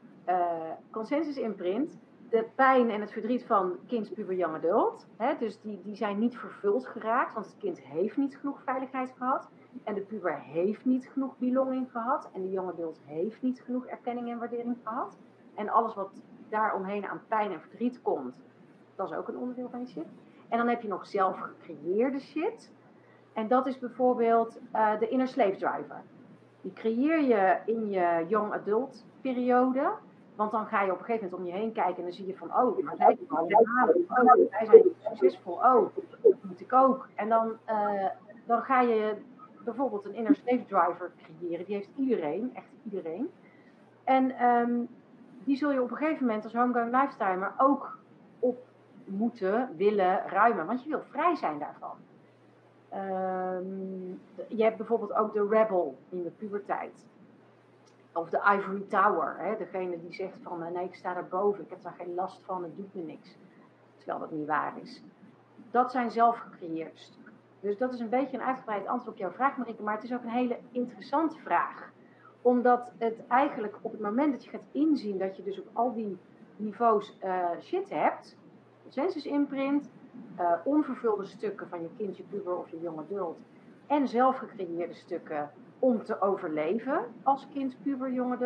consensus 0.91 1.38
imprint 1.38 1.99
de 2.36 2.45
pijn 2.56 2.89
en 2.89 3.02
het 3.02 3.12
verdriet 3.12 3.45
van 3.45 3.78
kind, 3.88 4.13
puber, 4.13 4.36
young 4.36 4.56
adult. 4.56 5.08
Hè, 5.17 5.36
dus 5.39 5.62
die, 5.62 5.82
die 5.84 5.95
zijn 5.95 6.19
niet 6.19 6.38
vervuld 6.38 6.88
geraakt, 6.88 7.34
want 7.34 7.45
het 7.45 7.58
kind 7.58 7.82
heeft 7.82 8.17
niet 8.17 8.38
genoeg 8.38 8.62
veiligheid 8.63 9.13
gehad. 9.17 9.50
En 9.84 9.93
de 9.93 10.02
puber 10.02 10.39
heeft 10.39 10.86
niet 10.86 11.10
genoeg 11.13 11.38
belonging 11.38 11.91
gehad. 11.91 12.30
En 12.34 12.41
de 12.41 12.52
young 12.52 12.69
adult 12.69 13.00
heeft 13.06 13.41
niet 13.41 13.62
genoeg 13.62 13.86
erkenning 13.86 14.30
en 14.30 14.38
waardering 14.38 14.78
gehad. 14.84 15.17
En 15.56 15.69
alles 15.69 15.95
wat 15.95 16.24
daaromheen 16.50 17.06
aan 17.06 17.21
pijn 17.28 17.52
en 17.52 17.62
verdriet 17.62 18.02
komt, 18.02 18.36
dat 18.95 19.12
is 19.12 19.17
ook 19.17 19.28
een 19.28 19.38
onderdeel 19.38 19.69
van 19.69 19.80
je 19.80 19.88
shit. 19.88 20.08
En 20.50 20.58
dan 20.58 20.67
heb 20.67 20.82
je 20.82 20.88
nog 20.88 21.06
zelf 21.06 21.39
gecreëerde 21.39 22.19
shit. 22.19 22.74
En 23.34 23.48
dat 23.48 23.67
is 23.67 23.80
bijvoorbeeld 23.80 24.60
uh, 24.74 25.00
de 25.00 25.08
inner 25.08 25.28
slave 25.28 25.56
driver. 25.56 26.04
Die 26.62 26.74
creëer 26.74 27.21
je 27.21 27.58
in 27.65 27.89
je 27.89 28.26
young 28.28 28.54
adult 28.54 29.06
periode. 29.21 29.93
Want 30.36 30.52
dan 30.52 30.65
ga 30.65 30.82
je 30.82 30.91
op 30.91 31.00
een 31.00 31.06
gegeven 31.06 31.30
moment 31.30 31.50
om 31.50 31.56
je 31.56 31.62
heen 31.62 31.74
kijken 31.74 31.95
en 31.95 32.04
dan 32.04 32.12
zie 32.12 32.28
je 32.28 32.38
van, 32.38 32.48
oh, 32.48 32.84
maar 32.84 32.95
zij 32.95 33.17
al 33.28 33.50
halen. 33.76 33.95
Oh, 33.95 34.50
zij 34.50 34.65
zijn 34.65 34.84
succesvol. 35.00 35.54
Oh, 35.54 35.95
dat 36.21 36.34
moet 36.41 36.62
ik 36.62 36.74
ook. 36.74 37.08
En 37.15 37.30
dan, 37.30 37.58
uh, 37.69 38.06
dan 38.45 38.62
ga 38.62 38.82
je 38.82 39.15
bijvoorbeeld 39.63 40.06
een 40.06 40.13
inner 40.13 40.36
slave 40.36 40.65
driver 40.65 41.12
creëren. 41.24 41.65
Die 41.65 41.76
heeft 41.76 41.89
iedereen, 41.95 42.52
echt 42.54 42.67
iedereen. 42.84 43.32
En 44.04 44.45
um, 44.45 44.88
die 45.43 45.56
zul 45.56 45.71
je 45.71 45.82
op 45.82 45.91
een 45.91 45.98
gegeven 45.98 46.26
moment 46.26 46.43
als 46.43 46.54
homegrown 46.54 46.98
lifetimer 46.98 47.54
ook 47.58 47.98
op 48.39 48.58
moeten, 49.06 49.69
willen 49.78 50.28
ruimen. 50.28 50.65
Want 50.65 50.84
je 50.84 50.89
wil 50.89 51.02
vrij 51.10 51.36
zijn 51.36 51.60
daarvan. 51.60 51.98
Um, 52.93 54.21
je 54.48 54.63
hebt 54.63 54.78
bijvoorbeeld 54.78 55.13
ook 55.13 55.34
de 55.34 55.48
rebel 55.48 55.98
in 56.10 56.24
de 56.24 56.30
puberteit. 56.30 57.06
Of 58.15 58.30
de 58.30 58.41
Ivory 58.58 58.86
Tower, 58.89 59.36
hè, 59.38 59.58
degene 59.58 59.99
die 59.99 60.13
zegt 60.13 60.39
van 60.41 60.63
eh, 60.63 60.71
nee, 60.71 60.86
ik 60.86 60.95
sta 60.95 61.13
daar 61.13 61.28
boven, 61.28 61.63
ik 61.63 61.69
heb 61.69 61.82
daar 61.82 61.95
geen 61.97 62.13
last 62.13 62.41
van, 62.45 62.63
het 62.63 62.75
doet 62.75 62.95
me 62.95 63.01
niks. 63.01 63.38
Terwijl 63.97 64.19
dat 64.19 64.32
niet 64.32 64.47
waar 64.47 64.73
is. 64.82 65.04
Dat 65.71 65.91
zijn 65.91 66.12
zelf 66.12 66.38
gecreëerde 66.38 66.91
stukken. 66.97 67.34
Dus 67.60 67.78
dat 67.78 67.93
is 67.93 67.99
een 67.99 68.10
beetje 68.10 68.38
een 68.38 68.43
uitgebreid 68.43 68.88
antwoord 68.88 69.13
op 69.13 69.17
jouw 69.17 69.32
vraag, 69.32 69.58
Marike, 69.58 69.84
maar 69.84 69.95
het 69.95 70.04
is 70.04 70.13
ook 70.13 70.23
een 70.23 70.30
hele 70.30 70.60
interessante 70.71 71.38
vraag. 71.38 71.91
Omdat 72.41 72.91
het 72.97 73.28
eigenlijk 73.28 73.78
op 73.82 73.91
het 73.91 74.01
moment 74.01 74.32
dat 74.32 74.43
je 74.43 74.49
gaat 74.49 74.65
inzien 74.71 75.17
dat 75.17 75.38
je 75.38 75.43
dus 75.43 75.60
op 75.60 75.67
al 75.73 75.93
die 75.93 76.17
niveaus 76.56 77.17
uh, 77.23 77.49
shit 77.62 77.89
hebt, 77.89 78.38
census 78.89 79.25
imprint, 79.25 79.89
uh, 80.39 80.51
onvervulde 80.63 81.25
stukken 81.25 81.67
van 81.67 81.82
je 81.82 81.89
kind, 81.97 82.17
je 82.17 82.23
puber 82.23 82.58
of 82.58 82.69
je 82.69 82.80
jonge 82.80 83.01
adult, 83.01 83.39
en 83.88 84.08
zelfgecreëerde 84.08 84.93
stukken 84.93 85.51
om 85.80 86.04
te 86.04 86.22
overleven 86.22 87.00
als 87.24 87.48
kind, 87.54 87.76
puber, 87.84 88.12
jong 88.12 88.38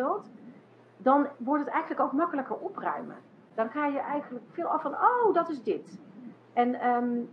dan 0.96 1.26
wordt 1.36 1.64
het 1.64 1.72
eigenlijk 1.72 2.02
ook 2.02 2.12
makkelijker 2.12 2.56
opruimen. 2.56 3.16
Dan 3.54 3.70
ga 3.70 3.86
je 3.86 3.98
eigenlijk 3.98 4.44
veel 4.52 4.66
af 4.66 4.82
van, 4.82 4.92
oh, 4.92 5.34
dat 5.34 5.48
is 5.48 5.62
dit. 5.62 5.98
En 6.52 6.86
um, 6.88 7.28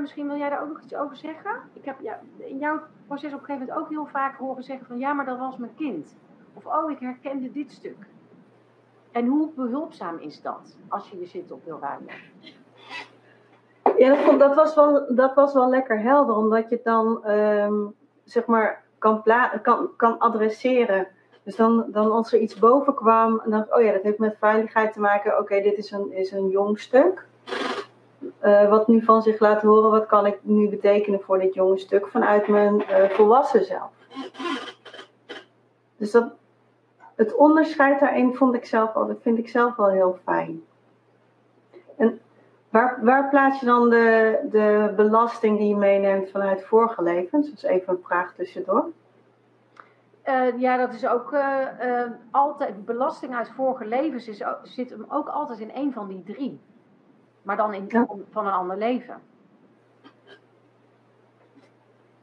misschien 0.00 0.26
wil 0.26 0.36
jij 0.36 0.50
daar 0.50 0.62
ook 0.62 0.68
nog 0.68 0.82
iets 0.82 0.94
over 0.94 1.16
zeggen? 1.16 1.60
Ik 1.72 1.84
heb 1.84 2.00
ja, 2.00 2.20
in 2.36 2.58
jouw 2.58 2.80
proces 3.06 3.32
op 3.32 3.38
een 3.38 3.44
gegeven 3.44 3.66
moment 3.66 3.84
ook 3.84 3.88
heel 3.88 4.06
vaak 4.06 4.36
horen 4.36 4.62
zeggen 4.62 4.86
van, 4.86 4.98
ja, 4.98 5.12
maar 5.12 5.24
dat 5.24 5.38
was 5.38 5.56
mijn 5.56 5.74
kind. 5.74 6.16
Of, 6.54 6.66
oh, 6.66 6.90
ik 6.90 6.98
herkende 6.98 7.50
dit 7.50 7.70
stuk. 7.70 8.06
En 9.12 9.26
hoe 9.26 9.50
behulpzaam 9.54 10.18
is 10.18 10.42
dat 10.42 10.76
als 10.88 11.10
je 11.10 11.18
je 11.18 11.26
zit 11.26 11.50
op 11.50 11.64
wil 11.64 11.78
ruimen? 11.80 12.14
Ja, 13.96 14.24
dat, 14.24 14.38
dat, 14.38 14.54
was 14.54 14.74
wel, 14.74 15.14
dat 15.14 15.34
was 15.34 15.52
wel 15.52 15.68
lekker 15.68 16.00
helder, 16.00 16.36
omdat 16.36 16.68
je 16.68 16.80
dan, 16.82 17.30
um, 17.30 17.94
zeg 18.24 18.46
maar, 18.46 18.84
kan, 18.98 19.22
kan, 19.62 19.88
kan 19.96 20.18
adresseren. 20.18 21.06
Dus 21.42 21.56
dan, 21.56 21.84
dan 21.88 22.12
als 22.12 22.32
er 22.32 22.40
iets 22.40 22.58
boven 22.58 22.94
kwam, 22.94 23.42
dan, 23.46 23.66
oh 23.70 23.82
ja, 23.82 23.92
dat 23.92 24.02
heeft 24.02 24.18
met 24.18 24.36
veiligheid 24.38 24.92
te 24.92 25.00
maken. 25.00 25.38
Oké, 25.38 25.60
dit 25.60 25.78
is 25.78 25.90
een, 25.90 26.12
is 26.12 26.32
een 26.32 26.48
jong 26.48 26.80
stuk. 26.80 27.26
Uh, 28.42 28.68
wat 28.68 28.88
nu 28.88 29.04
van 29.04 29.22
zich 29.22 29.40
laat 29.40 29.62
horen, 29.62 29.90
wat 29.90 30.06
kan 30.06 30.26
ik 30.26 30.38
nu 30.42 30.68
betekenen 30.68 31.20
voor 31.20 31.38
dit 31.38 31.54
jonge 31.54 31.78
stuk 31.78 32.08
vanuit 32.08 32.48
mijn 32.48 32.74
uh, 32.90 33.10
volwassen 33.10 33.64
zelf. 33.64 33.90
Dus 35.96 36.10
dat, 36.10 36.32
het 37.14 37.34
onderscheid 37.34 38.00
daarin 38.00 38.34
vond 38.34 38.54
ik 38.54 38.64
zelf 38.64 38.94
al, 38.94 39.06
dat 39.06 39.18
vind 39.22 39.38
ik 39.38 39.48
zelf 39.48 39.76
wel 39.76 39.90
heel 39.90 40.18
fijn. 40.24 40.64
En 41.96 42.20
Waar, 42.70 42.98
waar 43.04 43.28
plaats 43.28 43.60
je 43.60 43.66
dan 43.66 43.90
de, 43.90 44.38
de 44.50 44.92
belasting 44.96 45.58
die 45.58 45.68
je 45.68 45.76
meeneemt 45.76 46.30
vanuit 46.30 46.64
vorige 46.64 47.02
levens? 47.02 47.46
Dat 47.46 47.56
is 47.56 47.62
even 47.62 47.92
een 47.92 48.02
vraag 48.02 48.34
tussendoor. 48.34 48.90
Uh, 50.24 50.60
ja, 50.60 50.76
dat 50.76 50.94
is 50.94 51.06
ook 51.06 51.32
uh, 51.32 51.66
uh, 51.82 52.02
altijd. 52.30 52.84
Belasting 52.84 53.34
uit 53.34 53.50
vorige 53.50 53.86
levens 53.86 54.28
is, 54.28 54.44
zit 54.62 54.90
hem 54.90 55.04
ook 55.08 55.28
altijd 55.28 55.58
in 55.58 55.70
een 55.74 55.92
van 55.92 56.08
die 56.08 56.22
drie. 56.22 56.60
Maar 57.42 57.56
dan 57.56 57.74
in, 57.74 57.84
ja. 57.88 58.06
van 58.30 58.46
een 58.46 58.52
ander 58.52 58.76
leven. 58.76 59.20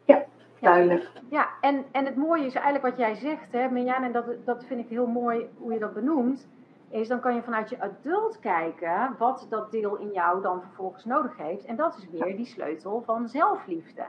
Ja, 0.03 0.23
duidelijk. 0.59 1.11
Ja, 1.29 1.47
en, 1.61 1.85
en 1.91 2.05
het 2.05 2.15
mooie 2.15 2.45
is 2.45 2.55
eigenlijk 2.55 2.85
wat 2.85 2.97
jij 2.97 3.15
zegt, 3.15 3.51
hè, 3.51 3.69
Mirjana, 3.69 4.05
en 4.05 4.11
dat, 4.11 4.25
dat 4.45 4.63
vind 4.65 4.79
ik 4.79 4.89
heel 4.89 5.07
mooi 5.07 5.49
hoe 5.57 5.73
je 5.73 5.79
dat 5.79 5.93
benoemt 5.93 6.47
is 6.89 7.07
dan 7.07 7.19
kan 7.19 7.35
je 7.35 7.43
vanuit 7.43 7.69
je 7.69 7.81
adult 7.81 8.39
kijken 8.39 9.15
wat 9.17 9.45
dat 9.49 9.71
deel 9.71 9.97
in 9.97 10.11
jou 10.11 10.41
dan 10.41 10.61
vervolgens 10.61 11.05
nodig 11.05 11.37
heeft. 11.37 11.65
En 11.65 11.75
dat 11.75 11.97
is 11.97 12.09
weer 12.09 12.35
die 12.35 12.45
sleutel 12.45 13.01
van 13.05 13.27
zelfliefde. 13.27 14.05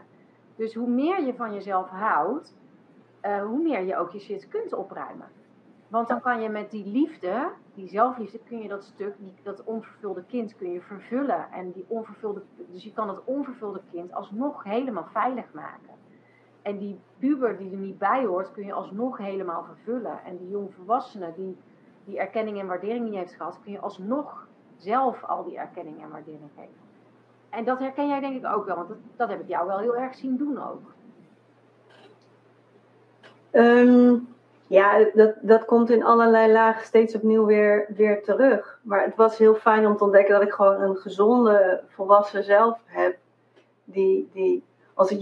Dus 0.57 0.75
hoe 0.75 0.89
meer 0.89 1.23
je 1.23 1.35
van 1.35 1.55
jezelf 1.55 1.89
houdt, 1.89 2.57
uh, 3.23 3.43
hoe 3.43 3.63
meer 3.63 3.83
je 3.83 3.97
ook 3.97 4.11
je 4.11 4.19
shit 4.19 4.49
kunt 4.49 4.73
opruimen. 4.73 5.29
Want 5.89 6.09
dan 6.09 6.21
kan 6.21 6.41
je 6.41 6.49
met 6.49 6.71
die 6.71 6.87
liefde, 6.87 7.51
die 7.75 7.89
zelfliefde, 7.89 8.39
kun 8.39 8.63
je 8.63 8.69
dat 8.69 8.85
stuk, 8.85 9.15
die, 9.19 9.35
dat 9.43 9.65
onvervulde 9.65 10.25
kind, 10.25 10.57
kun 10.57 10.73
je 10.73 10.81
vervullen. 10.81 11.53
En 11.53 11.73
die 11.73 11.85
onvervulde, 11.89 12.43
dus 12.71 12.85
je 12.85 12.93
kan 12.93 13.07
dat 13.07 13.23
onvervulde 13.25 13.81
kind 13.91 14.13
alsnog 14.13 14.65
helemaal 14.65 15.09
veilig 15.13 15.53
maken. 15.53 15.95
En 16.63 16.79
die 16.79 17.01
puber 17.19 17.59
die 17.59 17.71
er 17.71 17.77
niet 17.77 17.99
bij 17.99 18.25
hoort, 18.25 18.53
kun 18.53 18.65
je 18.65 18.73
alsnog 18.73 19.19
helemaal 19.19 19.65
vervullen. 19.65 20.25
En 20.25 20.37
die 20.37 20.49
jongvolwassene 20.49 21.33
die 21.37 21.57
die 22.07 22.19
erkenning 22.19 22.61
en 22.61 22.67
waardering 22.67 23.05
niet 23.05 23.15
heeft 23.15 23.35
gehad, 23.35 23.59
kun 23.63 23.73
je 23.73 23.79
alsnog 23.79 24.47
zelf 24.77 25.25
al 25.25 25.45
die 25.45 25.59
erkenning 25.59 26.03
en 26.03 26.11
waardering 26.11 26.51
geven. 26.55 26.85
En 27.51 27.65
dat 27.65 27.79
herken 27.79 28.09
jij 28.09 28.21
denk 28.21 28.37
ik 28.37 28.47
ook 28.47 28.67
wel, 28.67 28.77
want 28.77 28.89
dat, 28.89 28.97
dat 29.17 29.29
heb 29.29 29.41
ik 29.41 29.49
jou 29.49 29.67
wel 29.67 29.79
heel 29.79 29.97
erg 29.97 30.15
zien 30.15 30.37
doen 30.37 30.63
ook. 30.63 30.95
Um, 33.53 34.29
ja, 34.67 35.05
dat, 35.15 35.35
dat 35.41 35.65
komt 35.65 35.91
in 35.91 36.05
allerlei 36.05 36.53
lagen 36.53 36.85
steeds 36.85 37.15
opnieuw 37.15 37.45
weer, 37.45 37.87
weer 37.97 38.23
terug. 38.23 38.79
Maar 38.83 39.05
het 39.05 39.17
was 39.17 39.39
heel 39.39 39.55
fijn 39.55 39.87
om 39.87 39.97
te 39.97 40.05
ontdekken 40.05 40.35
dat 40.35 40.43
ik 40.43 40.53
gewoon 40.53 40.81
een 40.81 40.97
gezonde, 40.97 41.83
volwassen 41.89 42.45
zelf 42.45 42.79
heb. 42.85 43.17
Die, 43.85 44.29
die 44.33 44.65
als 44.95 45.11
ik 45.11 45.21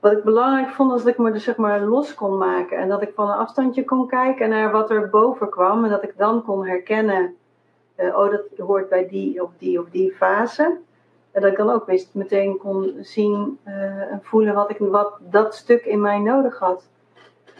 wat 0.00 0.12
ik 0.12 0.24
belangrijk 0.24 0.70
vond, 0.70 0.90
was 0.90 1.02
dat 1.02 1.12
ik 1.12 1.18
me 1.18 1.32
dus 1.32 1.44
zeg 1.44 1.56
maar 1.56 1.80
los 1.80 2.14
kon 2.14 2.38
maken. 2.38 2.78
En 2.78 2.88
dat 2.88 3.02
ik 3.02 3.12
van 3.14 3.28
een 3.28 3.36
afstandje 3.36 3.84
kon 3.84 4.06
kijken 4.06 4.48
naar 4.48 4.70
wat 4.70 4.90
er 4.90 5.08
boven 5.08 5.50
kwam. 5.50 5.84
En 5.84 5.90
dat 5.90 6.02
ik 6.02 6.16
dan 6.16 6.44
kon 6.44 6.66
herkennen, 6.66 7.36
uh, 7.96 8.16
oh 8.18 8.30
dat 8.30 8.66
hoort 8.66 8.88
bij 8.88 9.08
die 9.08 9.42
of 9.42 9.50
die 9.58 9.80
of 9.80 9.90
die 9.90 10.12
fase. 10.12 10.78
En 11.30 11.40
dat 11.40 11.50
ik 11.50 11.56
dan 11.56 11.70
ook 11.70 11.86
wist, 11.86 12.14
meteen 12.14 12.58
kon 12.58 12.96
zien 13.00 13.58
uh, 13.66 13.74
en 14.12 14.20
voelen 14.22 14.54
wat, 14.54 14.70
ik, 14.70 14.78
wat 14.78 15.18
dat 15.20 15.54
stuk 15.54 15.84
in 15.84 16.00
mij 16.00 16.18
nodig 16.18 16.58
had. 16.58 16.88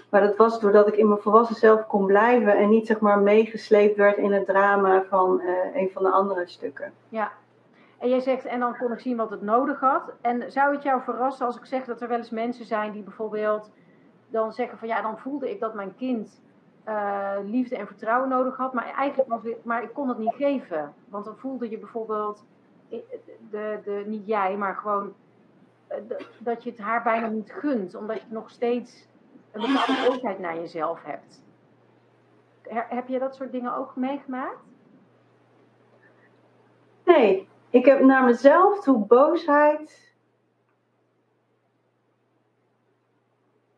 Maar 0.09 0.21
dat 0.21 0.37
was 0.37 0.61
doordat 0.61 0.89
ik 0.89 0.97
in 0.97 1.09
mijn 1.09 1.21
volwassen 1.21 1.57
zelf 1.57 1.87
kon 1.87 2.07
blijven 2.07 2.57
en 2.57 2.69
niet 2.69 2.87
zeg 2.87 3.01
maar 3.01 3.19
meegesleept 3.19 3.97
werd 3.97 4.17
in 4.17 4.33
het 4.33 4.47
drama 4.47 5.05
van 5.09 5.41
uh, 5.45 5.81
een 5.81 5.91
van 5.93 6.03
de 6.03 6.11
andere 6.11 6.43
stukken. 6.47 6.93
Ja, 7.09 7.33
en 8.01 8.09
jij 8.09 8.21
zegt, 8.21 8.45
en 8.45 8.61
dan 8.61 8.77
kon 8.77 8.93
ik 8.93 9.01
zien 9.01 9.17
wat 9.17 9.31
het 9.31 9.43
nodig 9.43 9.81
had. 9.81 10.13
En 10.21 10.53
zou 10.53 10.75
het 10.75 10.83
jou 10.83 11.03
verrassen 11.03 11.47
als 11.47 11.57
ik 11.57 11.65
zeg 11.65 11.85
dat 11.85 12.01
er 12.01 12.09
wel 12.09 12.19
eens 12.19 12.31
mensen 12.31 12.65
zijn 12.65 12.93
die 12.93 13.03
bijvoorbeeld 13.03 13.71
dan 14.29 14.53
zeggen 14.53 14.79
van 14.79 14.89
ja, 14.89 15.03
dan 15.03 15.19
voelde 15.19 15.51
ik 15.51 15.61
dat 15.61 15.75
mijn 15.75 15.97
kind 15.97 16.41
uh, 16.89 17.37
liefde 17.45 17.77
en 17.77 17.87
vertrouwen 17.87 18.29
nodig 18.29 18.57
had, 18.57 18.73
maar 18.73 18.95
eigenlijk 18.95 19.29
was 19.29 19.41
maar 19.63 19.83
ik 19.83 19.93
kon 19.93 20.09
het 20.09 20.19
niet 20.19 20.35
geven. 20.35 20.95
Want 21.09 21.25
dan 21.25 21.37
voelde 21.37 21.71
je 21.71 21.79
bijvoorbeeld, 21.79 22.45
de, 23.51 23.79
de, 23.85 24.05
niet 24.07 24.27
jij, 24.27 24.57
maar 24.57 24.75
gewoon 24.75 25.15
de, 25.87 26.27
dat 26.39 26.63
je 26.65 26.71
het 26.71 26.79
haar 26.79 27.03
bijna 27.03 27.27
niet 27.27 27.53
gunt, 27.53 27.95
omdat 27.95 28.17
je 28.17 28.27
nog 28.29 28.51
steeds 28.51 29.09
een 29.53 29.61
bepaalde 29.61 30.09
boosheid 30.09 30.39
naar 30.39 30.55
jezelf 30.55 31.03
hebt. 31.03 31.43
Heb 32.69 33.09
je 33.09 33.19
dat 33.19 33.35
soort 33.35 33.53
dingen 33.53 33.77
ook 33.77 33.97
meegemaakt? 33.97 34.59
Nee, 37.05 37.49
ik 37.71 37.85
heb 37.85 38.01
naar 38.01 38.25
mezelf 38.25 38.81
toe 38.81 38.99
boosheid. 38.99 40.15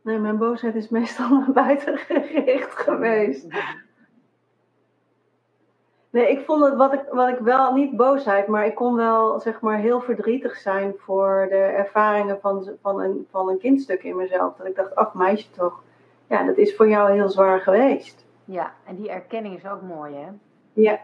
Nee, 0.02 0.18
mijn 0.18 0.38
boosheid 0.38 0.74
is 0.74 0.88
meestal 0.88 1.28
naar 1.38 1.52
buiten 1.52 1.98
gericht 1.98 2.74
geweest. 2.78 3.46
Nee, 6.10 6.30
ik 6.30 6.44
vond 6.44 6.64
het 6.64 6.74
wat 6.74 6.92
ik, 6.92 7.04
wat 7.10 7.28
ik 7.28 7.38
wel, 7.38 7.72
niet 7.72 7.96
boosheid, 7.96 8.46
maar 8.46 8.66
ik 8.66 8.74
kon 8.74 8.96
wel 8.96 9.40
zeg 9.40 9.60
maar 9.60 9.78
heel 9.78 10.00
verdrietig 10.00 10.56
zijn 10.56 10.94
voor 10.98 11.46
de 11.48 11.56
ervaringen 11.56 12.40
van, 12.40 12.70
van, 12.82 13.00
een, 13.00 13.26
van 13.30 13.48
een 13.48 13.58
kindstuk 13.58 14.02
in 14.02 14.16
mezelf. 14.16 14.56
Dat 14.56 14.66
ik 14.66 14.76
dacht, 14.76 14.94
ach 14.94 15.14
meisje 15.14 15.50
toch, 15.50 15.82
ja, 16.26 16.44
dat 16.44 16.56
is 16.56 16.76
voor 16.76 16.88
jou 16.88 17.12
heel 17.12 17.28
zwaar 17.28 17.60
geweest. 17.60 18.24
Ja, 18.44 18.72
en 18.84 18.96
die 18.96 19.10
erkenning 19.10 19.56
is 19.56 19.66
ook 19.66 19.82
mooi 19.82 20.14
hè? 20.14 20.28
Ja, 20.72 21.00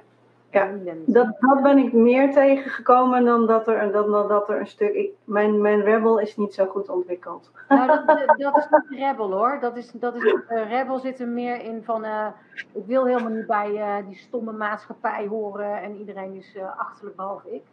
ja, 0.50 0.70
dat, 1.06 1.36
dat 1.38 1.62
ben 1.62 1.78
ik 1.78 1.92
meer 1.92 2.32
tegengekomen 2.32 3.24
dan 3.24 3.46
dat 3.46 3.68
er, 3.68 3.92
dan, 3.92 4.10
dan 4.10 4.28
dat 4.28 4.48
er 4.48 4.60
een 4.60 4.66
stuk. 4.66 4.94
Ik, 4.94 5.10
mijn, 5.24 5.60
mijn 5.60 5.80
rebel 5.80 6.18
is 6.18 6.36
niet 6.36 6.54
zo 6.54 6.66
goed 6.66 6.88
ontwikkeld. 6.88 7.50
Nou, 7.68 7.86
dat, 7.86 8.06
dat 8.38 8.56
is 8.56 8.66
niet 8.88 8.98
rebel 8.98 9.32
hoor. 9.32 9.58
Dat 9.60 9.76
is, 9.76 9.90
dat 9.90 10.14
is, 10.14 10.22
uh, 10.24 10.68
rebel 10.68 10.98
zit 10.98 11.20
er 11.20 11.28
meer 11.28 11.60
in 11.60 11.84
van. 11.84 12.04
Uh, 12.04 12.26
ik 12.72 12.86
wil 12.86 13.06
helemaal 13.06 13.32
niet 13.32 13.46
bij 13.46 13.70
uh, 13.70 14.06
die 14.06 14.16
stomme 14.16 14.52
maatschappij 14.52 15.26
horen 15.26 15.82
en 15.82 15.96
iedereen 15.96 16.34
is 16.34 16.56
achterlijk 16.76 17.16
behalve 17.16 17.54
ik. 17.54 17.64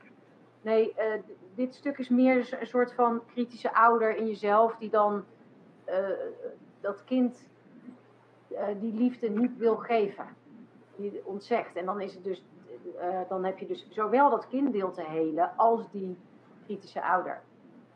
Nee, 0.61 0.95
dit 1.55 1.75
stuk 1.75 1.97
is 1.97 2.09
meer 2.09 2.57
een 2.59 2.67
soort 2.67 2.93
van 2.93 3.21
kritische 3.33 3.73
ouder 3.73 4.15
in 4.15 4.27
jezelf 4.27 4.75
die 4.79 4.89
dan 4.89 5.23
dat 6.81 7.03
kind 7.05 7.43
die 8.79 8.93
liefde 8.93 9.29
niet 9.29 9.57
wil 9.57 9.75
geven. 9.75 10.25
Die 10.95 11.21
ontzegt. 11.23 11.75
En 11.75 11.85
dan 11.85 12.01
is 12.01 12.13
het 12.13 12.23
dus 12.23 12.43
uh, 12.85 13.19
dan 13.29 13.45
heb 13.45 13.57
je 13.57 13.65
dus 13.65 13.87
zowel 13.89 14.29
dat 14.29 14.47
kinddeel 14.47 14.91
te 14.91 15.03
helen 15.07 15.51
als 15.55 15.91
die 15.91 16.17
kritische 16.65 17.03
ouder. 17.03 17.41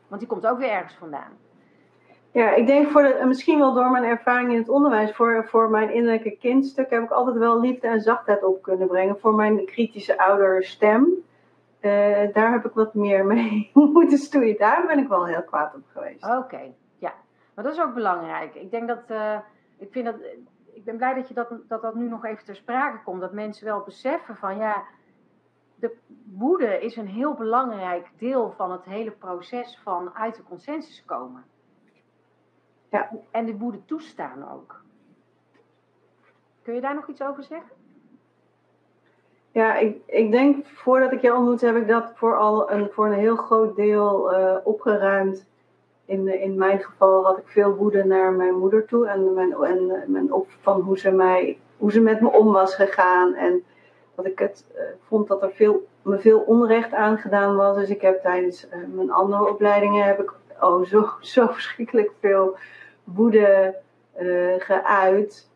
Want 0.08 0.20
die 0.20 0.30
komt 0.30 0.46
ook 0.46 0.58
weer 0.58 0.70
ergens 0.70 0.94
vandaan. 0.94 1.32
Ja, 2.32 2.54
ik 2.54 2.66
denk 2.66 2.88
voor 2.88 3.02
de, 3.02 3.24
misschien 3.26 3.58
wel 3.58 3.72
door 3.72 3.90
mijn 3.90 4.04
ervaring 4.04 4.52
in 4.52 4.58
het 4.58 4.68
onderwijs, 4.68 5.12
voor, 5.12 5.46
voor 5.48 5.70
mijn 5.70 5.92
innerlijke 5.92 6.36
kindstuk 6.36 6.90
heb 6.90 7.02
ik 7.02 7.10
altijd 7.10 7.36
wel 7.36 7.60
liefde 7.60 7.86
en 7.86 8.00
zachtheid 8.00 8.44
op 8.44 8.62
kunnen 8.62 8.88
brengen. 8.88 9.18
Voor 9.18 9.34
mijn 9.34 9.66
kritische 9.66 10.18
ouderstem, 10.18 11.06
uh, 11.80 11.90
daar 12.32 12.52
heb 12.52 12.64
ik 12.64 12.72
wat 12.72 12.94
meer 12.94 13.26
mee 13.26 13.70
moeten 13.94 14.18
stoeien. 14.18 14.58
Daar 14.58 14.86
ben 14.86 14.98
ik 14.98 15.08
wel 15.08 15.26
heel 15.26 15.42
kwaad 15.42 15.74
op 15.74 15.82
geweest. 15.92 16.24
Oké, 16.24 16.60
ja. 16.98 17.12
Maar 17.54 17.64
dat 17.64 17.72
is 17.72 17.80
ook 17.80 17.94
belangrijk. 17.94 18.54
Ik 18.54 18.70
denk 18.70 18.88
dat, 18.88 19.02
uh, 19.10 19.38
ik 19.78 19.88
vind 19.90 20.04
dat, 20.04 20.16
ik 20.80 20.86
ben 20.86 20.96
blij 20.96 21.14
dat, 21.14 21.28
je 21.28 21.34
dat, 21.34 21.48
dat 21.68 21.82
dat 21.82 21.94
nu 21.94 22.08
nog 22.08 22.24
even 22.24 22.44
ter 22.44 22.56
sprake 22.56 23.02
komt. 23.02 23.20
Dat 23.20 23.32
mensen 23.32 23.64
wel 23.64 23.80
beseffen 23.80 24.36
van 24.36 24.56
ja, 24.56 24.84
de 25.74 25.96
woede 26.24 26.80
is 26.80 26.96
een 26.96 27.08
heel 27.08 27.34
belangrijk 27.34 28.10
deel 28.18 28.52
van 28.56 28.72
het 28.72 28.84
hele 28.84 29.10
proces 29.10 29.78
van 29.82 30.14
uit 30.14 30.36
de 30.36 30.42
consensus 30.42 31.04
komen. 31.04 31.44
Ja. 32.90 33.10
En 33.30 33.46
de 33.46 33.56
woede 33.56 33.84
toestaan 33.84 34.50
ook. 34.52 34.82
Kun 36.62 36.74
je 36.74 36.80
daar 36.80 36.94
nog 36.94 37.08
iets 37.08 37.22
over 37.22 37.42
zeggen? 37.42 37.70
Ja, 39.52 39.74
ik, 39.74 40.02
ik 40.06 40.30
denk 40.30 40.66
voordat 40.66 41.12
ik 41.12 41.20
je 41.20 41.34
ontmoette 41.34 41.66
heb 41.66 41.76
ik 41.76 41.88
dat 41.88 42.12
voor, 42.14 42.36
al 42.36 42.70
een, 42.70 42.90
voor 42.90 43.06
een 43.06 43.18
heel 43.18 43.36
groot 43.36 43.76
deel 43.76 44.38
uh, 44.38 44.56
opgeruimd 44.64 45.46
in, 46.10 46.40
in 46.40 46.54
mijn 46.54 46.78
geval 46.78 47.24
had 47.24 47.38
ik 47.38 47.46
veel 47.46 47.74
woede 47.74 48.04
naar 48.04 48.32
mijn 48.32 48.54
moeder 48.54 48.84
toe 48.84 49.06
en, 49.08 49.34
mijn, 49.34 49.52
en 49.52 50.04
mijn 50.06 50.32
op 50.32 50.48
van 50.60 50.80
hoe 50.80 50.98
ze, 50.98 51.10
mij, 51.10 51.58
hoe 51.76 51.92
ze 51.92 52.00
met 52.00 52.20
me 52.20 52.28
om 52.28 52.52
was 52.52 52.74
gegaan. 52.74 53.34
En 53.34 53.64
dat 54.14 54.26
ik 54.26 54.38
het 54.38 54.64
uh, 54.74 54.80
vond 55.06 55.28
dat 55.28 55.42
er 55.42 55.50
veel, 55.50 55.86
me 56.02 56.18
veel 56.18 56.40
onrecht 56.40 56.92
aangedaan 56.92 57.56
was. 57.56 57.76
Dus 57.76 57.88
ik 57.88 58.00
heb 58.00 58.22
tijdens 58.22 58.66
uh, 58.66 58.72
mijn 58.94 59.10
andere 59.10 59.48
opleidingen 59.48 60.04
heb 60.04 60.20
ik 60.20 60.32
oh, 60.60 60.84
zo, 60.84 61.08
zo 61.20 61.46
verschrikkelijk 61.46 62.10
veel 62.20 62.56
woede 63.04 63.76
uh, 64.20 64.54
geuit. 64.58 65.48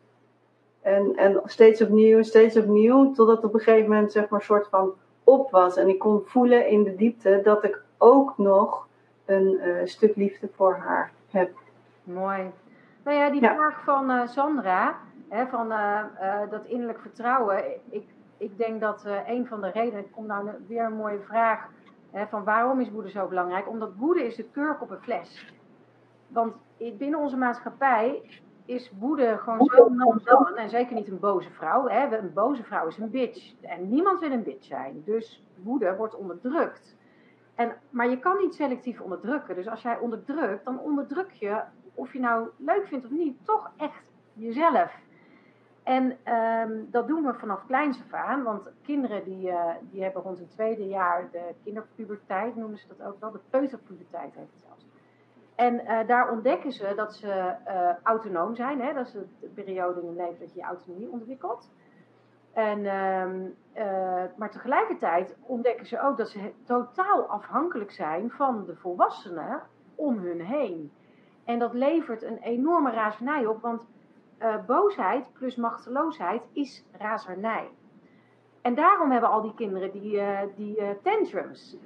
En, 0.81 1.15
en 1.15 1.41
steeds 1.45 1.81
opnieuw, 1.81 2.23
steeds 2.23 2.57
opnieuw, 2.57 3.11
totdat 3.11 3.43
op 3.43 3.53
een 3.53 3.59
gegeven 3.59 3.89
moment 3.89 4.11
zeg 4.11 4.29
maar 4.29 4.39
een 4.39 4.45
soort 4.45 4.67
van 4.67 4.93
op 5.23 5.51
was. 5.51 5.77
En 5.77 5.87
ik 5.89 5.99
kon 5.99 6.21
voelen 6.25 6.67
in 6.67 6.83
de 6.83 6.95
diepte 6.95 7.39
dat 7.43 7.63
ik 7.63 7.81
ook 7.97 8.37
nog 8.37 8.84
een 9.25 9.59
uh, 9.63 9.85
stuk 9.85 10.15
liefde 10.15 10.49
voor 10.55 10.75
haar 10.75 11.11
heb. 11.29 11.51
Mooi. 12.03 12.51
Nou 13.03 13.17
ja, 13.17 13.29
die 13.29 13.39
vraag 13.39 13.83
van 13.83 14.11
uh, 14.11 14.27
Sandra, 14.27 14.95
hè, 15.29 15.47
van 15.47 15.71
uh, 15.71 16.03
dat 16.49 16.65
innerlijk 16.65 16.99
vertrouwen. 16.99 17.63
Ik, 17.89 18.07
ik 18.37 18.57
denk 18.57 18.81
dat 18.81 19.05
een 19.27 19.47
van 19.47 19.61
de 19.61 19.69
redenen, 19.69 20.05
ik 20.05 20.11
kom 20.11 20.25
nou 20.25 20.49
weer 20.67 20.83
een 20.83 20.93
mooie 20.93 21.19
vraag, 21.19 21.67
hè, 22.11 22.27
van 22.27 22.43
waarom 22.43 22.79
is 22.79 22.91
woede 22.91 23.09
zo 23.09 23.27
belangrijk? 23.27 23.69
Omdat 23.69 23.91
woede 23.97 24.25
is 24.25 24.35
de 24.35 24.49
kurk 24.51 24.81
op 24.81 24.89
een 24.89 25.01
fles. 25.01 25.53
Want 26.27 26.53
binnen 26.77 27.19
onze 27.19 27.37
maatschappij 27.37 28.21
is 28.65 28.91
woede 28.99 29.37
gewoon 29.37 29.65
zo 29.65 29.95
dan, 30.23 30.55
en 30.55 30.69
zeker 30.69 30.95
niet 30.95 31.07
een 31.07 31.19
boze 31.19 31.49
vrouw. 31.51 31.87
Hè. 31.87 32.17
Een 32.17 32.33
boze 32.33 32.63
vrouw 32.63 32.87
is 32.87 32.97
een 32.97 33.09
bitch. 33.09 33.53
En 33.61 33.89
niemand 33.89 34.19
wil 34.19 34.31
een 34.31 34.43
bitch 34.43 34.65
zijn. 34.65 35.01
Dus 35.05 35.43
woede 35.63 35.95
wordt 35.95 36.15
onderdrukt. 36.15 36.94
En, 37.55 37.75
maar 37.89 38.09
je 38.09 38.19
kan 38.19 38.37
niet 38.37 38.55
selectief 38.55 39.01
onderdrukken. 39.01 39.55
Dus 39.55 39.67
als 39.67 39.81
jij 39.81 39.97
onderdrukt, 39.97 40.65
dan 40.65 40.79
onderdruk 40.79 41.31
je, 41.31 41.61
of 41.93 42.13
je 42.13 42.19
nou 42.19 42.49
leuk 42.57 42.87
vindt 42.87 43.05
of 43.05 43.11
niet, 43.11 43.37
toch 43.45 43.71
echt 43.77 44.03
jezelf. 44.33 45.03
En 45.83 46.17
um, 46.33 46.87
dat 46.91 47.07
doen 47.07 47.23
we 47.23 47.33
vanaf 47.33 47.65
kleins 47.65 48.01
af 48.01 48.13
aan, 48.13 48.43
want 48.43 48.69
kinderen 48.81 49.23
die, 49.23 49.47
uh, 49.47 49.69
die 49.81 50.03
hebben 50.03 50.21
rond 50.21 50.39
het 50.39 50.51
tweede 50.51 50.87
jaar 50.87 51.27
de 51.31 51.53
kinderpuberteit, 51.63 52.55
noemen 52.55 52.77
ze 52.77 52.87
dat 52.87 53.07
ook 53.07 53.19
wel, 53.19 53.31
de 53.31 53.39
peuterpuberteit 53.49 54.33
heet 54.33 54.49
het 54.53 54.63
zelfs. 54.65 54.85
En 55.55 55.73
uh, 55.73 56.07
daar 56.07 56.31
ontdekken 56.31 56.71
ze 56.71 56.93
dat 56.95 57.15
ze 57.15 57.55
uh, 57.67 57.89
autonoom 58.03 58.55
zijn, 58.55 58.81
hè? 58.81 58.93
dat 58.93 59.05
is 59.05 59.11
de 59.11 59.47
periode 59.53 59.99
in 59.99 60.05
hun 60.05 60.15
leven 60.15 60.39
dat 60.39 60.53
je 60.53 60.59
je 60.59 60.65
autonomie 60.65 61.09
ontwikkelt. 61.09 61.69
En, 62.55 62.85
um, 62.85 63.55
uh, 63.77 64.23
maar 64.37 64.51
tegelijkertijd 64.51 65.35
ontdekken 65.41 65.85
ze 65.85 66.01
ook 66.01 66.17
dat 66.17 66.29
ze 66.29 66.51
totaal 66.65 67.23
afhankelijk 67.23 67.91
zijn 67.91 68.31
van 68.31 68.65
de 68.65 68.75
volwassenen 68.75 69.61
om 69.95 70.17
hun 70.17 70.41
heen. 70.41 70.91
En 71.45 71.59
dat 71.59 71.73
levert 71.73 72.23
een 72.23 72.37
enorme 72.37 72.91
razernij 72.91 73.45
op, 73.45 73.61
want 73.61 73.87
uh, 74.39 74.65
boosheid 74.65 75.33
plus 75.33 75.55
machteloosheid 75.55 76.41
is 76.53 76.85
razernij. 76.97 77.69
En 78.61 78.75
daarom 78.75 79.11
hebben 79.11 79.29
al 79.29 79.41
die 79.41 79.53
kinderen 79.55 79.91
die, 79.91 80.15
uh, 80.15 80.39
die 80.55 81.01
tantrums. 81.01 81.77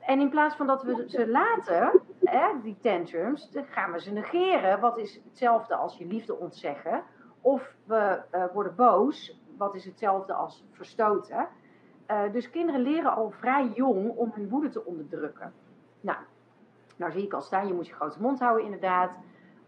En 0.00 0.20
in 0.20 0.30
plaats 0.30 0.56
van 0.56 0.66
dat 0.66 0.82
we 0.82 1.04
ze 1.08 1.28
laten, 1.28 2.00
hè, 2.24 2.46
die 2.62 2.76
tantrums, 2.80 3.50
dan 3.50 3.64
gaan 3.64 3.92
we 3.92 4.00
ze 4.00 4.12
negeren. 4.12 4.80
Wat 4.80 4.98
is 4.98 5.20
hetzelfde 5.24 5.74
als 5.74 5.96
je 5.98 6.06
liefde 6.06 6.36
ontzeggen. 6.36 7.02
Of 7.40 7.74
we 7.84 8.20
worden 8.52 8.74
boos, 8.74 9.44
wat 9.56 9.74
is 9.74 9.84
hetzelfde 9.84 10.32
als 10.32 10.64
verstoten. 10.70 11.48
Uh, 12.10 12.32
dus 12.32 12.50
kinderen 12.50 12.80
leren 12.80 13.14
al 13.14 13.30
vrij 13.30 13.72
jong 13.74 14.16
om 14.16 14.32
hun 14.34 14.48
woede 14.48 14.68
te 14.68 14.84
onderdrukken. 14.84 15.52
Nou, 16.00 16.18
nou 16.96 17.12
zie 17.12 17.22
ik 17.22 17.32
al 17.32 17.40
staan, 17.40 17.66
je 17.66 17.74
moet 17.74 17.86
je 17.86 17.94
grote 17.94 18.20
mond 18.20 18.40
houden 18.40 18.64
inderdaad. 18.64 19.10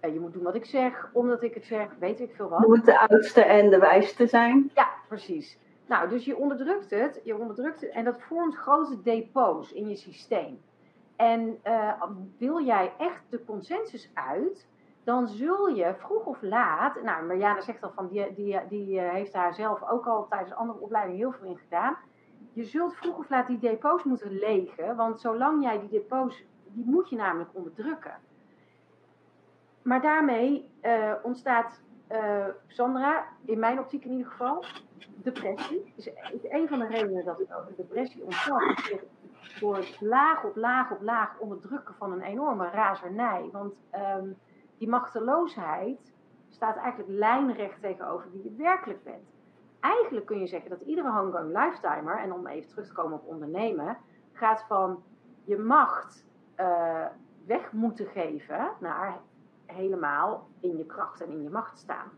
Uh, 0.01 0.12
je 0.12 0.20
moet 0.20 0.32
doen 0.32 0.43
wat 0.43 0.55
ik 0.55 0.64
zeg, 0.64 1.11
omdat 1.12 1.43
ik 1.43 1.55
het 1.55 1.64
zeg, 1.64 1.89
weet 1.99 2.20
ik 2.20 2.34
veel 2.34 2.49
wat. 2.49 2.61
Je 2.61 2.66
moet 2.66 2.84
de 2.84 2.99
oudste 3.09 3.43
en 3.43 3.70
de 3.70 3.78
wijste 3.78 4.26
zijn. 4.26 4.70
Ja, 4.74 4.89
precies. 5.09 5.59
Nou, 5.86 6.09
dus 6.09 6.24
je 6.24 6.36
onderdrukt 6.36 6.91
het, 6.91 7.20
je 7.24 7.39
onderdrukt 7.39 7.80
het 7.80 7.91
en 7.91 8.05
dat 8.05 8.20
vormt 8.20 8.55
grote 8.55 9.03
depots 9.03 9.72
in 9.72 9.89
je 9.89 9.97
systeem. 9.97 10.61
En 11.16 11.59
uh, 11.64 12.03
wil 12.39 12.64
jij 12.64 12.93
echt 12.99 13.22
de 13.28 13.45
consensus 13.45 14.11
uit, 14.14 14.68
dan 15.09 15.28
zul 15.28 15.68
je 15.68 15.94
vroeg 15.98 16.24
of 16.24 16.42
laat, 16.42 17.02
nou 17.02 17.26
Mariana 17.26 17.61
zegt 17.61 17.82
al 17.82 17.90
van, 17.94 18.09
die, 18.09 18.34
die, 18.34 18.61
die 18.68 19.00
eh, 19.00 19.11
heeft 19.11 19.32
daar 19.32 19.54
zelf 19.54 19.88
ook 19.88 20.06
al 20.06 20.26
tijdens 20.28 20.54
andere 20.54 20.78
opleidingen 20.78 21.18
heel 21.18 21.32
veel 21.32 21.48
in 21.48 21.59
gedaan. 21.59 21.96
Je 22.52 22.64
zult 22.64 22.94
vroeg 22.94 23.18
of 23.18 23.28
laat 23.28 23.46
die 23.46 23.59
depots 23.59 24.04
moeten 24.04 24.38
legen, 24.38 24.96
want 24.96 25.20
zolang 25.20 25.62
jij 25.62 25.80
die 25.80 25.88
depots, 25.88 26.44
die 26.64 26.84
moet 26.84 27.09
je 27.09 27.16
namelijk 27.16 27.50
onderdrukken. 27.52 28.14
Maar 29.82 30.00
daarmee 30.00 30.70
uh, 30.82 31.12
ontstaat, 31.22 31.82
uh, 32.12 32.46
Sandra, 32.66 33.26
in 33.44 33.59
mijn 33.59 33.78
optiek 33.78 34.04
in 34.04 34.11
ieder 34.11 34.30
geval, 34.30 34.64
depressie. 35.16 35.92
Is, 35.96 36.06
is 36.06 36.50
een 36.50 36.68
van 36.68 36.78
de 36.78 36.86
redenen 36.86 37.24
dat 37.24 37.38
depressie 37.76 38.24
ontstaat. 38.24 38.92
Door 39.61 39.76
het 39.76 40.00
laag 40.00 40.44
op 40.44 40.56
laag 40.56 40.90
op 40.90 41.02
laag 41.02 41.38
onderdrukken 41.38 41.94
van 41.94 42.12
een 42.12 42.22
enorme 42.22 42.70
razernij. 42.70 43.48
Want 43.52 43.74
um, 43.94 44.36
die 44.79 44.89
machteloosheid 44.89 46.12
staat 46.49 46.76
eigenlijk 46.76 47.18
lijnrecht 47.18 47.81
tegenover 47.81 48.31
wie 48.33 48.43
je 48.43 48.55
werkelijk 48.57 49.05
bent. 49.05 49.37
Eigenlijk 49.81 50.26
kun 50.26 50.39
je 50.39 50.47
zeggen 50.47 50.70
dat 50.70 50.81
iedere 50.81 51.11
homegrown 51.11 51.53
lifetimer, 51.53 52.18
en 52.18 52.33
om 52.33 52.47
even 52.47 52.68
terug 52.68 52.87
te 52.87 52.93
komen 52.93 53.18
op 53.18 53.26
ondernemen, 53.26 53.97
gaat 54.33 54.64
van 54.68 55.03
je 55.45 55.59
macht 55.59 56.26
uh, 56.57 57.07
weg 57.47 57.72
moeten 57.72 58.07
geven 58.07 58.70
naar 58.81 59.18
helemaal 59.66 60.49
in 60.61 60.76
je 60.76 60.87
kracht 60.87 61.20
en 61.20 61.31
in 61.31 61.43
je 61.43 61.51
macht 61.51 61.79
staan. 61.79 62.11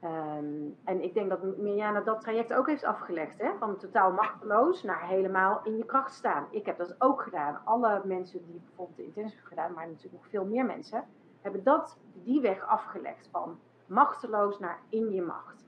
Ehm, 0.00 0.70
en 0.84 1.02
ik 1.02 1.14
denk 1.14 1.30
dat 1.30 1.56
Mirjana 1.56 2.00
dat 2.00 2.20
traject 2.20 2.52
ook 2.52 2.66
heeft 2.66 2.84
afgelegd. 2.84 3.38
Hè? 3.38 3.50
Van 3.58 3.76
totaal 3.76 4.12
machteloos 4.12 4.82
naar 4.82 5.08
helemaal 5.08 5.60
in 5.64 5.76
je 5.76 5.84
kracht 5.84 6.14
staan. 6.14 6.46
Ik 6.50 6.66
heb 6.66 6.78
dat 6.78 6.94
ook 6.98 7.22
gedaan. 7.22 7.60
Alle 7.64 8.00
mensen 8.04 8.46
die 8.46 8.60
bijvoorbeeld 8.64 8.96
de 8.96 9.04
intensive 9.04 9.36
hebben 9.36 9.48
gedaan, 9.48 9.72
maar 9.72 9.86
natuurlijk 9.86 10.22
nog 10.22 10.30
veel 10.30 10.44
meer 10.44 10.64
mensen, 10.64 11.04
hebben 11.46 11.64
dat, 11.64 11.98
die 12.24 12.40
weg 12.40 12.66
afgelegd. 12.66 13.28
Van 13.30 13.58
machteloos 13.86 14.58
naar 14.58 14.80
in 14.88 15.12
je 15.12 15.22
macht. 15.22 15.66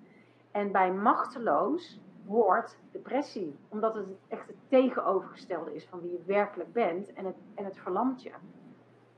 En 0.51 0.73
bij 0.73 0.93
machteloos 0.93 2.01
hoort 2.27 2.79
depressie. 2.93 3.57
Omdat 3.69 3.95
het 3.95 4.07
echt 4.29 4.47
het 4.47 4.57
tegenovergestelde 4.69 5.75
is 5.75 5.87
van 5.87 6.01
wie 6.01 6.11
je 6.11 6.23
werkelijk 6.27 6.73
bent. 6.73 7.13
En 7.13 7.25
het, 7.25 7.37
en 7.55 7.65
het 7.65 7.79
verlamt 7.79 8.23
je. 8.23 8.33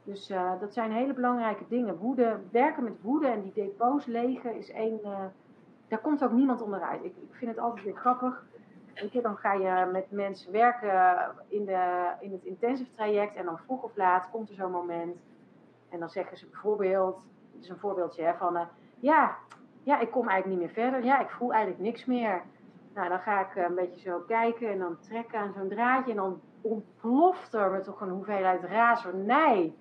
Dus 0.04 0.30
uh, 0.30 0.60
dat 0.60 0.72
zijn 0.72 0.92
hele 0.92 1.14
belangrijke 1.14 1.64
dingen. 1.68 1.96
Woede, 1.96 2.40
werken 2.50 2.84
met 2.84 3.02
woede 3.02 3.26
en 3.26 3.42
die 3.42 3.52
depots 3.52 4.06
legen 4.06 4.56
is 4.56 4.70
één. 4.70 5.00
Uh, 5.04 5.24
daar 5.88 6.00
komt 6.00 6.24
ook 6.24 6.32
niemand 6.32 6.62
onderuit. 6.62 7.04
Ik, 7.04 7.16
ik 7.16 7.34
vind 7.34 7.50
het 7.50 7.60
altijd 7.60 7.84
weer 7.84 7.96
grappig. 7.96 8.44
Weet 8.94 9.12
je, 9.12 9.22
dan 9.22 9.36
ga 9.36 9.52
je 9.52 9.90
met 9.92 10.10
mensen 10.10 10.52
werken 10.52 11.34
in, 11.48 11.64
de, 11.64 12.12
in 12.20 12.32
het 12.32 12.44
intensive 12.44 12.90
traject. 12.94 13.36
En 13.36 13.44
dan 13.44 13.58
vroeg 13.58 13.82
of 13.82 13.96
laat 13.96 14.30
komt 14.30 14.48
er 14.48 14.54
zo'n 14.54 14.70
moment. 14.70 15.16
En 15.90 15.98
dan 15.98 16.10
zeggen 16.10 16.36
ze 16.36 16.46
bijvoorbeeld, 16.46 17.22
dit 17.52 17.62
is 17.62 17.68
een 17.68 17.78
voorbeeldje 17.78 18.22
hè, 18.22 18.34
van, 18.34 18.56
uh, 18.56 18.62
ja, 18.98 19.36
ja, 19.82 19.98
ik 20.00 20.10
kom 20.10 20.28
eigenlijk 20.28 20.60
niet 20.60 20.66
meer 20.66 20.84
verder. 20.84 21.04
Ja, 21.04 21.20
ik 21.20 21.30
voel 21.30 21.52
eigenlijk 21.52 21.82
niks 21.82 22.04
meer. 22.04 22.42
Nou, 22.94 23.08
dan 23.08 23.18
ga 23.18 23.40
ik 23.40 23.56
een 23.56 23.74
beetje 23.74 24.00
zo 24.00 24.18
kijken 24.18 24.70
en 24.70 24.78
dan 24.78 24.98
trekken 24.98 25.38
aan 25.38 25.52
zo'n 25.52 25.68
draadje. 25.68 26.10
En 26.10 26.16
dan 26.16 26.40
ontploft 26.60 27.54
er 27.54 27.70
met 27.70 27.84
toch 27.84 28.00
een 28.00 28.08
hoeveelheid 28.08 28.62
razernij. 28.62 29.74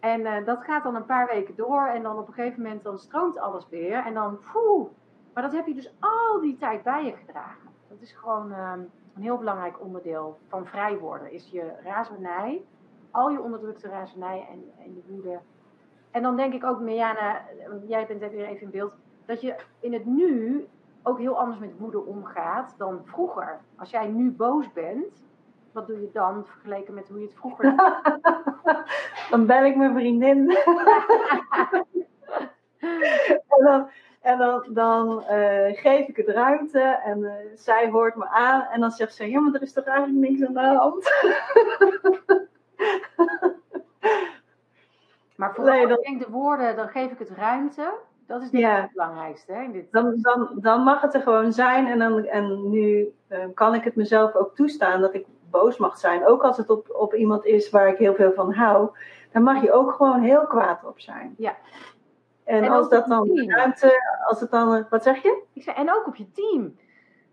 En 0.00 0.20
uh, 0.20 0.44
dat 0.44 0.64
gaat 0.64 0.82
dan 0.82 0.94
een 0.94 1.04
paar 1.04 1.26
weken 1.26 1.56
door. 1.56 1.86
En 1.86 2.02
dan 2.02 2.18
op 2.18 2.28
een 2.28 2.34
gegeven 2.34 2.62
moment 2.62 2.82
dan 2.82 2.98
stroomt 2.98 3.38
alles 3.38 3.68
weer. 3.68 4.06
En 4.06 4.14
dan, 4.14 4.38
poeh. 4.52 4.88
Maar 5.34 5.42
dat 5.42 5.52
heb 5.52 5.66
je 5.66 5.74
dus 5.74 5.94
al 6.00 6.40
die 6.40 6.56
tijd 6.56 6.82
bij 6.82 7.04
je 7.04 7.12
gedragen. 7.12 7.70
Dat 7.88 8.00
is 8.00 8.12
gewoon 8.12 8.50
uh, 8.50 8.72
een 9.14 9.22
heel 9.22 9.38
belangrijk 9.38 9.80
onderdeel 9.80 10.38
van 10.48 10.66
vrij 10.66 10.98
worden. 10.98 11.32
Is 11.32 11.50
je 11.50 11.72
razernij. 11.84 12.64
Al 13.12 13.30
je 13.30 13.40
onderdrukte 13.40 13.88
razernij 13.88 14.46
en, 14.50 14.72
en 14.84 14.94
je 14.94 15.02
woede. 15.08 15.38
En 16.10 16.22
dan 16.22 16.36
denk 16.36 16.54
ik 16.54 16.64
ook, 16.64 16.80
Mirjana, 16.80 17.40
jij 17.86 18.06
bent 18.06 18.20
weer 18.20 18.46
even 18.46 18.62
in 18.62 18.70
beeld. 18.70 18.94
Dat 19.26 19.40
je 19.40 19.56
in 19.80 19.92
het 19.92 20.04
nu 20.04 20.66
ook 21.02 21.18
heel 21.18 21.38
anders 21.38 21.58
met 21.58 21.78
woede 21.78 22.04
omgaat 22.04 22.74
dan 22.78 23.00
vroeger. 23.04 23.60
Als 23.76 23.90
jij 23.90 24.06
nu 24.06 24.30
boos 24.30 24.72
bent, 24.72 25.22
wat 25.72 25.86
doe 25.86 26.00
je 26.00 26.10
dan 26.12 26.46
vergeleken 26.46 26.94
met 26.94 27.08
hoe 27.08 27.18
je 27.18 27.24
het 27.24 27.34
vroeger 27.34 27.64
deed? 27.64 27.78
dan 29.30 29.46
bel 29.46 29.64
ik 29.64 29.76
mijn 29.76 29.94
vriendin. 29.94 30.50
en 33.48 33.64
dan, 33.64 33.88
en 34.20 34.38
dan, 34.38 34.64
dan 34.68 35.24
uh, 35.30 35.76
geef 35.76 36.08
ik 36.08 36.16
het 36.16 36.28
ruimte 36.28 36.80
en 36.80 37.18
uh, 37.18 37.32
zij 37.54 37.90
hoort 37.90 38.16
me 38.16 38.28
aan 38.28 38.62
en 38.62 38.80
dan 38.80 38.90
zegt 38.90 39.14
ze: 39.14 39.30
Ja, 39.30 39.40
maar 39.40 39.54
er 39.54 39.62
is 39.62 39.72
toch 39.72 39.84
eigenlijk 39.84 40.30
niks 40.30 40.46
aan 40.46 40.52
de 40.52 40.60
hand? 40.60 41.10
maar 45.36 45.54
vooral, 45.54 45.74
nee, 45.74 45.86
dan... 45.86 45.98
ik 45.98 46.04
denk 46.04 46.24
de 46.24 46.30
woorden, 46.30 46.76
dan 46.76 46.88
geef 46.88 47.10
ik 47.10 47.18
het 47.18 47.30
ruimte. 47.30 47.92
Dat 48.26 48.42
is 48.42 48.50
denk 48.50 48.64
ja. 48.64 48.80
het 48.80 48.92
belangrijkste. 48.92 49.52
Hè, 49.52 49.72
dit... 49.72 49.92
dan, 49.92 50.18
dan, 50.20 50.50
dan 50.54 50.82
mag 50.82 51.00
het 51.00 51.14
er 51.14 51.22
gewoon 51.22 51.52
zijn 51.52 51.86
en, 51.86 51.98
dan, 51.98 52.24
en 52.24 52.70
nu 52.70 53.14
uh, 53.28 53.38
kan 53.54 53.74
ik 53.74 53.84
het 53.84 53.96
mezelf 53.96 54.34
ook 54.34 54.54
toestaan 54.54 55.00
dat 55.00 55.14
ik 55.14 55.26
boos 55.50 55.76
mag 55.76 55.98
zijn. 55.98 56.26
Ook 56.26 56.42
als 56.42 56.56
het 56.56 56.70
op, 56.70 56.90
op 56.90 57.14
iemand 57.14 57.44
is 57.44 57.70
waar 57.70 57.88
ik 57.88 57.98
heel 57.98 58.14
veel 58.14 58.32
van 58.32 58.52
hou. 58.52 58.90
Dan 59.32 59.42
mag 59.42 59.62
je 59.62 59.72
ook 59.72 59.92
gewoon 59.92 60.20
heel 60.20 60.46
kwaad 60.46 60.84
op 60.84 61.00
zijn. 61.00 61.34
Ja. 61.38 61.56
En, 62.44 62.68
als 62.68 62.88
dat 62.88 63.06
dan 63.06 63.48
ruimte, 63.48 64.02
als 64.28 64.40
het 64.40 64.50
dan, 64.50 64.86
wat 64.90 65.02
zeg 65.02 65.22
je? 65.22 65.42
Ik 65.52 65.62
zei, 65.62 65.76
en 65.76 65.94
ook 65.94 66.06
op 66.06 66.16
je 66.16 66.32
team. 66.32 66.76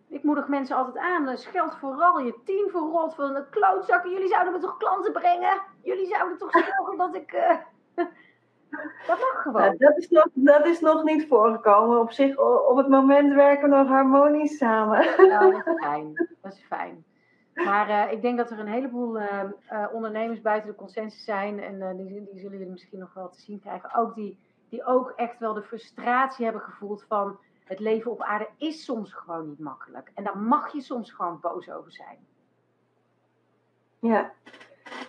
Ik 0.09 0.23
moedig 0.23 0.47
mensen 0.47 0.75
altijd 0.75 0.97
aan. 0.97 1.37
Scheld 1.37 1.75
vooral 1.75 2.19
je 2.19 2.39
team 2.45 2.69
voor 2.69 2.81
rot 2.81 3.15
van 3.15 3.33
de 3.33 3.45
klootzakken. 3.49 4.11
Jullie 4.11 4.27
zouden 4.27 4.53
me 4.53 4.59
toch 4.59 4.77
klanten 4.77 5.11
brengen? 5.11 5.61
Jullie 5.83 6.07
zouden 6.07 6.37
toch 6.37 6.51
zorgen 6.51 6.97
dat 6.97 7.15
ik. 7.15 7.33
Uh... 7.33 7.57
Dat 9.07 9.19
mag 9.19 9.41
gewoon. 9.41 9.75
dat, 9.77 9.97
is 9.97 10.09
nog, 10.09 10.27
dat 10.33 10.65
is 10.65 10.79
nog 10.79 11.03
niet 11.03 11.27
voorgekomen. 11.27 11.99
Op 11.99 12.11
zich, 12.11 12.37
op 12.69 12.77
het 12.77 12.87
moment 12.87 13.33
werken 13.33 13.69
we 13.69 13.75
nog 13.75 13.87
harmonisch 13.87 14.57
samen. 14.57 15.05
Nou, 15.17 15.51
dat 15.51 15.67
is 15.67 15.73
fijn. 15.85 16.27
Dat 16.41 16.53
is 16.53 16.65
fijn. 16.67 17.03
Maar 17.53 17.89
uh, 17.89 18.11
ik 18.11 18.21
denk 18.21 18.37
dat 18.37 18.51
er 18.51 18.59
een 18.59 18.67
heleboel 18.67 19.19
uh, 19.19 19.43
uh, 19.71 19.85
ondernemers 19.91 20.41
buiten 20.41 20.69
de 20.69 20.75
consensus 20.75 21.23
zijn. 21.23 21.59
En 21.59 21.97
die, 21.97 22.07
die, 22.07 22.39
zullen 22.39 22.57
jullie 22.57 22.71
misschien 22.71 22.99
nog 22.99 23.13
wel 23.13 23.29
te 23.29 23.41
zien 23.41 23.59
krijgen. 23.59 23.95
Ook 23.95 24.15
die, 24.15 24.39
die 24.69 24.85
ook 24.85 25.13
echt 25.15 25.39
wel 25.39 25.53
de 25.53 25.63
frustratie 25.63 26.45
hebben 26.45 26.63
gevoeld 26.63 27.05
van 27.07 27.39
het 27.69 27.79
leven 27.79 28.11
op 28.11 28.21
aarde 28.21 28.47
is 28.57 28.83
soms 28.83 29.13
gewoon 29.13 29.47
niet 29.47 29.59
makkelijk. 29.59 30.11
En 30.15 30.23
daar 30.23 30.37
mag 30.37 30.73
je 30.73 30.81
soms 30.81 31.11
gewoon 31.11 31.39
boos 31.41 31.71
over 31.71 31.91
zijn. 31.91 32.17
Ja, 33.99 34.31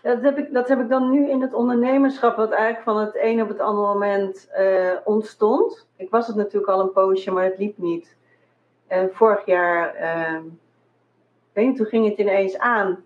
dat 0.02 0.22
heb 0.22 0.38
ik, 0.38 0.52
dat 0.52 0.68
heb 0.68 0.80
ik 0.80 0.88
dan 0.88 1.10
nu 1.10 1.28
in 1.28 1.40
het 1.40 1.52
ondernemerschap, 1.52 2.36
wat 2.36 2.50
eigenlijk 2.50 2.82
van 2.82 2.98
het 2.98 3.16
een 3.16 3.42
op 3.42 3.48
het 3.48 3.60
andere 3.60 3.86
moment 3.86 4.50
ontstond. 5.04 5.88
Ik 5.96 6.10
was 6.10 6.26
het 6.26 6.36
natuurlijk 6.36 6.72
al 6.72 6.80
een 6.80 6.92
poosje, 6.92 7.30
maar 7.30 7.44
het 7.44 7.58
liep 7.58 7.78
niet. 7.78 8.16
En 8.86 9.14
vorig 9.14 9.46
jaar 9.46 9.94
ehm, 9.94 10.42
weet 11.52 11.76
toen 11.76 11.86
ging 11.86 12.08
het 12.08 12.18
ineens 12.18 12.58
aan. 12.58 13.04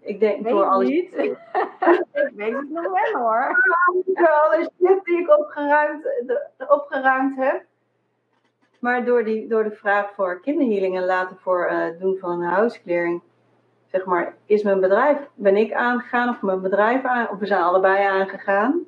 Ik 0.00 0.20
denk 0.20 0.42
weet 0.42 0.52
door 0.52 0.64
alles. 0.64 0.88
Niet. 0.88 1.14
ik 2.12 2.30
weet 2.34 2.54
het 2.54 2.70
nog 2.70 2.84
wel 2.84 3.22
hoor. 3.22 3.62
Door 4.14 4.28
alle 4.28 4.70
shit 4.78 5.04
die 5.04 5.18
ik 5.18 5.38
opgeruimd, 5.38 6.02
de, 6.02 6.46
opgeruimd 6.68 7.36
heb. 7.36 7.64
Maar 8.84 9.04
door, 9.04 9.24
die, 9.24 9.48
door 9.48 9.64
de 9.64 9.70
vraag 9.70 10.10
voor 10.14 10.40
kinderhealing 10.40 10.96
en 10.96 11.04
later 11.04 11.36
voor 11.36 11.70
uh, 11.70 12.00
doen 12.00 12.16
van 12.18 12.30
een 12.30 12.48
houseclearing, 12.48 13.22
zeg 13.86 14.04
maar, 14.04 14.34
is 14.46 14.62
mijn 14.62 14.80
bedrijf, 14.80 15.18
ben 15.34 15.56
ik 15.56 15.72
aangegaan 15.72 16.28
of 16.28 16.42
mijn 16.42 16.60
bedrijf 16.60 17.04
aan, 17.04 17.28
of 17.28 17.38
we 17.38 17.46
zijn 17.46 17.62
allebei 17.62 18.04
aangegaan. 18.04 18.84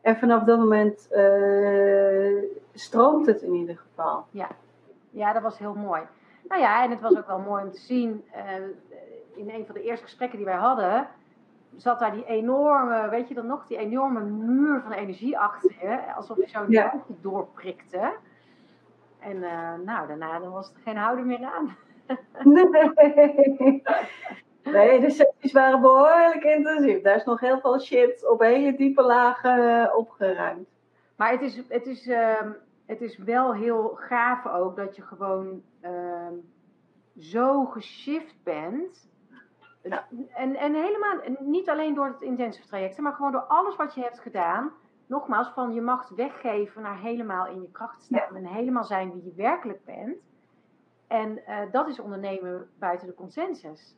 En 0.00 0.16
vanaf 0.16 0.42
dat 0.44 0.58
moment 0.58 1.08
uh, 1.12 2.42
stroomt 2.74 3.26
het 3.26 3.42
in 3.42 3.52
ieder 3.54 3.76
geval. 3.76 4.24
Ja. 4.30 4.48
ja, 5.10 5.32
dat 5.32 5.42
was 5.42 5.58
heel 5.58 5.74
mooi. 5.74 6.02
Nou 6.48 6.60
ja, 6.60 6.84
en 6.84 6.90
het 6.90 7.00
was 7.00 7.16
ook 7.16 7.26
wel 7.26 7.38
mooi 7.38 7.64
om 7.64 7.70
te 7.70 7.80
zien. 7.80 8.24
Uh, 8.36 8.54
in 9.34 9.50
een 9.50 9.66
van 9.66 9.74
de 9.74 9.82
eerste 9.82 10.04
gesprekken 10.04 10.38
die 10.38 10.46
wij 10.46 10.56
hadden, 10.56 11.08
zat 11.76 11.98
daar 11.98 12.12
die 12.12 12.26
enorme, 12.26 13.08
weet 13.08 13.28
je 13.28 13.34
dan 13.34 13.46
nog, 13.46 13.66
die 13.66 13.78
enorme 13.78 14.20
muur 14.20 14.80
van 14.80 14.92
energie 14.92 15.38
achter 15.38 15.74
je. 15.80 16.14
Alsof 16.16 16.36
je 16.36 16.48
zo 16.48 16.64
ja. 16.68 16.94
doorprikte. 17.06 18.12
En 19.20 19.36
uh, 19.36 19.74
nou, 19.84 20.06
daarna 20.06 20.38
dan 20.38 20.52
was 20.52 20.72
er 20.72 20.80
geen 20.84 20.96
houden 20.96 21.26
meer 21.26 21.44
aan. 21.44 21.76
nee. 22.54 23.82
nee, 24.62 25.00
de 25.00 25.10
sessies 25.10 25.52
waren 25.52 25.80
behoorlijk 25.80 26.44
intensief. 26.44 27.02
Daar 27.02 27.16
is 27.16 27.24
nog 27.24 27.40
heel 27.40 27.60
veel 27.60 27.80
shit 27.80 28.28
op 28.28 28.40
hele 28.40 28.76
diepe 28.76 29.02
lagen 29.02 29.58
uh, 29.58 29.96
opgeruimd. 29.96 30.68
Maar 31.16 31.30
het 31.30 31.40
is, 31.40 31.62
het 31.68 31.86
is 31.86 32.06
uh, 32.06 32.50
het 32.88 33.00
is 33.00 33.18
wel 33.18 33.54
heel 33.54 33.94
gaaf 33.94 34.46
ook 34.46 34.76
dat 34.76 34.96
je 34.96 35.02
gewoon 35.02 35.62
uh, 35.82 36.28
zo 37.18 37.64
geshift 37.64 38.42
bent. 38.42 39.08
En, 40.34 40.56
en 40.56 40.74
helemaal, 40.74 41.20
niet 41.38 41.68
alleen 41.68 41.94
door 41.94 42.06
het 42.06 42.20
intensive 42.20 42.66
traject, 42.66 42.98
maar 42.98 43.12
gewoon 43.12 43.32
door 43.32 43.40
alles 43.40 43.76
wat 43.76 43.94
je 43.94 44.00
hebt 44.00 44.20
gedaan. 44.20 44.72
Nogmaals, 45.08 45.48
van 45.48 45.72
je 45.72 45.80
macht 45.80 46.14
weggeven 46.14 46.82
naar 46.82 46.98
helemaal 46.98 47.46
in 47.46 47.60
je 47.60 47.70
kracht 47.70 48.02
staan. 48.02 48.36
En 48.36 48.46
helemaal 48.46 48.84
zijn 48.84 49.12
wie 49.12 49.24
je 49.24 49.32
werkelijk 49.36 49.84
bent. 49.84 50.16
En 51.06 51.38
uh, 51.48 51.58
dat 51.70 51.88
is 51.88 52.00
ondernemen 52.00 52.68
buiten 52.78 53.06
de 53.06 53.14
consensus. 53.14 53.96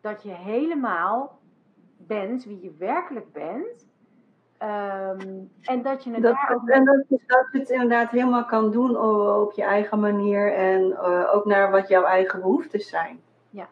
Dat 0.00 0.22
je 0.22 0.30
helemaal 0.30 1.38
bent 1.96 2.44
wie 2.44 2.62
je 2.62 2.74
werkelijk 2.78 3.32
bent. 3.32 3.90
Um, 4.62 5.50
en 5.62 5.82
dat 5.82 6.04
je 6.04 6.12
het 6.12 6.22
dat, 6.22 6.36
ook... 6.50 6.68
En 6.68 6.84
dat, 6.84 7.04
dat 7.08 7.48
je 7.52 7.58
het 7.58 7.70
inderdaad 7.70 8.10
helemaal 8.10 8.44
kan 8.44 8.70
doen 8.70 8.96
op 8.96 9.52
je 9.52 9.62
eigen 9.62 10.00
manier 10.00 10.54
en 10.54 10.82
uh, 10.82 11.34
ook 11.34 11.44
naar 11.44 11.70
wat 11.70 11.88
jouw 11.88 12.04
eigen 12.04 12.40
behoeftes 12.40 12.88
zijn. 12.88 13.20
Ja. 13.50 13.68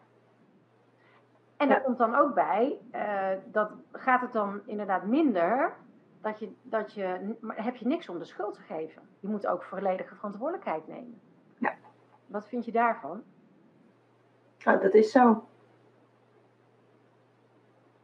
En 1.57 1.69
daar 1.69 1.81
komt 1.81 1.97
dan 1.97 2.15
ook 2.15 2.33
bij, 2.33 2.77
uh, 2.95 3.27
dat 3.51 3.71
gaat 3.91 4.21
het 4.21 4.33
dan 4.33 4.61
inderdaad 4.65 5.05
minder, 5.05 5.73
dat 6.21 6.39
je, 6.39 6.51
dat 6.61 6.93
je, 6.93 7.35
maar 7.39 7.63
heb 7.63 7.75
je 7.75 7.87
niks 7.87 8.09
om 8.09 8.19
de 8.19 8.25
schuld 8.25 8.53
te 8.53 8.61
geven. 8.61 9.01
Je 9.19 9.27
moet 9.27 9.47
ook 9.47 9.63
volledige 9.63 10.15
verantwoordelijkheid 10.15 10.87
nemen. 10.87 11.21
Ja. 11.57 11.73
Wat 12.27 12.47
vind 12.47 12.65
je 12.65 12.71
daarvan? 12.71 13.23
Ja, 14.57 14.75
dat 14.75 14.93
is 14.93 15.11
zo. 15.11 15.43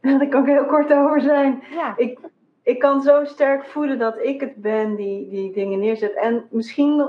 Daar 0.00 0.28
kan 0.28 0.42
ik 0.42 0.48
heel 0.48 0.66
kort 0.66 0.92
over 0.92 1.20
zijn. 1.20 1.62
Ja. 1.70 1.96
Ik, 1.96 2.18
ik 2.62 2.78
kan 2.78 3.02
zo 3.02 3.24
sterk 3.24 3.64
voelen 3.64 3.98
dat 3.98 4.18
ik 4.18 4.40
het 4.40 4.56
ben 4.56 4.94
die, 4.94 5.28
die 5.28 5.52
dingen 5.52 5.78
neerzet. 5.78 6.14
En 6.14 6.46
misschien, 6.50 7.08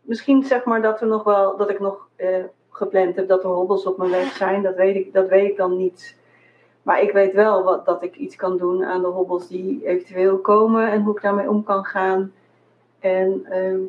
misschien 0.00 0.42
zeg 0.42 0.64
maar 0.64 0.82
dat, 0.82 1.00
er 1.00 1.06
nog 1.06 1.24
wel, 1.24 1.56
dat 1.56 1.70
ik 1.70 1.80
nog 1.80 2.08
uh, 2.16 2.44
gepland 2.70 3.16
heb 3.16 3.28
dat 3.28 3.44
er 3.44 3.50
hobbels 3.50 3.86
op 3.86 3.96
mijn 3.98 4.10
weg 4.10 4.32
zijn. 4.32 4.62
Dat 4.62 4.74
weet 4.74 4.96
ik, 4.96 5.12
dat 5.12 5.28
weet 5.28 5.50
ik 5.50 5.56
dan 5.56 5.76
niet. 5.76 6.16
Maar 6.82 7.02
ik 7.02 7.12
weet 7.12 7.32
wel 7.32 7.62
wat, 7.62 7.86
dat 7.86 8.02
ik 8.02 8.16
iets 8.16 8.36
kan 8.36 8.56
doen 8.56 8.84
aan 8.84 9.00
de 9.00 9.08
hobbels 9.08 9.48
die 9.48 9.86
eventueel 9.86 10.38
komen 10.38 10.90
en 10.90 11.02
hoe 11.02 11.16
ik 11.16 11.22
daarmee 11.22 11.50
om 11.50 11.64
kan 11.64 11.84
gaan. 11.84 12.32
En 13.00 13.46
ehm, 13.50 13.80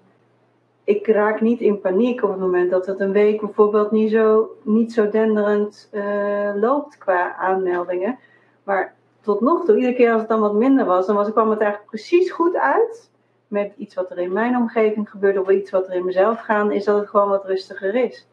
ik 0.84 1.08
raak 1.08 1.42
niet 1.42 1.60
in 1.60 1.82
paniek 1.82 2.24
op 2.24 2.30
het 2.30 2.40
moment 2.40 2.72
dat 2.72 2.86
het 2.86 3.00
een 3.00 3.12
week 3.12 3.42
bijvoorbeeld 3.42 3.92
niet 3.92 4.12
zo, 4.12 4.56
niet 4.62 4.94
zo 4.94 5.10
denderend 5.10 5.90
uh, 5.92 6.52
loopt 6.56 6.98
qua 6.98 7.36
aanmeldingen. 7.36 8.20
Maar 8.64 8.94
tot 9.22 9.42
nog 9.42 9.66
toe, 9.66 9.76
iedere 9.76 9.96
keer 9.96 10.12
als 10.12 10.20
het 10.20 10.30
dan 10.30 10.40
wat 10.40 10.54
minder 10.54 10.86
was, 10.86 11.06
dan 11.06 11.16
was, 11.16 11.32
kwam 11.32 11.50
het 11.50 11.60
eigenlijk 11.60 11.90
precies 11.90 12.32
goed 12.32 12.56
uit. 12.56 13.12
Met 13.48 13.74
iets 13.78 13.96
wat 13.96 14.12
er 14.12 14.20
in 14.20 14.34
mijn 14.34 14.56
omgeving 14.58 15.10
gebeurt 15.10 15.38
of 15.38 15.50
iets 15.50 15.72
wat 15.72 15.88
er 15.88 15.94
in 15.94 16.06
mezelf 16.06 16.40
gaat, 16.40 16.72
is 16.72 16.86
dat 16.86 17.00
het 17.00 17.10
gewoon 17.10 17.30
wat 17.30 17.46
rustiger 17.46 17.96
is. 17.96 18.28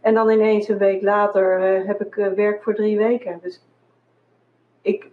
En 0.00 0.14
dan 0.14 0.30
ineens 0.30 0.68
een 0.68 0.78
week 0.78 1.02
later 1.02 1.78
uh, 1.80 1.86
heb 1.86 2.00
ik 2.00 2.16
uh, 2.16 2.28
werk 2.28 2.62
voor 2.62 2.74
drie 2.74 2.96
weken. 2.96 3.38
Dus 3.42 3.62
ik, 4.80 5.10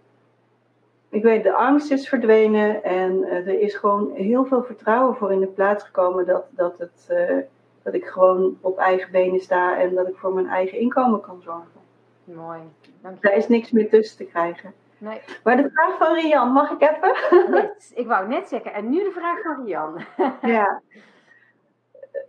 ik 1.08 1.22
weet, 1.22 1.42
de 1.42 1.52
angst 1.52 1.90
is 1.90 2.08
verdwenen 2.08 2.84
en 2.84 3.12
uh, 3.12 3.32
er 3.32 3.60
is 3.60 3.74
gewoon 3.74 4.12
heel 4.14 4.44
veel 4.44 4.62
vertrouwen 4.62 5.16
voor 5.16 5.32
in 5.32 5.40
de 5.40 5.46
plaats 5.46 5.84
gekomen 5.84 6.26
dat, 6.26 6.44
dat, 6.50 6.78
het, 6.78 7.10
dat 7.82 7.94
ik 7.94 8.04
gewoon 8.04 8.58
op 8.60 8.78
eigen 8.78 9.10
benen 9.10 9.40
sta 9.40 9.78
en 9.78 9.94
dat 9.94 10.08
ik 10.08 10.16
voor 10.16 10.34
mijn 10.34 10.48
eigen 10.48 10.78
inkomen 10.78 11.20
kan 11.20 11.40
zorgen. 11.42 11.80
Mooi, 12.24 12.60
dank. 13.02 13.22
Daar 13.22 13.36
is 13.36 13.48
niks 13.48 13.70
meer 13.70 13.88
tussen 13.88 14.16
te 14.16 14.24
krijgen. 14.24 14.72
Nee. 14.98 15.20
Maar 15.44 15.56
de 15.56 15.70
vraag 15.70 15.98
van 15.98 16.14
Rian, 16.14 16.52
mag 16.52 16.70
ik 16.70 16.80
even? 16.80 17.50
Net, 17.50 17.92
ik 17.94 18.06
wou 18.06 18.28
net 18.28 18.48
zeggen, 18.48 18.72
en 18.72 18.90
nu 18.90 19.02
de 19.02 19.10
vraag 19.10 19.42
van 19.42 19.64
Rian. 19.64 20.04
ja. 20.54 20.82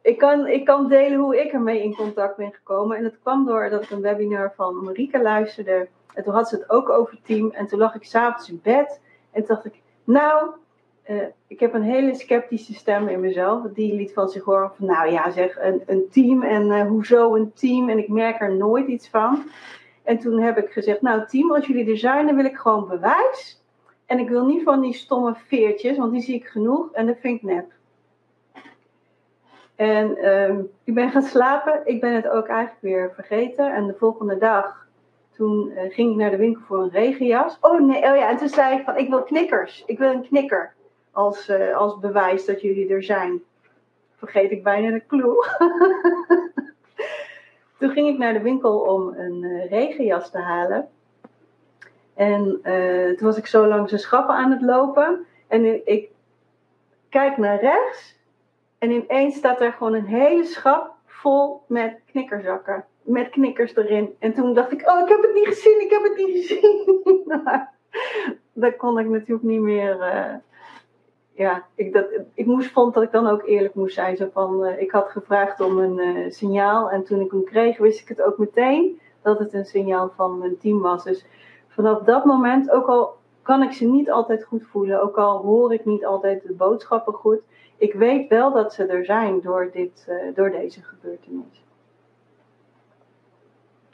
Ik 0.02 0.18
kan, 0.18 0.48
ik 0.48 0.66
kan 0.66 0.88
delen 0.88 1.20
hoe 1.20 1.42
ik 1.42 1.52
ermee 1.52 1.84
in 1.84 1.96
contact 1.96 2.38
ben 2.38 2.54
gekomen. 2.54 2.98
En 2.98 3.04
dat 3.04 3.20
kwam 3.20 3.46
doordat 3.46 3.84
ik 3.84 3.90
een 3.90 4.02
webinar 4.02 4.54
van 4.56 4.84
Marike 4.84 5.22
luisterde. 5.22 5.88
En 6.14 6.24
toen 6.24 6.34
had 6.34 6.50
ze 6.50 6.56
het 6.56 6.70
ook 6.70 6.90
over 6.90 7.20
team. 7.24 7.52
En 7.52 7.68
toen 7.68 7.80
lag 7.80 7.96
ik 7.96 8.04
s'avonds 8.04 8.50
in 8.50 8.60
bed. 8.64 9.02
En 9.32 9.46
toen 9.46 9.56
dacht 9.56 9.66
ik, 9.66 9.82
nou, 10.04 10.50
uh, 11.10 11.24
ik 11.48 11.60
heb 11.60 11.74
een 11.74 11.84
hele 11.84 12.16
sceptische 12.16 12.74
stem 12.74 13.08
in 13.08 13.20
mezelf. 13.20 13.64
Die 13.74 13.94
liet 13.94 14.14
van 14.14 14.30
zich 14.30 14.44
horen 14.44 14.72
van, 14.78 14.86
nou 14.86 15.12
ja, 15.12 15.32
zeg, 15.32 15.58
een, 15.60 15.84
een 15.86 16.10
team. 16.12 16.44
En 16.44 16.66
uh, 16.66 16.88
hoezo 16.88 17.36
een 17.36 17.54
team? 17.54 17.90
En 17.90 17.98
ik 17.98 18.10
merk 18.10 18.42
er 18.42 18.56
nooit 18.56 18.88
iets 18.88 19.10
van. 19.10 19.44
En 20.04 20.20
toen 20.20 20.40
heb 20.40 20.58
ik 20.58 20.72
gezegd, 20.72 21.02
nou 21.02 21.28
team, 21.28 21.52
als 21.54 21.68
jullie 21.68 21.90
er 21.90 21.98
zijn, 21.98 22.26
dan 22.26 22.36
wil 22.36 22.46
ik 22.46 22.58
gewoon 22.58 22.88
bewijs. 22.88 23.64
En 24.06 24.20
ik 24.20 24.30
wil 24.30 24.46
niet 24.46 24.64
van 24.64 24.82
die 24.82 24.94
stomme 24.94 25.36
veertjes, 25.36 25.98
want 25.98 26.12
die 26.12 26.22
zie 26.22 26.36
ik 26.36 26.46
genoeg 26.46 26.92
en 26.92 27.06
dat 27.06 27.18
vind 27.20 27.36
ik 27.36 27.50
nep. 27.50 27.72
En 29.76 30.30
um, 30.30 30.70
ik 30.84 30.94
ben 30.94 31.12
gaan 31.12 31.22
slapen. 31.22 31.82
Ik 31.86 32.02
ben 32.02 32.14
het 32.14 32.28
ook 32.28 32.48
eigenlijk 32.48 32.82
weer 32.82 33.12
vergeten. 33.14 33.74
En 33.74 33.88
de 33.88 33.96
volgende 33.98 34.38
dag, 34.38 34.88
toen 35.40 35.72
uh, 35.72 35.94
ging 35.94 36.12
ik 36.12 36.18
naar 36.18 36.30
de 36.30 36.38
winkel 36.38 36.62
voor 36.62 36.78
een 36.78 36.90
regenjas. 36.90 37.58
Oh 37.62 37.80
nee, 37.80 37.98
oh 37.98 38.16
ja, 38.16 38.30
en 38.30 38.38
toen 38.38 38.50
zei 38.50 38.78
ik 38.78 38.84
van, 38.84 38.98
ik 38.98 39.10
wil 39.10 39.24
knikkers. 39.24 39.84
Ik 39.86 39.98
wil 39.98 40.12
een 40.12 40.28
knikker 40.28 40.74
als, 41.12 41.50
uh, 41.50 41.78
als 41.78 42.00
bewijs 42.00 42.46
dat 42.46 42.62
jullie 42.62 42.90
er 42.90 43.04
zijn. 43.04 43.42
Vergeet 44.18 44.52
ik 44.52 44.64
bijna 44.64 44.92
de 44.92 45.06
clue. 45.08 45.36
Toen 47.80 47.90
ging 47.90 48.08
ik 48.08 48.18
naar 48.18 48.34
de 48.34 48.42
winkel 48.42 48.80
om 48.80 49.14
een 49.18 49.44
uh, 49.44 49.70
regenjas 49.70 50.32
te 50.32 50.38
halen. 50.38 50.88
En 52.14 52.62
toen 53.18 53.28
was 53.28 53.38
ik 53.38 53.46
zo 53.46 53.68
langs 53.68 53.92
de 53.92 53.98
schappen 53.98 54.36
aan 54.36 54.52
het 54.52 54.62
lopen. 54.62 55.26
En 55.48 55.88
ik 55.88 56.10
kijk 57.10 57.38
naar 57.38 57.60
rechts. 57.60 58.20
En 58.78 58.92
ineens 58.92 59.36
staat 59.36 59.62
er 59.62 59.72
gewoon 59.72 59.94
een 59.94 60.06
hele 60.06 60.44
schap 60.44 60.96
vol 61.06 61.62
met 61.68 62.00
knikkerzakken. 62.12 62.86
Met 63.10 63.30
knikkers 63.30 63.76
erin. 63.76 64.16
En 64.20 64.34
toen 64.34 64.54
dacht 64.54 64.72
ik, 64.72 64.90
oh, 64.90 65.00
ik 65.00 65.08
heb 65.08 65.22
het 65.22 65.34
niet 65.34 65.48
gezien, 65.48 65.82
ik 65.82 65.90
heb 65.90 66.04
het 66.04 66.18
niet 66.18 66.38
gezien. 66.38 67.24
dat 68.64 68.76
kon 68.76 69.00
ik 69.00 69.08
natuurlijk 69.08 69.48
niet 69.48 69.62
meer... 69.62 69.98
Uh, 69.98 70.36
ja, 71.34 71.66
ik, 71.76 71.94
dat, 71.94 72.06
ik 72.34 72.46
moest, 72.46 72.72
vond 72.72 72.94
dat 72.94 73.04
ik 73.04 73.12
dan 73.12 73.28
ook 73.28 73.48
eerlijk 73.48 73.74
moest 73.74 73.94
zijn. 73.94 74.18
Zo 74.18 74.30
van, 74.34 74.66
uh, 74.66 74.82
ik 74.82 74.92
had 74.92 75.10
gevraagd 75.10 75.60
om 75.60 75.78
een 75.78 75.98
uh, 75.98 76.32
signaal 76.32 76.90
en 76.90 77.04
toen 77.04 77.20
ik 77.20 77.32
hem 77.32 77.44
kreeg, 77.44 77.78
wist 77.78 78.02
ik 78.02 78.08
het 78.08 78.22
ook 78.22 78.38
meteen 78.38 79.00
dat 79.22 79.40
het 79.40 79.54
een 79.54 79.66
signaal 79.66 80.12
van 80.16 80.38
mijn 80.38 80.58
team 80.58 80.82
was. 80.82 81.04
Dus 81.04 81.26
vanaf 81.68 82.02
dat 82.02 82.26
moment, 82.26 82.72
ook 82.72 82.88
al 82.88 83.18
kan 83.42 83.64
ik 83.64 83.72
ze 83.72 83.86
niet 83.86 84.12
altijd 84.12 84.44
goed 84.44 84.64
voelen, 84.64 85.02
ook 85.02 85.18
al 85.18 85.38
hoor 85.38 85.74
ik 85.74 85.86
niet 85.86 86.06
altijd 86.06 86.44
de 86.44 86.54
boodschappen 86.54 87.14
goed, 87.14 87.40
ik 87.78 87.94
weet 87.94 88.30
wel 88.30 88.54
dat 88.54 88.74
ze 88.74 88.86
er 88.86 89.06
zijn 89.06 89.42
door, 89.42 89.70
dit, 89.74 90.12
door 90.34 90.52
deze 90.52 90.82
gebeurtenis. 90.82 91.64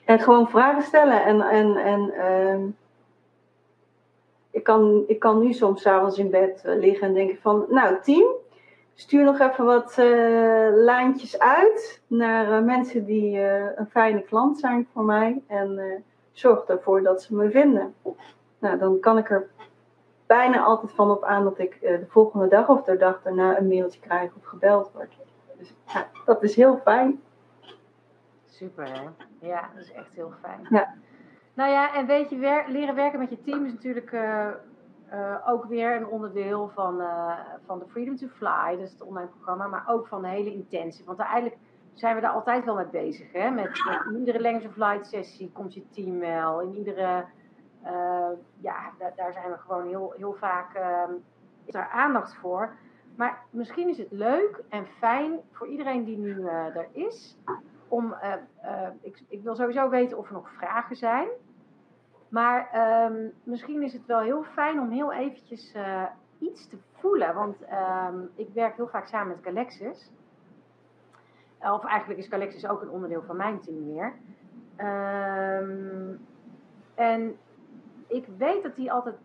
En 0.06 0.20
gewoon 0.20 0.50
vragen 0.50 0.84
stellen 0.84 1.24
en, 1.24 1.42
en, 1.42 1.76
en 1.76 2.12
ehm, 2.12 2.68
ik 4.50 4.64
kan, 4.64 5.04
ik 5.08 5.20
kan 5.20 5.40
nu 5.40 5.54
soms 5.54 5.82
s'avonds 5.82 6.18
in 6.18 6.30
bed 6.30 6.64
uh, 6.66 6.80
liggen 6.80 7.08
en 7.08 7.14
denken 7.14 7.38
van, 7.42 7.66
nou 7.70 8.02
team, 8.02 8.28
stuur 8.94 9.24
nog 9.24 9.40
even 9.40 9.66
wat 9.66 9.96
uh, 10.00 10.68
lijntjes 10.72 11.40
uit 11.40 12.02
naar 12.08 12.60
uh, 12.60 12.66
mensen 12.66 13.06
die 13.06 13.40
een 13.76 13.90
fijne 13.90 14.22
klant 14.22 14.60
zijn 14.60 14.88
voor 14.94 15.04
mij. 15.04 15.42
En 15.48 16.04
zorg 16.32 16.64
ervoor 16.64 17.02
dat 17.04 17.22
ze 17.22 17.36
me 17.36 17.50
vinden. 17.50 17.96
Nou, 18.60 18.78
dan 18.78 19.00
kan 19.00 19.18
ik 19.18 19.30
er 19.30 19.50
bijna 20.26 20.64
altijd 20.64 20.92
van 20.92 21.12
op 21.12 21.24
aan 21.24 21.44
dat 21.44 21.60
ik 21.60 21.82
de 21.82 22.06
volgende 22.08 22.48
dag 22.48 22.70
of 22.70 22.84
de 22.84 22.98
dag 22.98 23.22
daarna 23.22 23.58
een 23.58 23.68
mailtje 23.68 24.00
krijg 24.00 24.32
of 24.38 24.46
gebeld 24.46 24.92
word. 24.94 25.14
Dus 25.58 25.74
ja, 25.94 26.08
dat 26.26 26.44
is 26.44 26.56
heel 26.56 26.78
fijn. 26.84 27.22
Super 28.46 28.88
hè? 28.88 29.02
Ja, 29.46 29.70
dat 29.74 29.84
is 29.84 29.92
echt 29.92 30.14
heel 30.14 30.34
fijn. 30.42 30.68
Ja. 30.70 30.94
Nou 31.54 31.72
ja, 31.72 31.94
en 31.94 32.06
weet 32.06 32.30
je, 32.30 32.38
wer 32.38 32.66
leren 32.68 32.96
werken 32.96 33.20
met 33.20 33.30
je 33.30 33.42
team 33.42 33.66
is 33.66 33.72
natuurlijk 33.72 34.12
uh, 34.12 34.48
uh, 35.14 35.36
ook 35.48 35.66
weer 35.66 35.96
een 35.96 36.08
onderdeel 36.08 36.70
van, 36.74 37.02
uh, 37.02 37.40
van 37.66 37.80
de 37.80 37.86
Freedom 37.88 38.16
to 38.16 38.28
Fly, 38.28 38.78
dus 38.78 38.92
het 38.92 39.02
online 39.02 39.28
programma, 39.28 39.68
maar 39.68 39.84
ook 39.88 40.08
van 40.08 40.22
de 40.22 40.28
hele 40.28 40.54
intentie. 40.54 41.06
Want 41.06 41.20
uiteindelijk 41.20 41.58
zijn 41.94 42.16
we 42.16 42.22
daar 42.22 42.32
altijd 42.32 42.66
wel 42.66 42.76
mee 42.76 42.86
bezig. 42.86 43.32
Hè? 43.32 43.50
Met, 43.50 43.64
met 43.66 44.06
in 44.10 44.20
iedere 44.20 44.42
Language 44.42 44.68
of 44.68 44.76
Light 44.76 45.08
sessie 45.08 45.52
komt 45.52 45.74
je 45.74 45.90
team 45.90 46.20
wel. 46.20 46.62
In 46.62 46.76
iedere, 46.76 47.26
ja, 48.60 48.92
daar, 48.98 49.14
daar, 49.16 49.34
zijn 49.34 49.52
we 49.52 49.58
gewoon 49.58 49.88
heel, 49.88 50.14
heel 50.18 50.34
vaak, 50.34 50.80
is 51.66 51.74
daar 51.74 51.90
aandacht 51.90 52.36
voor. 52.36 52.76
Maar 53.16 53.44
misschien 53.50 53.90
is 53.90 53.98
het 53.98 54.12
leuk 54.12 54.64
en 54.70 54.86
fijn 54.86 55.40
voor 55.52 55.68
iedereen 55.68 56.04
die 56.04 56.18
nu 56.18 56.46
er 56.48 56.88
is, 56.92 57.38
om, 57.88 58.14
uh, 58.24 58.34
uh, 58.64 58.88
ik, 59.02 59.24
ik, 59.30 59.44
wil 59.44 59.56
sowieso 59.56 59.90
weten 59.90 60.18
of 60.18 60.28
er 60.28 60.34
nog 60.34 60.50
vragen 60.50 60.96
zijn. 60.96 61.28
Maar 62.30 62.70
um, 63.12 63.34
misschien 63.44 63.82
is 63.82 63.94
het 63.94 64.06
wel 64.06 64.20
heel 64.20 64.44
fijn 64.44 64.80
om 64.80 64.90
heel 64.90 65.14
eventjes 65.14 65.74
uh, 65.76 66.04
iets 66.40 66.68
te 66.68 66.78
voelen. 66.92 67.36
Want 67.36 67.58
um, 67.62 68.30
ik 68.36 68.50
werk 68.54 68.76
heel 68.76 68.88
vaak 68.88 69.08
samen 69.08 69.28
met 69.36 69.44
Galexis. 69.46 70.12
Of 71.60 71.84
eigenlijk 71.84 72.20
is 72.20 72.28
Galexis 72.28 72.68
ook 72.68 72.82
een 72.82 72.90
onderdeel 72.90 73.24
van 73.24 73.36
mijn 73.36 73.60
team 73.60 73.86
meer. 73.86 74.14
Um, 74.78 76.26
en 76.96 77.38
ik 78.08 78.26
weet 78.38 78.64
dat 78.64 78.76
die 78.76 78.92
altijd, 78.92 79.16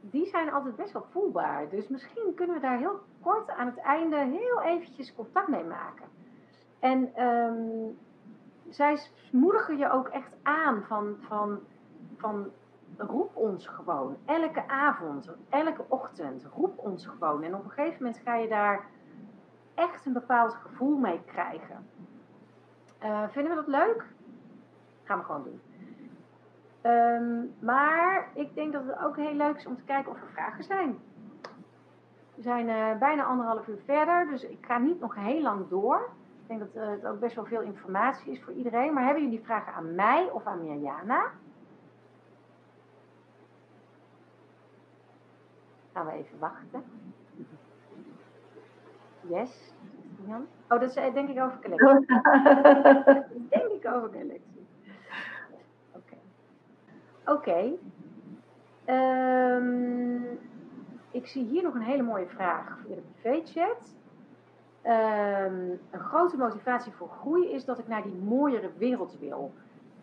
die 0.00 0.26
zijn 0.26 0.52
altijd 0.52 0.76
best 0.76 0.92
wel 0.92 1.06
voelbaar. 1.10 1.68
Dus 1.68 1.88
misschien 1.88 2.34
kunnen 2.34 2.56
we 2.56 2.62
daar 2.62 2.78
heel 2.78 3.00
kort 3.20 3.50
aan 3.50 3.66
het 3.66 3.78
einde 3.78 4.16
heel 4.16 4.62
eventjes 4.62 5.14
contact 5.14 5.48
mee 5.48 5.64
maken. 5.64 6.17
En 6.78 7.24
um, 7.24 7.98
zij 8.68 8.98
moedigen 9.32 9.76
je 9.76 9.90
ook 9.90 10.08
echt 10.08 10.36
aan 10.42 10.82
van, 10.82 11.16
van, 11.20 11.60
van 12.16 12.50
roep 12.96 13.36
ons 13.36 13.66
gewoon. 13.66 14.16
Elke 14.24 14.68
avond, 14.68 15.30
elke 15.48 15.84
ochtend, 15.88 16.46
roep 16.54 16.78
ons 16.78 17.06
gewoon. 17.06 17.42
En 17.42 17.54
op 17.54 17.64
een 17.64 17.70
gegeven 17.70 18.02
moment 18.02 18.22
ga 18.24 18.34
je 18.34 18.48
daar 18.48 18.86
echt 19.74 20.06
een 20.06 20.12
bepaald 20.12 20.54
gevoel 20.54 20.96
mee 20.96 21.20
krijgen. 21.26 21.86
Uh, 23.02 23.28
vinden 23.28 23.50
we 23.50 23.56
dat 23.56 23.66
leuk? 23.66 24.06
Gaan 25.04 25.18
we 25.18 25.24
gewoon 25.24 25.42
doen. 25.42 25.60
Um, 26.92 27.54
maar 27.58 28.28
ik 28.34 28.54
denk 28.54 28.72
dat 28.72 28.86
het 28.86 28.98
ook 28.98 29.16
heel 29.16 29.34
leuk 29.34 29.56
is 29.56 29.66
om 29.66 29.76
te 29.76 29.82
kijken 29.82 30.12
of 30.12 30.20
er 30.20 30.28
vragen 30.32 30.64
zijn. 30.64 30.98
We 32.34 32.42
zijn 32.42 32.68
uh, 32.68 32.98
bijna 32.98 33.24
anderhalf 33.24 33.66
uur 33.66 33.80
verder, 33.84 34.26
dus 34.26 34.44
ik 34.44 34.66
ga 34.66 34.78
niet 34.78 35.00
nog 35.00 35.14
heel 35.14 35.42
lang 35.42 35.68
door. 35.68 36.10
Ik 36.48 36.58
denk 36.58 36.72
dat 36.72 36.82
uh, 36.82 36.90
het 36.90 37.06
ook 37.06 37.20
best 37.20 37.34
wel 37.34 37.44
veel 37.44 37.60
informatie 37.60 38.32
is 38.32 38.42
voor 38.42 38.52
iedereen. 38.52 38.92
Maar 38.92 39.04
hebben 39.04 39.22
jullie 39.22 39.44
vragen 39.44 39.72
aan 39.72 39.94
mij 39.94 40.30
of 40.30 40.46
aan 40.46 40.62
Mirjana? 40.62 41.30
Gaan 45.92 46.06
we 46.06 46.12
even 46.12 46.38
wachten. 46.38 46.84
Yes. 49.20 49.72
Jan? 50.26 50.46
Oh, 50.68 50.80
dat 50.80 50.82
is 50.82 50.94
denk 50.94 51.28
ik 51.28 51.40
over 51.40 51.58
collectie. 51.60 52.06
denk 53.58 53.70
ik 53.70 53.86
over 53.86 54.10
collectie. 54.10 54.66
Oké. 55.92 56.16
Okay. 56.16 56.18
Oké. 57.24 57.78
Okay. 58.84 59.56
Um, 59.56 60.38
ik 61.10 61.26
zie 61.26 61.44
hier 61.44 61.62
nog 61.62 61.74
een 61.74 61.82
hele 61.82 62.02
mooie 62.02 62.28
vraag 62.28 62.78
via 62.86 62.94
de 62.94 63.02
privéchat. 63.20 63.96
Um, 64.88 65.80
een 65.90 66.00
grote 66.00 66.36
motivatie 66.36 66.92
voor 66.92 67.08
groei 67.08 67.50
is 67.50 67.64
dat 67.64 67.78
ik 67.78 67.88
naar 67.88 68.02
die 68.02 68.14
mooiere 68.14 68.70
wereld 68.78 69.16
wil. 69.20 69.52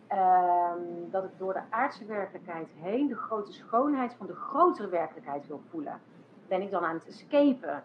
ehm, 0.06 0.80
dat 1.10 1.24
ik 1.24 1.30
door 1.36 1.52
de 1.52 1.62
aardse 1.70 2.04
werkelijkheid 2.04 2.68
heen 2.80 3.06
de 3.06 3.16
grote 3.16 3.52
schoonheid 3.52 4.14
van 4.14 4.26
de 4.26 4.34
grotere 4.34 4.88
werkelijkheid 4.88 5.46
wil 5.46 5.60
voelen. 5.70 6.00
Ben 6.48 6.62
ik 6.62 6.70
dan 6.70 6.84
aan 6.84 6.94
het 6.94 7.06
escapen? 7.06 7.82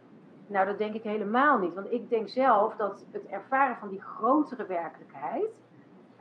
Nou, 0.47 0.65
dat 0.65 0.77
denk 0.77 0.93
ik 0.93 1.03
helemaal 1.03 1.57
niet. 1.59 1.73
Want 1.73 1.91
ik 1.91 2.09
denk 2.09 2.29
zelf 2.29 2.75
dat 2.75 3.05
het 3.11 3.25
ervaren 3.27 3.75
van 3.75 3.89
die 3.89 4.01
grotere 4.01 4.65
werkelijkheid 4.65 5.49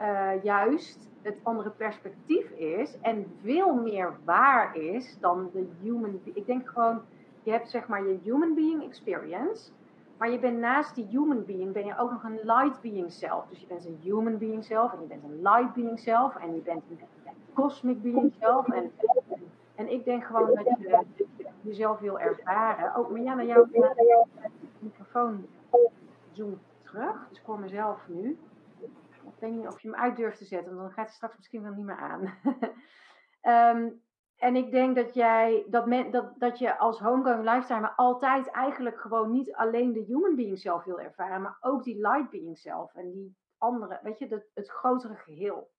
uh, 0.01 0.43
juist 0.43 1.09
het 1.23 1.37
andere 1.43 1.71
perspectief 1.71 2.51
is 2.51 2.97
en 3.01 3.27
veel 3.43 3.75
meer 3.75 4.13
waar 4.25 4.77
is 4.77 5.17
dan 5.21 5.51
de 5.53 5.69
human. 5.81 6.21
Ik 6.25 6.47
denk 6.47 6.69
gewoon, 6.69 7.01
je 7.43 7.51
hebt 7.51 7.71
zeg 7.71 7.89
maar 7.89 8.07
je 8.07 8.19
human 8.23 8.55
being 8.55 8.85
experience. 8.85 9.71
Maar 10.21 10.31
je 10.31 10.39
bent 10.39 10.59
naast 10.59 10.95
die 10.95 11.07
human 11.07 11.45
being, 11.45 11.73
ben 11.73 11.85
je 11.85 11.99
ook 11.99 12.11
nog 12.11 12.25
een 12.25 12.41
light 12.43 12.81
being 12.81 13.13
zelf. 13.13 13.47
Dus 13.49 13.61
je 13.61 13.67
bent 13.67 13.85
een 13.85 13.99
human 14.03 14.39
being 14.39 14.65
zelf 14.65 14.93
en 14.93 15.01
je 15.01 15.07
bent 15.07 15.25
een 15.25 15.43
light 15.43 15.75
being 15.75 16.01
zelf 16.01 16.37
en 16.37 16.55
je 16.55 16.61
bent 16.61 16.83
een 16.91 17.01
cosmic 17.55 18.03
being 18.03 18.35
zelf. 18.41 18.69
En, 18.69 18.93
en 19.75 19.91
ik 19.91 20.05
denk 20.05 20.25
gewoon 20.25 20.55
dat 20.55 20.65
je 20.65 21.05
jezelf 21.61 21.99
wil 21.99 22.19
ervaren. 22.19 22.97
Oh, 22.97 23.11
maar 23.11 23.45
jouw 23.45 23.69
microfoon 24.79 25.47
zoomt 26.33 26.63
terug. 26.83 27.29
Dus 27.29 27.39
ik 27.39 27.45
hoor 27.47 27.61
mezelf 27.61 28.09
nu. 28.09 28.39
Ik 29.23 29.39
weet 29.39 29.53
niet 29.53 29.67
of 29.67 29.81
je 29.81 29.91
hem 29.91 30.01
uit 30.01 30.17
durft 30.17 30.39
te 30.39 30.45
zetten, 30.45 30.75
want 30.75 30.87
dan 30.87 30.93
gaat 30.93 31.07
hij 31.07 31.15
straks 31.15 31.37
misschien 31.37 31.63
wel 31.63 31.73
niet 31.73 31.85
meer 31.85 31.99
aan. 31.99 32.35
um, 33.77 34.01
En 34.41 34.57
ik 34.57 34.71
denk 34.71 34.97
dat 34.97 35.15
jij, 35.15 35.67
dat, 35.69 35.87
men, 35.87 36.11
dat, 36.11 36.39
dat 36.39 36.59
je 36.59 36.79
als 36.79 36.99
homegoing 36.99 37.45
lifetimer 37.45 37.93
altijd 37.97 38.51
eigenlijk 38.51 39.01
gewoon 39.01 39.31
niet 39.31 39.53
alleen 39.53 39.93
de 39.93 40.01
human 40.01 40.35
being 40.37 40.59
zelf 40.59 40.85
wil 40.85 41.01
ervaren, 41.01 41.43
maar 41.43 41.57
ook 41.61 41.85
die 41.85 42.01
light 42.01 42.31
being 42.31 42.59
zelf 42.59 42.95
en 42.95 43.11
die 43.11 43.37
andere, 43.59 44.01
weet 44.03 44.19
je, 44.19 44.27
het, 44.27 44.51
het 44.55 44.69
grotere 44.69 45.15
geheel. 45.15 45.71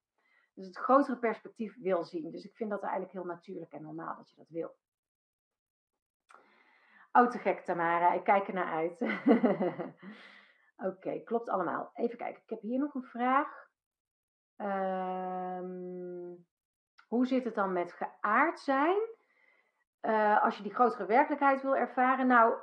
Dus 0.54 0.66
het 0.66 0.78
grotere 0.78 1.18
perspectief 1.18 1.78
wil 1.80 2.04
zien. 2.04 2.32
Dus 2.32 2.44
ik 2.44 2.56
vind 2.56 2.70
dat 2.70 2.82
eigenlijk 2.82 3.12
heel 3.12 3.26
natuurlijk 3.26 3.72
en 3.72 3.82
normaal 3.82 4.16
dat 4.16 4.30
je 4.30 4.36
dat 4.36 4.50
wil. 4.50 4.76
Oh, 7.12 7.30
te 7.30 7.38
gek 7.38 7.60
Tamara, 7.60 8.14
ik 8.14 8.24
kijk 8.24 8.48
er 8.48 8.54
naar 8.54 8.74
uit. 8.74 9.02
Oké, 10.90 11.20
klopt 11.20 11.50
allemaal. 11.50 11.92
Even 11.94 12.18
kijken, 12.18 12.42
ik 12.44 12.50
heb 12.50 12.62
hier 12.62 12.80
nog 12.80 12.94
een 12.94 13.04
vraag. 13.04 13.70
Ehm 14.56 16.32
hoe 17.12 17.26
zit 17.26 17.44
het 17.44 17.56
dan 17.56 17.74
met 17.74 17.94
geaard 17.94 18.60
zijn? 18.60 18.98
Uh, 20.02 20.44
als 20.44 20.58
je 20.58 20.64
die 20.64 20.74
grotere 20.74 21.06
werkelijkheid 21.06 21.62
wil 21.62 21.76
ervaren. 21.76 22.28
Nou, 22.28 22.54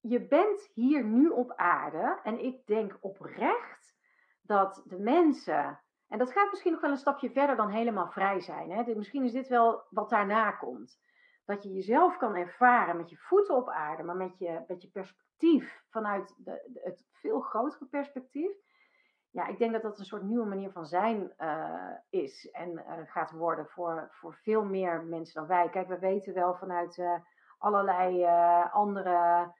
je 0.00 0.26
bent 0.26 0.70
hier 0.74 1.04
nu 1.04 1.28
op 1.28 1.52
aarde. 1.56 2.20
En 2.22 2.44
ik 2.44 2.66
denk 2.66 2.96
oprecht 3.00 3.96
dat 4.42 4.82
de 4.84 4.98
mensen. 4.98 5.80
En 6.08 6.18
dat 6.18 6.32
gaat 6.32 6.50
misschien 6.50 6.72
nog 6.72 6.80
wel 6.80 6.90
een 6.90 6.96
stapje 6.96 7.30
verder 7.30 7.56
dan 7.56 7.68
helemaal 7.68 8.10
vrij 8.10 8.40
zijn. 8.40 8.70
Hè? 8.70 8.94
Misschien 8.94 9.24
is 9.24 9.32
dit 9.32 9.48
wel 9.48 9.82
wat 9.90 10.10
daarna 10.10 10.50
komt. 10.50 11.00
Dat 11.44 11.62
je 11.62 11.72
jezelf 11.72 12.16
kan 12.16 12.34
ervaren 12.34 12.96
met 12.96 13.10
je 13.10 13.16
voeten 13.16 13.56
op 13.56 13.68
aarde, 13.68 14.02
maar 14.02 14.16
met 14.16 14.38
je, 14.38 14.64
met 14.66 14.82
je 14.82 14.90
perspectief 14.90 15.82
vanuit 15.88 16.34
de, 16.38 16.80
het 16.82 17.06
veel 17.12 17.40
grotere 17.40 17.86
perspectief 17.86 18.52
ja, 19.30 19.46
ik 19.46 19.58
denk 19.58 19.72
dat 19.72 19.82
dat 19.82 19.98
een 19.98 20.04
soort 20.04 20.22
nieuwe 20.22 20.46
manier 20.46 20.70
van 20.70 20.86
zijn 20.86 21.32
uh, 21.38 21.90
is 22.08 22.50
en 22.50 22.72
uh, 22.72 22.92
gaat 23.04 23.30
worden 23.30 23.66
voor, 23.66 24.08
voor 24.10 24.34
veel 24.34 24.64
meer 24.64 25.04
mensen 25.04 25.34
dan 25.34 25.46
wij. 25.46 25.68
Kijk, 25.68 25.88
we 25.88 25.98
weten 25.98 26.34
wel 26.34 26.54
vanuit 26.54 26.96
uh, 26.96 27.14
allerlei 27.58 28.24
andere 28.72 29.52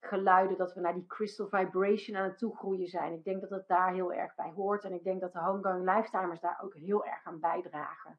geluiden 0.00 0.56
dat 0.56 0.74
we 0.74 0.80
naar 0.80 0.94
die 0.94 1.06
crystal 1.06 1.48
vibration 1.48 2.16
aan 2.16 2.24
het 2.24 2.38
toegroeien 2.38 2.86
zijn. 2.86 3.12
Ik 3.12 3.24
denk 3.24 3.40
dat 3.40 3.50
het 3.50 3.68
daar 3.68 3.92
heel 3.92 4.12
erg 4.12 4.34
bij 4.34 4.52
hoort 4.54 4.84
en 4.84 4.92
ik 4.92 5.04
denk 5.04 5.20
dat 5.20 5.32
de 5.32 5.38
homegoing 5.38 5.94
lifetimers 5.94 6.40
daar 6.40 6.60
ook 6.62 6.74
heel 6.74 7.04
erg 7.04 7.24
aan 7.24 7.40
bijdragen. 7.40 8.18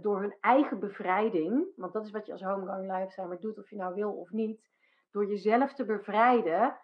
door 0.00 0.20
hun 0.20 0.36
eigen 0.40 0.78
bevrijding, 0.78 1.66
want 1.76 1.92
dat 1.92 2.04
is 2.04 2.10
wat 2.10 2.26
je 2.26 2.32
als 2.32 2.42
homegoing 2.42 2.92
lifetimer 2.92 3.40
doet, 3.40 3.58
of 3.58 3.70
je 3.70 3.76
nou 3.76 3.94
wil 3.94 4.12
of 4.12 4.30
niet. 4.30 4.70
Door 5.10 5.26
jezelf 5.26 5.74
te 5.74 5.84
bevrijden, 5.84 6.76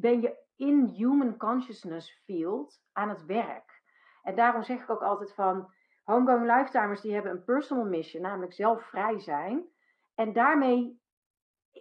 ben 0.00 0.20
je 0.20 0.38
in 0.56 0.84
human 0.84 1.36
consciousness 1.36 2.22
field 2.24 2.80
aan 2.92 3.08
het 3.08 3.24
werk. 3.24 3.82
En 4.22 4.34
daarom 4.34 4.62
zeg 4.62 4.82
ik 4.82 4.90
ook 4.90 5.02
altijd 5.02 5.34
van 5.34 5.72
homegoing 6.04 6.56
lifetimers 6.56 7.00
die 7.00 7.12
hebben 7.12 7.32
een 7.32 7.44
personal 7.44 7.84
mission, 7.84 8.22
namelijk 8.22 8.52
zelf 8.52 8.82
vrij 8.82 9.18
zijn. 9.18 9.68
En 10.14 10.32
daarmee, 10.32 11.00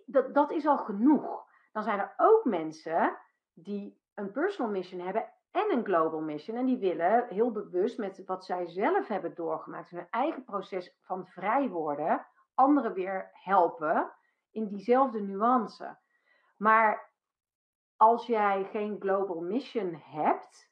dat, 0.06 0.34
dat 0.34 0.52
is 0.52 0.66
al 0.66 0.78
genoeg. 0.78 1.48
Dan 1.72 1.84
zijn 1.84 2.00
er 2.00 2.14
ook 2.18 2.46
mensen 2.46 3.18
die 3.54 4.02
een 4.14 4.32
personal 4.32 4.72
mission 4.72 5.02
hebben 5.02 5.34
en 5.52 5.72
een 5.72 5.86
global 5.86 6.22
mission. 6.22 6.58
En 6.58 6.66
die 6.66 6.78
willen 6.78 7.28
heel 7.28 7.52
bewust 7.52 7.98
met 7.98 8.26
wat 8.26 8.46
zij 8.46 8.68
zelf 8.68 9.08
hebben 9.08 9.36
doorgemaakt, 9.36 9.90
hun 9.90 10.08
eigen 10.10 10.44
proces 10.44 10.98
van 11.02 11.28
vrij 11.28 11.70
worden, 11.70 12.26
anderen 12.54 12.94
weer 12.94 13.30
helpen 13.34 14.12
in 14.52 14.68
diezelfde 14.68 15.22
nuance. 15.22 15.98
Maar 16.58 17.09
als 18.00 18.26
jij 18.26 18.64
geen 18.72 18.96
global 19.00 19.42
mission 19.42 19.94
hebt 19.96 20.72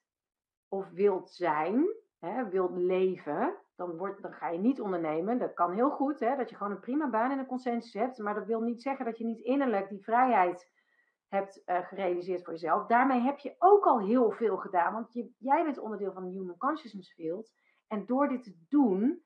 of 0.67 0.89
wilt 0.89 1.30
zijn, 1.30 1.88
hè, 2.19 2.49
wilt 2.49 2.78
leven, 2.78 3.55
dan, 3.75 3.97
wordt, 3.97 4.21
dan 4.21 4.34
ga 4.34 4.49
je 4.49 4.59
niet 4.59 4.82
ondernemen. 4.82 5.39
Dat 5.39 5.53
kan 5.53 5.73
heel 5.73 5.89
goed, 5.89 6.19
hè, 6.19 6.36
dat 6.36 6.49
je 6.49 6.55
gewoon 6.55 6.71
een 6.71 6.80
prima 6.80 7.09
baan 7.09 7.32
en 7.32 7.39
een 7.39 7.45
consensus 7.45 7.93
hebt. 7.93 8.17
Maar 8.17 8.34
dat 8.34 8.45
wil 8.45 8.61
niet 8.61 8.82
zeggen 8.82 9.05
dat 9.05 9.17
je 9.17 9.25
niet 9.25 9.39
innerlijk 9.39 9.89
die 9.89 10.03
vrijheid 10.03 10.71
hebt 11.28 11.61
uh, 11.65 11.88
gerealiseerd 11.88 12.43
voor 12.43 12.53
jezelf. 12.53 12.86
Daarmee 12.86 13.19
heb 13.19 13.39
je 13.39 13.55
ook 13.57 13.86
al 13.86 13.99
heel 13.99 14.32
veel 14.32 14.57
gedaan. 14.57 14.93
Want 14.93 15.13
je, 15.13 15.32
jij 15.38 15.63
bent 15.63 15.80
onderdeel 15.80 16.13
van 16.13 16.23
de 16.23 16.32
Human 16.32 16.57
Consciousness 16.57 17.13
Field. 17.13 17.51
En 17.88 18.05
door 18.05 18.28
dit 18.28 18.43
te 18.43 18.55
doen, 18.69 19.23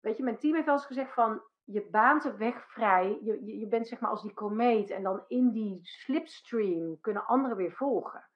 weet 0.00 0.16
je, 0.16 0.22
mijn 0.22 0.38
team 0.38 0.54
heeft 0.54 0.66
wel 0.66 0.74
eens 0.74 0.86
gezegd 0.86 1.14
van, 1.14 1.42
je 1.72 1.88
baant 1.90 2.22
de 2.22 2.36
weg 2.36 2.72
vrij. 2.72 3.18
Je, 3.22 3.44
je, 3.44 3.58
je, 3.58 3.66
bent 3.66 3.88
zeg 3.88 4.00
maar 4.00 4.10
als 4.10 4.22
die 4.22 4.34
komeet 4.34 4.90
en 4.90 5.02
dan 5.02 5.24
in 5.28 5.50
die 5.50 5.80
slipstream 5.82 7.00
kunnen 7.00 7.26
anderen 7.26 7.56
weer 7.56 7.72
volgen. 7.72 8.28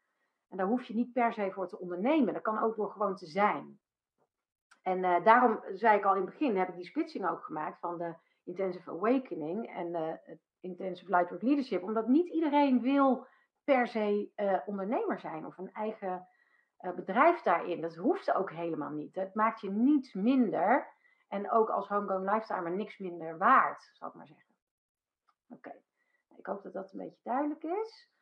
En 0.48 0.56
daar 0.56 0.66
hoef 0.66 0.84
je 0.84 0.94
niet 0.94 1.12
per 1.12 1.32
se 1.32 1.50
voor 1.52 1.68
te 1.68 1.78
ondernemen. 1.78 2.34
Dat 2.34 2.42
kan 2.42 2.58
ook 2.58 2.76
door 2.76 2.90
gewoon 2.90 3.16
te 3.16 3.26
zijn. 3.26 3.78
En 4.82 4.98
uh, 4.98 5.24
daarom 5.24 5.60
zei 5.74 5.98
ik 5.98 6.04
al 6.04 6.14
in 6.14 6.20
het 6.20 6.30
begin, 6.30 6.56
heb 6.56 6.68
ik 6.68 6.74
die 6.74 6.84
splitsing 6.84 7.28
ook 7.28 7.44
gemaakt 7.44 7.78
van 7.78 7.98
de 7.98 8.14
Intensive 8.44 8.90
Awakening 8.90 9.76
en 9.76 9.88
uh, 9.88 10.12
Intensive 10.60 11.10
Lightwork 11.10 11.42
Leadership. 11.42 11.82
Omdat 11.82 12.08
niet 12.08 12.28
iedereen 12.28 12.80
wil 12.80 13.26
per 13.64 13.86
se 13.86 14.30
uh, 14.36 14.58
ondernemer 14.66 15.20
zijn 15.20 15.46
of 15.46 15.58
een 15.58 15.72
eigen 15.72 16.28
bedrijf 16.94 17.42
daarin. 17.42 17.80
Dat 17.80 17.96
hoeft 17.96 18.34
ook 18.34 18.50
helemaal 18.50 18.90
niet. 18.90 19.14
Het 19.14 19.34
maakt 19.34 19.60
je 19.60 19.70
niets 19.70 20.12
minder 20.12 20.94
en 21.28 21.50
ook 21.50 21.68
als 21.68 21.88
homegoing 21.88 22.30
lifetimer 22.30 22.70
niks 22.70 22.98
minder 22.98 23.38
waard, 23.38 23.90
zal 23.92 24.08
ik 24.08 24.14
maar 24.14 24.26
zeggen. 24.26 24.54
Oké, 25.48 25.72
ik 26.36 26.46
hoop 26.46 26.62
dat 26.62 26.72
dat 26.72 26.92
een 26.92 26.98
beetje 26.98 27.20
duidelijk 27.22 27.62
is. 27.62 28.12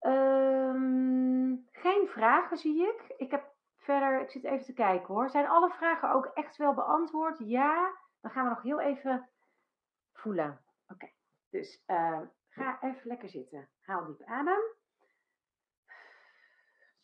Um, 0.00 1.68
geen 1.72 2.08
vragen 2.08 2.56
zie 2.56 2.82
ik. 2.88 3.14
Ik 3.16 3.30
heb 3.30 3.54
verder, 3.76 4.20
ik 4.20 4.30
zit 4.30 4.44
even 4.44 4.64
te 4.64 4.72
kijken 4.72 5.14
hoor. 5.14 5.30
Zijn 5.30 5.48
alle 5.48 5.70
vragen 5.70 6.12
ook 6.12 6.26
echt 6.26 6.56
wel 6.56 6.74
beantwoord? 6.74 7.38
Ja. 7.38 8.00
Dan 8.20 8.30
gaan 8.30 8.44
we 8.44 8.50
nog 8.50 8.62
heel 8.62 8.80
even 8.80 9.30
voelen. 10.12 10.64
Oké, 10.88 11.10
dus 11.50 11.82
uh, 11.86 12.20
ga 12.48 12.82
even 12.82 13.08
lekker 13.08 13.28
zitten. 13.28 13.68
Haal 13.80 14.04
diep 14.04 14.22
adem. 14.22 14.62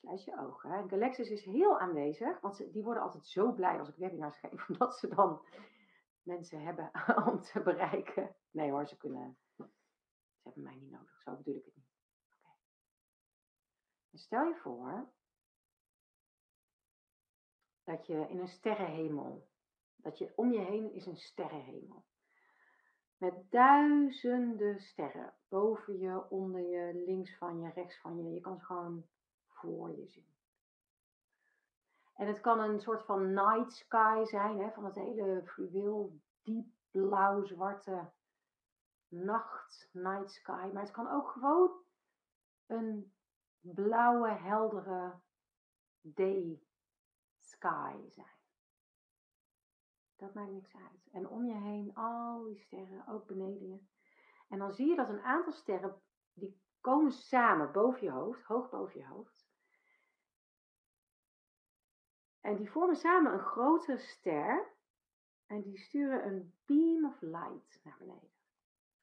Sluit 0.00 0.24
je 0.24 0.38
ogen. 0.38 0.72
En 0.72 0.88
Galexis 0.88 1.30
is 1.30 1.44
heel 1.44 1.78
aanwezig, 1.78 2.40
want 2.40 2.56
ze, 2.56 2.70
die 2.70 2.84
worden 2.84 3.02
altijd 3.02 3.26
zo 3.26 3.52
blij 3.52 3.78
als 3.78 3.88
ik 3.88 3.96
webinars 3.96 4.38
geef, 4.38 4.68
omdat 4.68 4.98
ze 4.98 5.08
dan 5.08 5.46
mensen 6.22 6.62
hebben 6.62 6.90
om 7.28 7.40
te 7.40 7.60
bereiken. 7.62 8.36
Nee 8.50 8.70
hoor, 8.70 8.86
ze 8.86 8.96
kunnen. 8.96 9.38
Ze 9.56 10.42
hebben 10.42 10.62
mij 10.62 10.76
niet 10.76 10.90
nodig, 10.90 11.20
zo 11.22 11.36
bedoel 11.36 11.56
ik 11.56 11.64
het 11.64 11.76
niet. 11.76 11.90
Oké. 12.42 12.50
Dus 14.10 14.22
stel 14.22 14.44
je 14.44 14.56
voor 14.56 15.12
dat 17.84 18.06
je 18.06 18.28
in 18.28 18.38
een 18.38 18.48
sterrenhemel, 18.48 19.48
dat 19.96 20.18
je 20.18 20.32
om 20.36 20.52
je 20.52 20.60
heen 20.60 20.92
is 20.92 21.06
een 21.06 21.16
sterrenhemel. 21.16 22.04
Met 23.16 23.50
duizenden 23.50 24.80
sterren. 24.80 25.34
Boven 25.48 25.98
je, 25.98 26.30
onder 26.30 26.60
je, 26.60 27.04
links 27.06 27.36
van 27.36 27.60
je, 27.60 27.70
rechts 27.70 28.00
van 28.00 28.16
je. 28.16 28.32
Je 28.32 28.40
kan 28.40 28.58
ze 28.58 28.64
gewoon 28.64 29.08
voor 29.60 29.96
je 29.96 30.06
zien. 30.06 30.36
En 32.14 32.26
het 32.26 32.40
kan 32.40 32.60
een 32.60 32.80
soort 32.80 33.04
van 33.04 33.32
night 33.32 33.72
sky 33.72 34.24
zijn, 34.24 34.58
hè, 34.58 34.70
van 34.70 34.84
het 34.84 34.94
hele 34.94 35.42
fluweel, 35.46 36.20
diep 36.42 36.68
blauw-zwarte 36.90 38.10
nacht, 39.08 39.88
night 39.92 40.30
sky. 40.30 40.70
Maar 40.72 40.82
het 40.82 40.92
kan 40.92 41.10
ook 41.10 41.30
gewoon 41.30 41.70
een 42.66 43.12
blauwe, 43.60 44.30
heldere 44.30 45.20
day 46.00 46.62
sky 47.38 47.94
zijn. 48.08 48.36
Dat 50.16 50.34
maakt 50.34 50.50
niks 50.50 50.74
uit. 50.74 51.08
En 51.12 51.28
om 51.28 51.44
je 51.44 51.54
heen 51.54 51.94
al 51.94 52.44
die 52.44 52.58
sterren, 52.58 53.06
ook 53.06 53.26
beneden 53.26 53.68
je. 53.68 53.78
En 54.48 54.58
dan 54.58 54.72
zie 54.72 54.88
je 54.88 54.96
dat 54.96 55.08
een 55.08 55.22
aantal 55.22 55.52
sterren, 55.52 56.02
die 56.32 56.60
komen 56.80 57.12
samen 57.12 57.72
boven 57.72 58.02
je 58.02 58.10
hoofd, 58.10 58.42
hoog 58.42 58.70
boven 58.70 59.00
je 59.00 59.06
hoofd. 59.06 59.37
En 62.40 62.56
die 62.56 62.70
vormen 62.70 62.96
samen 62.96 63.32
een 63.32 63.38
grotere 63.38 63.98
ster. 63.98 64.76
En 65.46 65.62
die 65.62 65.78
sturen 65.78 66.26
een 66.26 66.54
beam 66.64 67.04
of 67.04 67.20
light 67.20 67.80
naar 67.82 67.96
beneden. 67.98 68.30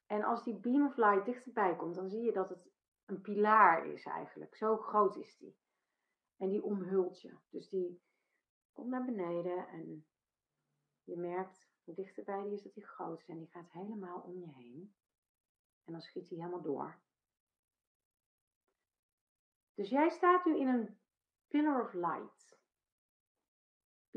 En 0.06 0.22
als 0.22 0.44
die 0.44 0.54
beam 0.54 0.86
of 0.86 0.96
light 0.96 1.24
dichterbij 1.24 1.76
komt, 1.76 1.94
dan 1.94 2.08
zie 2.08 2.22
je 2.22 2.32
dat 2.32 2.48
het 2.48 2.70
een 3.04 3.20
pilaar 3.20 3.86
is 3.86 4.04
eigenlijk. 4.04 4.56
Zo 4.56 4.76
groot 4.76 5.16
is 5.16 5.36
die. 5.36 5.56
En 6.36 6.48
die 6.48 6.62
omhult 6.62 7.20
je. 7.20 7.36
Dus 7.50 7.68
die 7.68 8.02
komt 8.72 8.88
naar 8.88 9.04
beneden 9.04 9.68
en 9.68 10.06
je 11.04 11.16
merkt 11.16 11.68
hoe 11.84 11.94
dichterbij 11.94 12.42
die 12.42 12.52
is 12.52 12.62
dat 12.62 12.74
die 12.74 12.86
groot 12.86 13.20
is. 13.20 13.28
En 13.28 13.38
die 13.38 13.50
gaat 13.50 13.70
helemaal 13.70 14.20
om 14.20 14.38
je 14.38 14.52
heen. 14.52 14.94
En 15.84 15.92
dan 15.92 16.00
schiet 16.00 16.28
hij 16.28 16.38
helemaal 16.38 16.62
door. 16.62 16.98
Dus 19.74 19.88
jij 19.88 20.08
staat 20.08 20.44
nu 20.44 20.58
in 20.58 20.68
een 20.68 20.98
pillar 21.48 21.84
of 21.84 21.92
light. 21.92 22.35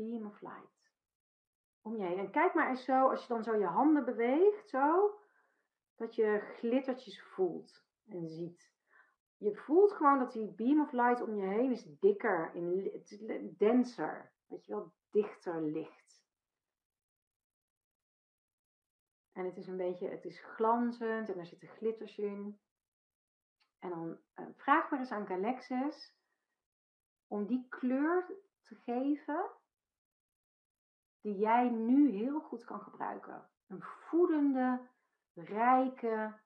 Beam 0.00 0.26
of 0.26 0.40
light. 0.40 0.92
Om 1.82 1.96
je 1.96 2.04
heen. 2.04 2.18
En 2.18 2.30
kijk 2.30 2.54
maar 2.54 2.68
eens 2.68 2.84
zo, 2.84 3.08
als 3.08 3.22
je 3.22 3.28
dan 3.28 3.42
zo 3.42 3.56
je 3.56 3.66
handen 3.66 4.04
beweegt, 4.04 4.68
zo, 4.68 5.18
dat 5.94 6.14
je 6.14 6.52
glittertjes 6.56 7.22
voelt 7.22 7.84
en 8.06 8.28
ziet. 8.28 8.72
Je 9.36 9.56
voelt 9.56 9.92
gewoon 9.92 10.18
dat 10.18 10.32
die 10.32 10.54
beam 10.54 10.80
of 10.80 10.92
light 10.92 11.20
om 11.22 11.36
je 11.36 11.46
heen 11.46 11.70
is 11.70 11.98
dikker, 11.98 12.54
in, 12.54 13.54
denser. 13.56 14.32
Dat 14.46 14.66
je 14.66 14.72
wel, 14.72 14.92
dichter 15.10 15.62
ligt. 15.62 16.24
En 19.32 19.44
het 19.44 19.56
is 19.56 19.66
een 19.66 19.76
beetje, 19.76 20.08
het 20.08 20.24
is 20.24 20.40
glanzend 20.40 21.28
en 21.28 21.38
er 21.38 21.46
zitten 21.46 21.68
glitters 21.68 22.18
in. 22.18 22.60
En 23.78 23.90
dan 23.90 24.18
uh, 24.36 24.46
vraag 24.56 24.90
maar 24.90 24.98
eens 24.98 25.10
aan 25.10 25.26
Galexis 25.26 26.14
om 27.26 27.46
die 27.46 27.66
kleur 27.68 28.26
te 28.62 28.74
geven 28.74 29.50
die 31.20 31.38
jij 31.38 31.68
nu 31.68 32.10
heel 32.10 32.40
goed 32.40 32.64
kan 32.64 32.80
gebruiken. 32.80 33.48
Een 33.66 33.82
voedende, 33.82 34.80
rijke 35.34 36.40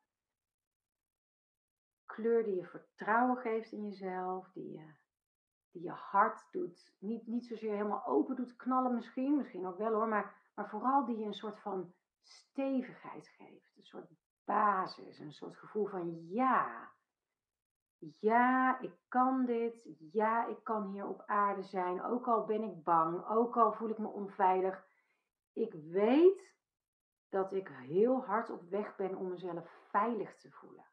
kleur 2.07 2.45
die 2.45 2.55
je 2.55 2.66
vertrouwen 2.66 3.37
geeft 3.37 3.72
in 3.72 3.85
jezelf, 3.85 4.51
die 4.53 4.72
je, 4.72 4.95
die 5.70 5.83
je 5.83 5.91
hart 5.91 6.47
doet, 6.51 6.95
niet, 6.99 7.27
niet 7.27 7.47
zozeer 7.47 7.72
helemaal 7.72 8.07
open 8.07 8.37
doet 8.37 8.57
knallen 8.57 8.95
misschien, 8.95 9.37
misschien 9.37 9.66
ook 9.66 9.79
wel 9.79 9.93
hoor, 9.93 10.09
maar, 10.09 10.51
maar 10.55 10.68
vooral 10.68 11.05
die 11.05 11.16
je 11.16 11.25
een 11.25 11.35
soort 11.35 11.61
van 11.61 11.95
stevigheid 12.22 13.29
geeft, 13.29 13.77
een 13.77 13.87
soort 13.87 14.11
basis, 14.45 15.18
een 15.18 15.33
soort 15.33 15.57
gevoel 15.57 15.87
van 15.87 16.27
ja, 16.29 16.93
ja, 18.21 18.81
ik 18.81 18.93
kan 19.09 19.45
dit. 19.45 19.89
Ja, 20.13 20.47
ik 20.47 20.65
kan 20.65 20.87
hier 20.87 21.07
op 21.07 21.23
aarde 21.27 21.63
zijn. 21.63 22.03
Ook 22.03 22.27
al 22.27 22.45
ben 22.45 22.63
ik 22.63 22.83
bang. 22.83 23.27
Ook 23.29 23.57
al 23.57 23.73
voel 23.73 23.89
ik 23.89 23.99
me 23.99 24.09
onveilig. 24.09 24.87
Ik 25.53 25.73
weet 25.73 26.55
dat 27.29 27.53
ik 27.53 27.69
heel 27.69 28.25
hard 28.25 28.51
op 28.51 28.63
weg 28.63 28.97
ben 28.97 29.17
om 29.17 29.29
mezelf 29.29 29.71
veilig 29.89 30.37
te 30.37 30.51
voelen. 30.51 30.87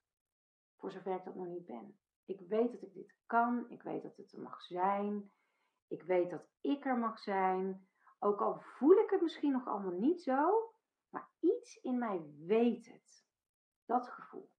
Voor 0.78 0.92
zover 0.92 1.16
ik 1.16 1.24
dat 1.24 1.36
nog 1.36 1.48
niet 1.48 1.66
ben. 1.66 1.98
Ik 2.26 2.40
weet 2.40 2.72
dat 2.72 2.82
ik 2.82 2.94
dit 2.94 3.16
kan. 3.26 3.70
Ik 3.70 3.84
weet 3.84 4.04
dat 4.04 4.18
het 4.18 4.32
er 4.32 4.42
mag 4.42 4.62
zijn. 4.62 5.32
Ik 5.88 6.04
weet 6.04 6.30
dat 6.30 6.48
ik 6.62 6.86
er 6.86 6.98
mag 6.98 7.20
zijn. 7.20 7.88
Ook 8.20 8.42
al 8.42 8.60
voel 8.60 8.98
ik 8.98 9.10
het 9.10 9.22
misschien 9.22 9.52
nog 9.52 9.68
allemaal 9.68 10.00
niet 10.00 10.22
zo. 10.22 10.74
Maar 11.10 11.30
iets 11.40 11.76
in 11.82 11.98
mij 11.98 12.26
weet 12.46 12.86
het. 12.86 13.26
Dat 13.86 14.10
gevoel. 14.10 14.52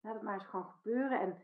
Laat 0.00 0.14
het 0.14 0.22
maar 0.22 0.34
eens 0.34 0.46
gewoon 0.46 0.70
gebeuren. 0.70 1.20
En 1.20 1.42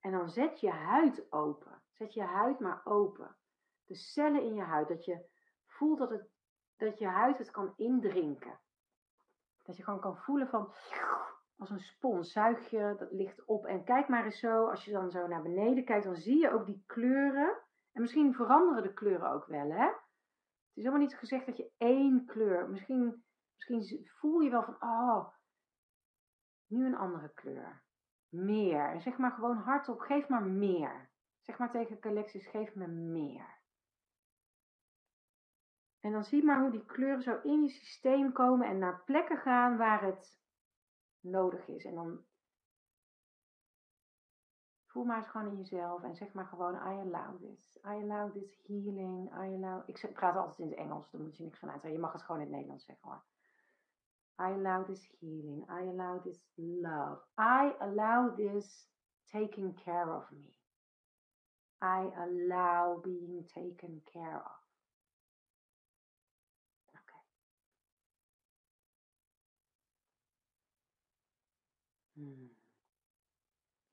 En 0.00 0.12
dan 0.12 0.28
zet 0.28 0.60
je 0.60 0.70
huid 0.70 1.32
open. 1.32 1.82
Zet 1.92 2.14
je 2.14 2.22
huid 2.22 2.60
maar 2.60 2.80
open. 2.84 3.36
De 3.84 3.94
cellen 3.94 4.42
in 4.42 4.54
je 4.54 4.62
huid. 4.62 4.88
Dat 4.88 5.04
je 5.04 5.24
voelt 5.66 5.98
dat, 5.98 6.10
het, 6.10 6.28
dat 6.76 6.98
je 6.98 7.06
huid 7.06 7.38
het 7.38 7.50
kan 7.50 7.72
indrinken. 7.76 8.58
Dat 9.62 9.76
je 9.76 9.84
gewoon 9.84 10.00
kan 10.00 10.16
voelen 10.16 10.48
van 10.48 10.72
als 11.58 11.70
een 11.70 11.80
spons. 11.80 12.32
Zuig 12.32 12.70
je 12.70 12.94
dat 12.98 13.12
licht 13.12 13.44
op. 13.44 13.66
En 13.66 13.84
kijk 13.84 14.08
maar 14.08 14.24
eens 14.24 14.38
zo. 14.38 14.66
Als 14.66 14.84
je 14.84 14.92
dan 14.92 15.10
zo 15.10 15.26
naar 15.26 15.42
beneden 15.42 15.84
kijkt. 15.84 16.04
Dan 16.04 16.16
zie 16.16 16.38
je 16.38 16.52
ook 16.52 16.66
die 16.66 16.82
kleuren. 16.86 17.58
En 17.92 18.00
misschien 18.00 18.34
veranderen 18.34 18.82
de 18.82 18.92
kleuren 18.92 19.30
ook 19.30 19.46
wel. 19.46 19.70
Hè? 19.70 19.86
Het 19.86 20.78
is 20.78 20.84
helemaal 20.84 21.06
niet 21.06 21.18
gezegd 21.18 21.46
dat 21.46 21.56
je 21.56 21.70
één 21.76 22.26
kleur. 22.26 22.68
Misschien, 22.68 23.24
misschien 23.56 24.06
voel 24.06 24.40
je 24.40 24.50
wel 24.50 24.62
van. 24.62 24.76
Oh, 24.80 25.28
nu 26.66 26.86
een 26.86 26.96
andere 26.96 27.32
kleur 27.34 27.82
meer. 28.30 29.00
zeg 29.00 29.16
maar 29.16 29.32
gewoon 29.32 29.56
hardop, 29.56 30.00
geef 30.00 30.28
maar 30.28 30.42
meer. 30.42 31.10
Zeg 31.40 31.58
maar 31.58 31.70
tegen 31.70 31.98
Alexis, 32.00 32.46
geef 32.46 32.74
me 32.74 32.86
meer. 32.86 33.58
En 36.00 36.12
dan 36.12 36.24
zie 36.24 36.44
maar 36.44 36.60
hoe 36.60 36.70
die 36.70 36.84
kleuren 36.84 37.22
zo 37.22 37.40
in 37.42 37.62
je 37.62 37.68
systeem 37.68 38.32
komen 38.32 38.68
en 38.68 38.78
naar 38.78 39.02
plekken 39.04 39.36
gaan 39.36 39.76
waar 39.76 40.02
het 40.02 40.40
nodig 41.20 41.68
is. 41.68 41.84
En 41.84 41.94
dan 41.94 42.24
voel 44.86 45.04
maar 45.04 45.16
eens 45.16 45.28
gewoon 45.28 45.46
in 45.46 45.56
jezelf 45.56 46.02
en 46.02 46.14
zeg 46.14 46.32
maar 46.32 46.46
gewoon, 46.46 46.74
I 46.74 46.78
allow 46.78 47.40
this. 47.40 47.76
I 47.76 47.88
allow 47.88 48.32
this 48.32 48.60
healing. 48.66 49.30
I 49.30 49.64
allow... 49.64 49.82
Ik 49.86 50.10
praat 50.12 50.36
altijd 50.36 50.58
in 50.58 50.68
het 50.68 50.78
Engels, 50.78 51.10
daar 51.10 51.20
moet 51.20 51.36
je 51.36 51.42
niks 51.42 51.58
van 51.58 51.70
uitzeggen. 51.70 52.00
Je 52.00 52.04
mag 52.04 52.12
het 52.12 52.22
gewoon 52.22 52.40
in 52.40 52.46
het 52.46 52.54
Nederlands 52.54 52.84
zeggen 52.84 53.08
hoor. 53.08 53.22
I 54.40 54.52
allow 54.52 54.82
this 54.84 55.06
healing. 55.20 55.66
I 55.68 55.82
allow 55.82 56.18
this 56.24 56.38
love. 56.56 57.18
I 57.36 57.72
allow 57.82 58.34
this 58.36 58.86
taking 59.30 59.74
care 59.84 60.10
of 60.10 60.22
me. 60.32 60.54
I 61.82 62.08
allow 62.16 63.02
being 63.04 63.44
taken 63.54 64.00
care 64.12 64.36
of. 64.36 64.60
Oké. 66.88 67.20
Hmm. 72.14 72.50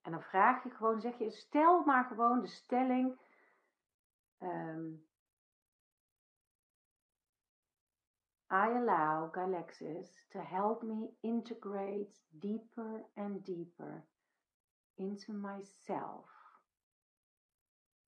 En 0.02 0.12
dan 0.12 0.22
vraag 0.22 0.62
je 0.62 0.70
gewoon, 0.70 1.00
zeg 1.00 1.18
je, 1.18 1.30
stel 1.30 1.84
maar 1.84 2.04
gewoon 2.04 2.40
de 2.40 2.46
stelling. 2.46 3.18
Um, 4.42 5.07
I 8.50 8.70
allow 8.70 9.30
Galexis 9.34 10.06
to 10.32 10.40
help 10.40 10.82
me 10.82 11.10
integrate 11.22 12.14
deeper 12.40 13.02
and 13.16 13.44
deeper 13.44 14.04
into 14.98 15.32
myself, 15.34 16.24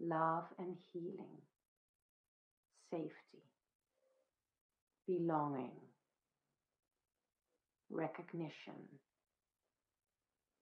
love 0.01 0.45
and 0.59 0.76
healing, 0.93 1.43
safety, 2.91 3.45
belonging, 5.07 5.76
recognition, 7.91 8.80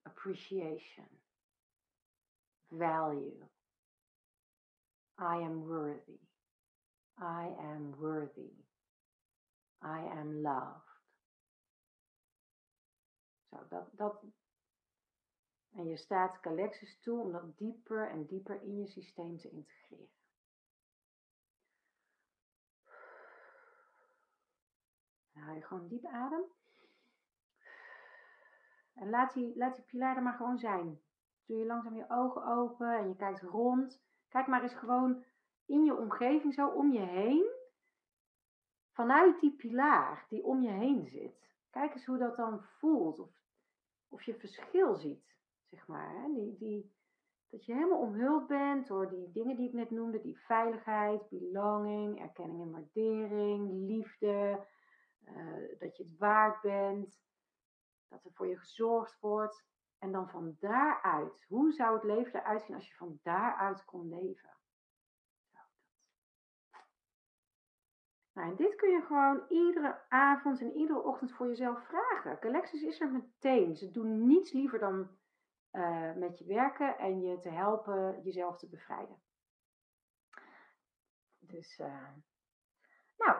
appreciation, 0.05 1.07
value. 2.73 3.45
I 5.17 5.37
am 5.37 5.67
worthy. 5.67 6.19
I 7.21 7.47
am 7.61 7.93
worthy. 7.99 8.68
I 9.81 10.07
am 10.19 10.41
loved. 10.41 10.89
Zo, 13.49 13.67
dat, 13.69 13.89
dat. 13.91 14.23
En 15.71 15.85
je 15.85 15.97
staat 15.97 16.37
Galexis 16.41 16.99
toe 16.99 17.21
om 17.21 17.31
dat 17.31 17.57
dieper 17.57 18.09
en 18.09 18.25
dieper 18.25 18.61
in 18.61 18.79
je 18.79 18.87
systeem 18.87 19.37
te 19.37 19.49
integreren. 19.49 20.09
Dan 25.33 25.43
haal 25.43 25.55
je 25.55 25.61
gewoon 25.61 25.87
diep 25.87 26.05
adem. 26.05 26.43
En 28.93 29.09
laat 29.09 29.33
die, 29.33 29.57
laat 29.57 29.75
die 29.75 29.85
pilaar 29.85 30.15
er 30.15 30.23
maar 30.23 30.33
gewoon 30.33 30.59
zijn. 30.59 31.01
Doe 31.45 31.57
je 31.57 31.65
langzaam 31.65 31.95
je 31.95 32.09
ogen 32.09 32.45
open 32.45 32.97
en 32.97 33.07
je 33.07 33.15
kijkt 33.15 33.41
rond. 33.41 34.01
Kijk 34.29 34.47
maar 34.47 34.63
eens 34.63 34.75
gewoon 34.75 35.25
in 35.65 35.83
je 35.83 35.97
omgeving 35.97 36.53
zo 36.53 36.67
om 36.67 36.91
je 36.91 36.99
heen 36.99 37.58
vanuit 38.99 39.39
die 39.39 39.55
pilaar 39.55 40.25
die 40.29 40.43
om 40.43 40.61
je 40.61 40.69
heen 40.69 41.07
zit, 41.07 41.39
kijk 41.69 41.93
eens 41.93 42.05
hoe 42.05 42.17
dat 42.17 42.35
dan 42.35 42.61
voelt. 42.61 43.19
Of, 43.19 43.29
of 44.07 44.23
je 44.23 44.35
verschil 44.35 44.95
ziet, 44.95 45.35
zeg 45.69 45.87
maar. 45.87 46.09
Hè? 46.09 46.33
Die, 46.33 46.57
die, 46.57 46.93
dat 47.49 47.65
je 47.65 47.73
helemaal 47.73 47.99
omhuld 47.99 48.47
bent 48.47 48.87
door 48.87 49.09
die 49.09 49.31
dingen 49.31 49.55
die 49.55 49.67
ik 49.67 49.73
net 49.73 49.91
noemde. 49.91 50.21
Die 50.21 50.39
veiligheid, 50.39 51.29
belonging, 51.29 52.21
erkenning 52.21 52.61
en 52.61 52.71
waardering, 52.71 53.71
liefde. 53.71 54.65
Uh, 55.25 55.79
dat 55.79 55.97
je 55.97 56.03
het 56.03 56.17
waard 56.17 56.61
bent. 56.61 57.21
Dat 58.07 58.25
er 58.25 58.31
voor 58.33 58.47
je 58.47 58.57
gezorgd 58.57 59.19
wordt. 59.19 59.65
En 59.99 60.11
dan 60.11 60.29
van 60.29 60.55
daaruit, 60.59 61.45
hoe 61.47 61.71
zou 61.71 61.93
het 61.93 62.03
leven 62.03 62.39
eruit 62.39 62.61
zien 62.61 62.75
als 62.75 62.87
je 62.87 62.95
van 62.95 63.19
daaruit 63.23 63.85
kon 63.85 64.09
leven? 64.09 64.58
En 68.39 68.55
dit 68.55 68.75
kun 68.75 68.89
je 68.89 69.01
gewoon 69.01 69.45
iedere 69.49 70.09
avond 70.09 70.61
en 70.61 70.71
iedere 70.71 71.03
ochtend 71.03 71.31
voor 71.31 71.47
jezelf 71.47 71.87
vragen. 71.87 72.37
Galexis 72.37 72.81
is 72.81 72.99
er 72.99 73.11
meteen. 73.11 73.75
Ze 73.75 73.91
doen 73.91 74.27
niets 74.27 74.51
liever 74.51 74.79
dan 74.79 75.09
eh, 75.71 76.13
met 76.13 76.39
je 76.39 76.45
werken 76.45 76.97
en 76.97 77.21
je 77.21 77.39
te 77.39 77.49
helpen 77.49 78.21
jezelf 78.21 78.57
te 78.57 78.69
bevrijden. 78.69 79.17
Dus, 81.39 81.79
uh, 81.79 82.07
nou, 83.17 83.37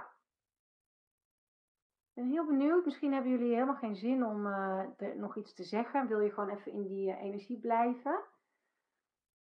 ik 2.08 2.14
ben 2.14 2.30
heel 2.30 2.46
benieuwd. 2.46 2.86
Misschien 2.86 3.14
hebben 3.14 3.32
jullie 3.32 3.54
helemaal 3.54 3.76
geen 3.76 3.96
zin 3.96 4.26
om 4.26 4.46
uh, 4.46 4.88
nog 5.16 5.38
iets 5.38 5.54
te 5.54 5.64
zeggen. 5.64 6.08
Wil 6.08 6.20
je 6.20 6.32
gewoon 6.32 6.50
even 6.50 6.72
in 6.72 6.88
die 6.88 7.16
energie 7.16 7.60
blijven? 7.60 8.24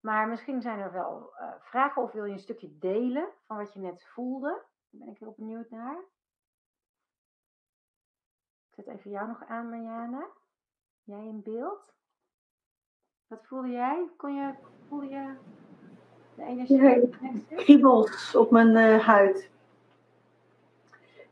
Maar 0.01 0.29
misschien 0.29 0.61
zijn 0.61 0.79
er 0.79 0.93
wel 0.93 1.33
vragen 1.59 2.03
of 2.03 2.13
wil 2.13 2.25
je 2.25 2.33
een 2.33 2.39
stukje 2.39 2.79
delen 2.79 3.29
van 3.47 3.57
wat 3.57 3.73
je 3.73 3.81
net 3.81 4.05
voelde. 4.05 4.67
Daar 4.91 5.01
ben 5.01 5.09
ik 5.09 5.18
heel 5.18 5.34
benieuwd 5.36 5.70
naar. 5.70 5.97
Ik 8.68 8.74
zet 8.74 8.86
even 8.86 9.11
jou 9.11 9.28
nog 9.28 9.45
aan, 9.45 9.68
Mariana. 9.68 10.26
Jij 11.03 11.26
in 11.26 11.43
beeld? 11.43 11.93
Wat 13.26 13.47
voelde 13.47 13.68
jij? 13.68 14.09
Kon 14.16 14.34
je, 14.34 14.55
voelde 14.89 15.09
je 15.09 15.34
de 16.34 16.43
energie? 16.43 16.82
Ja, 16.82 17.01
kriebels 17.57 18.34
op 18.34 18.51
mijn 18.51 18.76
uh, 18.76 19.07
huid. 19.07 19.51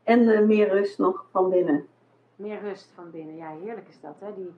En 0.03 0.19
uh, 0.19 0.41
meer 0.41 0.69
rust 0.69 0.97
nog 0.97 1.27
van 1.31 1.49
binnen. 1.49 1.87
Meer 2.35 2.59
rust 2.59 2.91
van 2.91 3.11
binnen, 3.11 3.35
ja, 3.35 3.49
heerlijk 3.49 3.87
is 3.87 3.99
dat, 3.99 4.19
hè? 4.19 4.33
Die... 4.33 4.53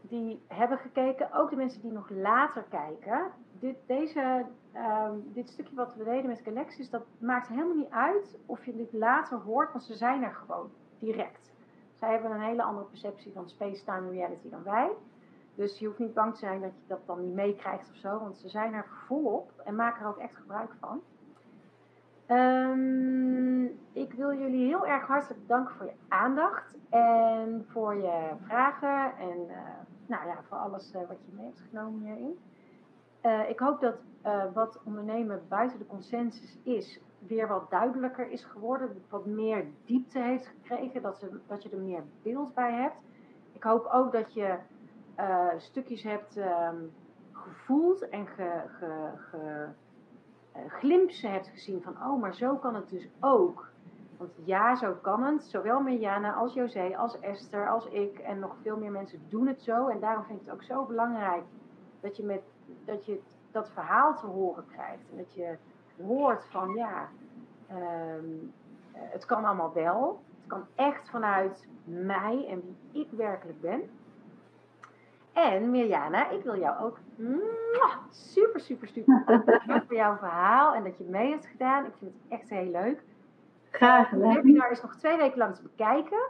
die 0.03 0.43
hebben 0.47 0.79
gekeken, 0.79 1.33
ook 1.33 1.51
de 1.51 1.57
mensen 1.57 1.83
die 1.83 1.93
nog 1.93 2.11
later 2.11 2.65
kijken, 2.69 3.31
dit, 3.59 3.77
deze, 3.87 4.45
um, 4.77 5.31
dit 5.33 5.49
stukje 5.49 5.75
wat 5.75 5.95
we 5.95 6.05
deden 6.05 6.27
met 6.27 6.41
Galaxis, 6.45 6.91
dat 6.91 7.05
maakt 7.19 7.49
helemaal 7.49 7.77
niet 7.77 7.91
uit 7.91 8.39
of 8.47 8.65
je 8.65 8.77
dit 8.77 8.93
later 8.93 9.39
hoort, 9.39 9.73
want 9.73 9.85
ze 9.85 9.95
zijn 9.95 10.23
er 10.23 10.35
gewoon 10.35 10.71
direct. 10.99 11.53
Zij 11.95 12.11
hebben 12.11 12.31
een 12.31 12.41
hele 12.41 12.63
andere 12.63 12.87
perceptie 12.87 13.33
van 13.33 13.49
space-time 13.49 14.11
reality 14.11 14.51
dan 14.51 14.63
wij. 14.63 14.91
Dus 15.55 15.79
je 15.79 15.87
hoeft 15.87 15.99
niet 15.99 16.15
bang 16.15 16.33
te 16.33 16.39
zijn 16.39 16.61
dat 16.61 16.73
je 16.75 16.87
dat 16.87 17.07
dan 17.07 17.21
niet 17.21 17.35
meekrijgt 17.35 17.91
of 17.91 17.97
zo, 17.97 18.19
want 18.19 18.37
ze 18.37 18.49
zijn 18.49 18.75
er 18.75 18.87
volop 19.07 19.53
en 19.65 19.75
maken 19.75 20.03
er 20.03 20.09
ook 20.09 20.19
echt 20.19 20.37
gebruik 20.37 20.75
van. 20.81 21.01
Um, 22.29 23.65
ik 23.93 24.13
wil 24.13 24.35
jullie 24.35 24.67
heel 24.67 24.87
erg 24.87 25.07
hartelijk 25.07 25.41
bedanken 25.41 25.75
voor 25.75 25.87
je 25.87 25.95
aandacht 26.09 26.77
en 26.91 27.67
voor 27.69 27.95
je 27.95 28.31
vragen 28.47 29.17
en 29.19 29.39
uh, 29.49 29.57
nou 30.13 30.27
ja, 30.27 30.43
voor 30.43 30.59
alles 30.59 30.95
uh, 30.95 31.01
wat 31.09 31.25
je 31.25 31.33
mee 31.33 31.45
hebt 31.45 31.61
genomen 31.71 32.01
hierin. 32.01 32.39
Uh, 33.23 33.49
ik 33.49 33.59
hoop 33.59 33.81
dat 33.81 33.97
uh, 34.27 34.45
wat 34.55 34.81
ondernemen 34.85 35.43
buiten 35.49 35.79
de 35.79 35.87
consensus 35.87 36.59
is, 36.63 37.01
weer 37.19 37.49
wat 37.49 37.71
duidelijker 37.71 38.31
is 38.31 38.45
geworden. 38.45 39.03
Wat 39.09 39.27
meer 39.27 39.65
diepte 39.85 40.19
heeft 40.19 40.47
gekregen, 40.47 41.03
dat, 41.03 41.19
ze, 41.19 41.41
dat 41.47 41.63
je 41.63 41.71
er 41.71 41.79
meer 41.79 42.03
beeld 42.23 42.55
bij 42.55 42.73
hebt. 42.73 42.97
Ik 43.53 43.63
hoop 43.63 43.87
ook 43.87 44.13
dat 44.13 44.35
je 44.35 44.59
stukjes 45.57 46.03
hebt 46.03 46.37
um, 46.37 46.93
gevoeld 47.33 48.09
en 48.09 48.27
ge, 48.27 48.63
ge, 49.17 49.69
glimpsen 50.69 51.31
hebt 51.31 51.49
gezien 51.49 51.83
van, 51.83 51.93
oh, 51.93 52.21
maar 52.21 52.35
zo 52.35 52.57
kan 52.57 52.75
het 52.75 52.89
dus 52.89 53.09
ook. 53.21 53.72
Want 54.23 54.35
ja, 54.45 54.77
zo 54.77 54.97
kan 55.01 55.23
het. 55.23 55.45
Zowel 55.45 55.81
Mirjana 55.81 56.33
als 56.33 56.55
José, 56.55 56.97
als 56.97 57.21
Esther, 57.21 57.69
als 57.69 57.87
ik 57.87 58.19
en 58.19 58.39
nog 58.39 58.55
veel 58.63 58.77
meer 58.77 58.91
mensen 58.91 59.21
doen 59.29 59.47
het 59.47 59.63
zo. 59.63 59.89
En 59.89 60.01
daarom 60.01 60.25
vind 60.25 60.41
ik 60.41 60.47
het 60.47 60.55
ook 60.55 60.63
zo 60.63 60.85
belangrijk 60.85 61.43
dat 62.01 62.17
je 62.17 62.23
met 62.23 62.43
dat 62.85 63.07
je 63.07 63.21
dat 63.51 63.71
verhaal 63.71 64.17
te 64.17 64.27
horen 64.27 64.65
krijgt. 64.73 65.11
En 65.11 65.17
dat 65.17 65.35
je 65.35 65.57
hoort 66.03 66.45
van 66.45 66.75
ja, 66.75 67.09
um, 67.71 68.53
het 68.93 69.25
kan 69.25 69.45
allemaal 69.45 69.73
wel. 69.73 70.23
Het 70.41 70.47
kan 70.47 70.67
echt 70.75 71.11
vanuit 71.11 71.67
mij 71.85 72.47
en 72.49 72.63
wie 72.63 73.05
ik 73.05 73.11
werkelijk 73.11 73.61
ben. 73.61 73.91
En 75.33 75.71
Mirjana, 75.71 76.31
ik 76.31 76.43
wil 76.43 76.59
jou 76.59 76.85
ook 76.85 76.99
super, 78.11 78.61
super, 78.61 78.89
super 78.89 79.43
bedanken 79.45 79.87
voor 79.87 79.97
jouw 79.97 80.17
verhaal 80.17 80.75
en 80.75 80.85
dat 80.85 80.99
je 80.99 81.05
mee 81.05 81.31
hebt 81.31 81.47
gedaan. 81.47 81.87
Ik 81.87 81.93
vind 81.99 82.13
het 82.13 82.41
echt 82.41 82.51
heel 82.51 82.71
leuk. 82.71 83.03
Graag 83.73 84.09
gedaan. 84.09 84.29
Het 84.29 84.37
webinar 84.37 84.71
is 84.71 84.83
nog 84.83 84.97
twee 84.97 85.17
weken 85.17 85.39
lang 85.39 85.55
te 85.55 85.63
bekijken. 85.63 86.29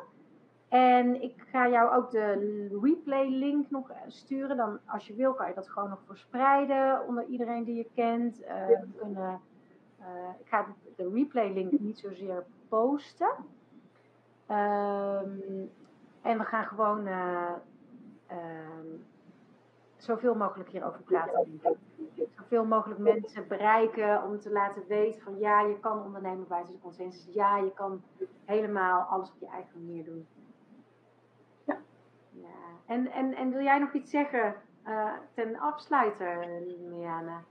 En 0.68 1.22
ik 1.22 1.34
ga 1.50 1.68
jou 1.68 1.94
ook 1.94 2.10
de 2.10 2.78
replay 2.82 3.28
link 3.28 3.70
nog 3.70 3.90
sturen. 4.06 4.56
Dan, 4.56 4.78
als 4.86 5.06
je 5.06 5.14
wil, 5.14 5.34
kan 5.34 5.48
je 5.48 5.54
dat 5.54 5.68
gewoon 5.68 5.88
nog 5.88 6.02
verspreiden 6.06 7.06
onder 7.06 7.24
iedereen 7.24 7.64
die 7.64 7.76
je 7.76 7.86
kent. 7.94 8.40
Uh, 8.40 8.66
we 8.66 8.86
kunnen, 8.96 9.40
uh, 10.00 10.06
ik 10.40 10.46
ga 10.46 10.66
de 10.96 11.10
replay 11.14 11.52
link 11.52 11.80
niet 11.80 11.98
zozeer 11.98 12.44
posten. 12.68 13.34
Um, 14.50 15.70
en 16.22 16.38
we 16.38 16.44
gaan 16.44 16.64
gewoon 16.64 17.06
uh, 17.06 17.52
um, 18.30 19.04
zoveel 20.02 20.34
mogelijk 20.34 20.70
hierover 20.70 21.00
praten. 21.00 21.60
Zoveel 22.36 22.64
mogelijk 22.64 23.00
mensen 23.00 23.48
bereiken 23.48 24.22
om 24.22 24.40
te 24.40 24.52
laten 24.52 24.82
weten 24.88 25.22
van 25.22 25.38
ja, 25.38 25.60
je 25.60 25.78
kan 25.80 26.04
ondernemen 26.04 26.46
buiten 26.48 26.72
de 26.72 26.80
consensus. 26.80 27.34
Ja, 27.34 27.56
je 27.56 27.72
kan 27.74 28.02
helemaal 28.44 29.00
alles 29.00 29.28
op 29.28 29.40
je 29.40 29.46
eigen 29.46 29.84
manier 29.84 30.04
doen. 30.04 30.26
En, 32.86 33.10
en, 33.10 33.34
en 33.34 33.50
wil 33.50 33.62
jij 33.62 33.78
nog 33.78 33.92
iets 33.92 34.10
zeggen 34.10 34.54
uh, 34.86 35.12
ten 35.34 35.58
afsluiter, 35.58 36.46
Miana? 36.88 37.42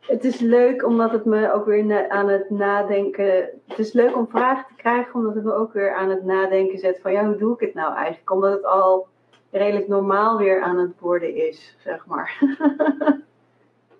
Het 0.00 0.24
is 0.24 0.40
leuk 0.40 0.84
omdat 0.84 1.10
het 1.10 1.24
me 1.24 1.52
ook 1.52 1.64
weer 1.64 2.08
aan 2.08 2.28
het 2.28 2.50
nadenken. 2.50 3.50
Het 3.66 3.78
is 3.78 3.92
leuk 3.92 4.16
om 4.16 4.28
vragen 4.28 4.66
te 4.66 4.74
krijgen, 4.74 5.14
omdat 5.14 5.34
het 5.34 5.44
me 5.44 5.52
ook 5.52 5.72
weer 5.72 5.94
aan 5.94 6.08
het 6.08 6.24
nadenken 6.24 6.78
zet 6.78 7.00
van 7.00 7.12
ja, 7.12 7.26
hoe 7.26 7.36
doe 7.36 7.54
ik 7.54 7.60
het 7.60 7.74
nou 7.74 7.94
eigenlijk? 7.94 8.30
Omdat 8.30 8.52
het 8.52 8.64
al 8.64 9.08
redelijk 9.50 9.88
normaal 9.88 10.38
weer 10.38 10.62
aan 10.62 10.78
het 10.78 11.00
worden 11.00 11.34
is, 11.48 11.76
zeg 11.78 12.06
maar. 12.06 12.38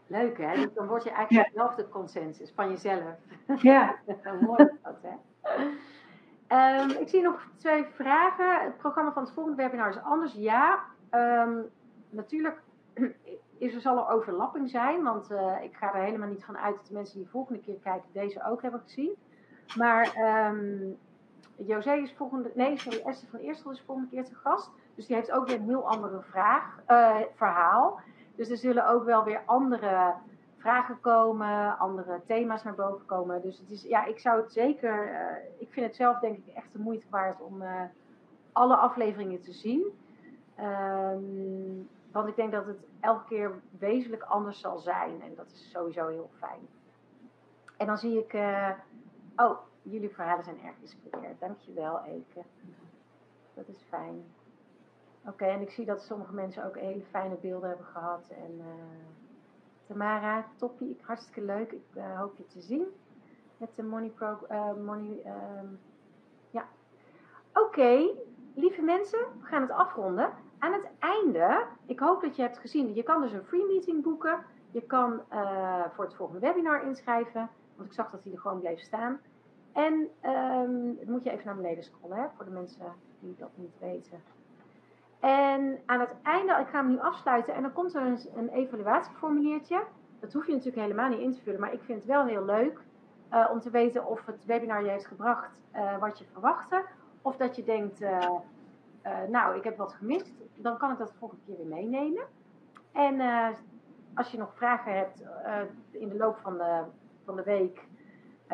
Leuk 0.07 0.39
hè? 0.39 0.55
Dus 0.55 0.75
dan 0.75 0.87
word 0.87 1.05
je 1.05 1.11
eigenlijk 1.11 1.49
ja. 1.49 1.55
zelf 1.55 1.75
de 1.75 1.89
consensus 1.89 2.53
van 2.55 2.71
jezelf. 2.71 3.15
Ja. 3.57 3.97
Mooi 4.41 4.69
dat 4.83 4.97
hè? 5.03 5.17
Um, 6.53 6.91
ik 6.91 7.09
zie 7.09 7.23
nog 7.23 7.49
twee 7.57 7.85
vragen. 7.85 8.65
Het 8.65 8.77
programma 8.77 9.13
van 9.13 9.23
het 9.23 9.33
volgende 9.33 9.63
webinar 9.63 9.89
is 9.89 10.03
anders. 10.03 10.33
Ja, 10.33 10.85
um, 11.11 11.69
natuurlijk 12.11 12.63
is 13.59 13.75
er, 13.75 13.81
zal 13.81 13.97
er 13.99 14.15
overlapping 14.15 14.71
zijn. 14.71 15.03
Want 15.03 15.31
uh, 15.31 15.63
ik 15.63 15.77
ga 15.77 15.95
er 15.95 16.03
helemaal 16.03 16.29
niet 16.29 16.45
van 16.45 16.59
uit 16.59 16.77
dat 16.77 16.87
de 16.87 16.95
mensen 16.95 17.15
die 17.15 17.25
de 17.25 17.31
volgende 17.31 17.61
keer 17.61 17.79
kijken 17.83 18.09
deze 18.13 18.45
ook 18.45 18.63
hebben 18.63 18.81
gezien. 18.81 19.15
Maar 19.77 20.17
um, 20.51 20.97
José 21.57 21.93
is 21.93 22.13
volgende... 22.17 22.51
Nee, 22.55 22.79
sorry, 22.79 23.01
Esther 23.05 23.29
van 23.29 23.41
Eerstel 23.41 23.71
is 23.71 23.83
volgende 23.87 24.11
keer 24.11 24.25
te 24.25 24.35
gast. 24.35 24.71
Dus 24.99 25.07
die 25.07 25.17
heeft 25.17 25.31
ook 25.31 25.47
weer 25.47 25.57
een 25.57 25.69
heel 25.69 25.89
andere 25.89 26.23
vraag, 26.23 26.81
uh, 26.89 27.17
verhaal. 27.35 28.01
Dus 28.37 28.51
er 28.51 28.57
zullen 28.57 28.89
ook 28.89 29.05
wel 29.05 29.25
weer 29.25 29.43
andere 29.45 30.15
vragen 30.57 31.01
komen, 31.01 31.79
andere 31.79 32.21
thema's 32.27 32.63
naar 32.63 32.75
boven 32.75 33.07
komen. 33.07 33.43
Dus 33.43 33.59
het 33.59 33.71
is, 33.71 33.83
ja, 33.83 34.05
ik 34.05 34.19
zou 34.19 34.41
het 34.41 34.53
zeker, 34.53 35.13
uh, 35.13 35.37
ik 35.59 35.73
vind 35.73 35.87
het 35.87 35.95
zelf 35.97 36.19
denk 36.19 36.37
ik 36.37 36.55
echt 36.55 36.73
de 36.73 36.79
moeite 36.79 37.07
waard 37.11 37.41
om 37.41 37.63
uh, 37.63 37.83
alle 38.53 38.77
afleveringen 38.77 39.41
te 39.41 39.53
zien. 39.53 39.99
Um, 40.61 41.89
want 42.13 42.29
ik 42.29 42.37
denk 42.37 42.53
dat 42.53 42.67
het 42.67 42.87
elke 43.01 43.25
keer 43.25 43.61
wezenlijk 43.79 44.23
anders 44.23 44.61
zal 44.61 44.79
zijn. 44.79 45.23
En 45.23 45.35
dat 45.35 45.47
is 45.47 45.71
sowieso 45.71 46.09
heel 46.09 46.31
fijn. 46.39 46.69
En 47.77 47.87
dan 47.87 47.99
zie 47.99 48.19
ik, 48.19 48.33
oh, 49.37 49.59
jullie 49.83 50.15
verhalen 50.15 50.45
zijn 50.45 50.63
erg 50.65 50.75
geïnspireerd. 50.75 51.41
Dankjewel, 51.41 52.05
Eke. 52.05 52.43
Dat 53.55 53.69
is 53.69 53.83
fijn. 53.89 54.25
Oké, 55.29 55.45
en 55.45 55.61
ik 55.61 55.71
zie 55.71 55.85
dat 55.85 56.03
sommige 56.03 56.35
mensen 56.35 56.65
ook 56.65 56.77
hele 56.77 57.03
fijne 57.11 57.37
beelden 57.41 57.69
hebben 57.69 57.87
gehad. 57.87 58.29
En 58.29 58.61
Tamara, 59.87 60.47
toppie, 60.57 60.99
hartstikke 61.03 61.43
leuk. 61.43 61.73
Ik 61.73 61.85
uh, 61.95 62.19
hoop 62.19 62.37
je 62.37 62.47
te 62.47 62.61
zien 62.61 62.87
met 63.57 63.69
de 63.75 63.83
Money 63.83 64.09
Pro. 64.09 64.39
Money, 64.85 65.23
uh, 65.25 65.33
ja. 66.51 66.69
Oké, 67.53 68.09
lieve 68.55 68.83
mensen, 68.83 69.19
we 69.41 69.47
gaan 69.47 69.63
het 69.63 69.71
afronden. 69.71 70.31
Aan 70.59 70.73
het 70.73 70.89
einde, 70.99 71.67
ik 71.87 71.99
hoop 71.99 72.21
dat 72.21 72.37
je 72.37 72.43
hebt 72.43 72.59
gezien, 72.59 72.95
je 72.95 73.03
kan 73.03 73.21
dus 73.21 73.33
een 73.33 73.45
free 73.45 73.67
meeting 73.67 74.03
boeken. 74.03 74.45
Je 74.71 74.83
kan 74.83 75.21
voor 75.95 76.05
het 76.05 76.15
volgende 76.15 76.41
webinar 76.41 76.83
inschrijven, 76.83 77.49
want 77.77 77.89
ik 77.89 77.95
zag 77.95 78.11
dat 78.11 78.23
hij 78.23 78.33
er 78.33 78.39
gewoon 78.39 78.61
bleef 78.61 78.81
staan. 78.81 79.21
En 79.73 80.09
um, 80.25 80.99
moet 81.07 81.23
je 81.23 81.31
even 81.31 81.47
naar 81.47 81.57
beneden 81.57 81.85
scrollen, 81.85 82.17
hè, 82.17 82.27
voor 82.37 82.45
de 82.45 82.51
mensen 82.51 82.93
die 83.21 83.35
dat 83.39 83.51
niet 83.55 83.79
weten. 83.79 84.23
En 85.21 85.79
aan 85.87 86.01
het 86.01 86.15
einde, 86.23 86.53
ik 86.53 86.69
ga 86.69 86.79
hem 86.79 86.89
nu 86.89 86.99
afsluiten 86.99 87.55
en 87.55 87.63
dan 87.63 87.73
komt 87.73 87.95
er 87.95 88.03
een, 88.03 88.19
een 88.37 88.49
evaluatieformuliertje. 88.49 89.83
Dat 90.21 90.33
hoef 90.33 90.47
je 90.47 90.53
natuurlijk 90.53 90.83
helemaal 90.83 91.09
niet 91.09 91.19
in 91.19 91.33
te 91.33 91.43
vullen, 91.43 91.61
maar 91.61 91.73
ik 91.73 91.83
vind 91.83 91.99
het 91.99 92.09
wel 92.09 92.25
heel 92.25 92.45
leuk 92.45 92.81
uh, 93.33 93.49
om 93.51 93.61
te 93.61 93.71
weten 93.71 94.07
of 94.07 94.27
het 94.27 94.45
webinar 94.45 94.85
je 94.85 94.91
heeft 94.91 95.07
gebracht 95.07 95.51
uh, 95.75 95.99
wat 95.99 96.19
je 96.19 96.25
verwachtte. 96.33 96.85
Of 97.23 97.37
dat 97.37 97.57
je 97.57 97.65
denkt, 97.65 98.01
uh, 98.01 98.31
nou, 99.29 99.57
ik 99.57 99.65
heb 99.65 99.77
wat 99.77 99.93
gemist. 99.93 100.33
Dan 100.55 100.79
kan 100.79 100.93
ik 100.93 100.99
dat 100.99 101.09
de 101.09 101.15
volgende 101.19 101.45
keer 101.47 101.57
weer 101.57 101.67
meenemen. 101.67 102.25
En 102.93 103.21
als 104.15 104.31
je 104.31 104.39
nog 104.39 104.55
vragen 104.55 104.97
hebt 104.97 105.25
in 105.91 106.09
de 106.09 106.17
loop 106.17 106.39
van 106.39 106.57
de, 106.57 106.83
van 107.25 107.37
de 107.37 107.43
week 107.43 107.87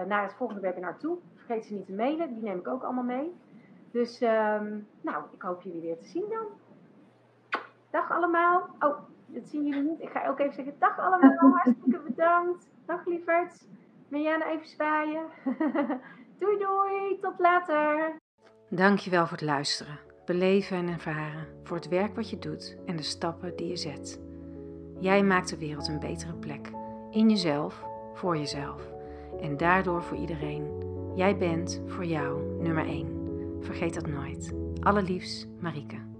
naar 0.06 0.22
het 0.22 0.34
volgende 0.34 0.62
webinar 0.62 0.96
toe, 0.96 1.18
vergeet 1.34 1.64
ze 1.64 1.74
niet 1.74 1.86
te 1.86 1.92
mailen, 1.92 2.34
die 2.34 2.42
neem 2.42 2.58
ik 2.58 2.68
ook 2.68 2.82
allemaal 2.82 3.04
mee. 3.04 3.34
Dus 3.94 4.20
ehm, 4.20 4.78
nou, 5.00 5.24
ik 5.32 5.42
hoop 5.42 5.62
jullie 5.62 5.80
weer 5.80 5.98
te 5.98 6.06
zien 6.06 6.24
dan. 6.28 6.46
Dag 7.90 8.10
allemaal. 8.10 8.68
Oh, 8.78 8.98
dat 9.26 9.46
zien 9.46 9.66
jullie 9.66 9.82
niet. 9.82 10.00
Ik 10.00 10.08
ga 10.08 10.28
ook 10.28 10.38
even 10.38 10.54
zeggen 10.54 10.74
dag 10.78 10.98
allemaal. 10.98 11.50
Hartstikke 11.58 11.98
bedankt. 11.98 12.70
Dag 12.86 13.06
lieverd. 13.06 13.68
Mirjana 14.08 14.46
even 14.46 14.66
zwaaien. 14.66 15.24
doei 16.38 16.58
doei, 16.58 17.18
tot 17.20 17.38
later. 17.38 18.12
Dankjewel 18.68 19.26
voor 19.26 19.36
het 19.36 19.46
luisteren, 19.46 19.98
beleven 20.24 20.76
en 20.76 20.88
ervaren, 20.88 21.46
voor 21.62 21.76
het 21.76 21.88
werk 21.88 22.14
wat 22.14 22.30
je 22.30 22.38
doet 22.38 22.76
en 22.86 22.96
de 22.96 23.02
stappen 23.02 23.56
die 23.56 23.68
je 23.68 23.76
zet. 23.76 24.20
Jij 24.98 25.22
maakt 25.22 25.48
de 25.48 25.58
wereld 25.58 25.88
een 25.88 26.00
betere 26.00 26.34
plek. 26.34 26.70
In 27.10 27.30
jezelf, 27.30 27.84
voor 28.12 28.36
jezelf. 28.36 28.82
En 29.40 29.56
daardoor 29.56 30.02
voor 30.02 30.16
iedereen. 30.16 30.82
Jij 31.14 31.36
bent 31.36 31.82
voor 31.86 32.04
jou 32.04 32.42
nummer 32.62 32.86
1. 32.86 33.13
Vergeet 33.64 33.94
dat 33.94 34.06
nooit. 34.06 34.52
Allerliefst, 34.80 35.48
Marieke. 35.60 36.13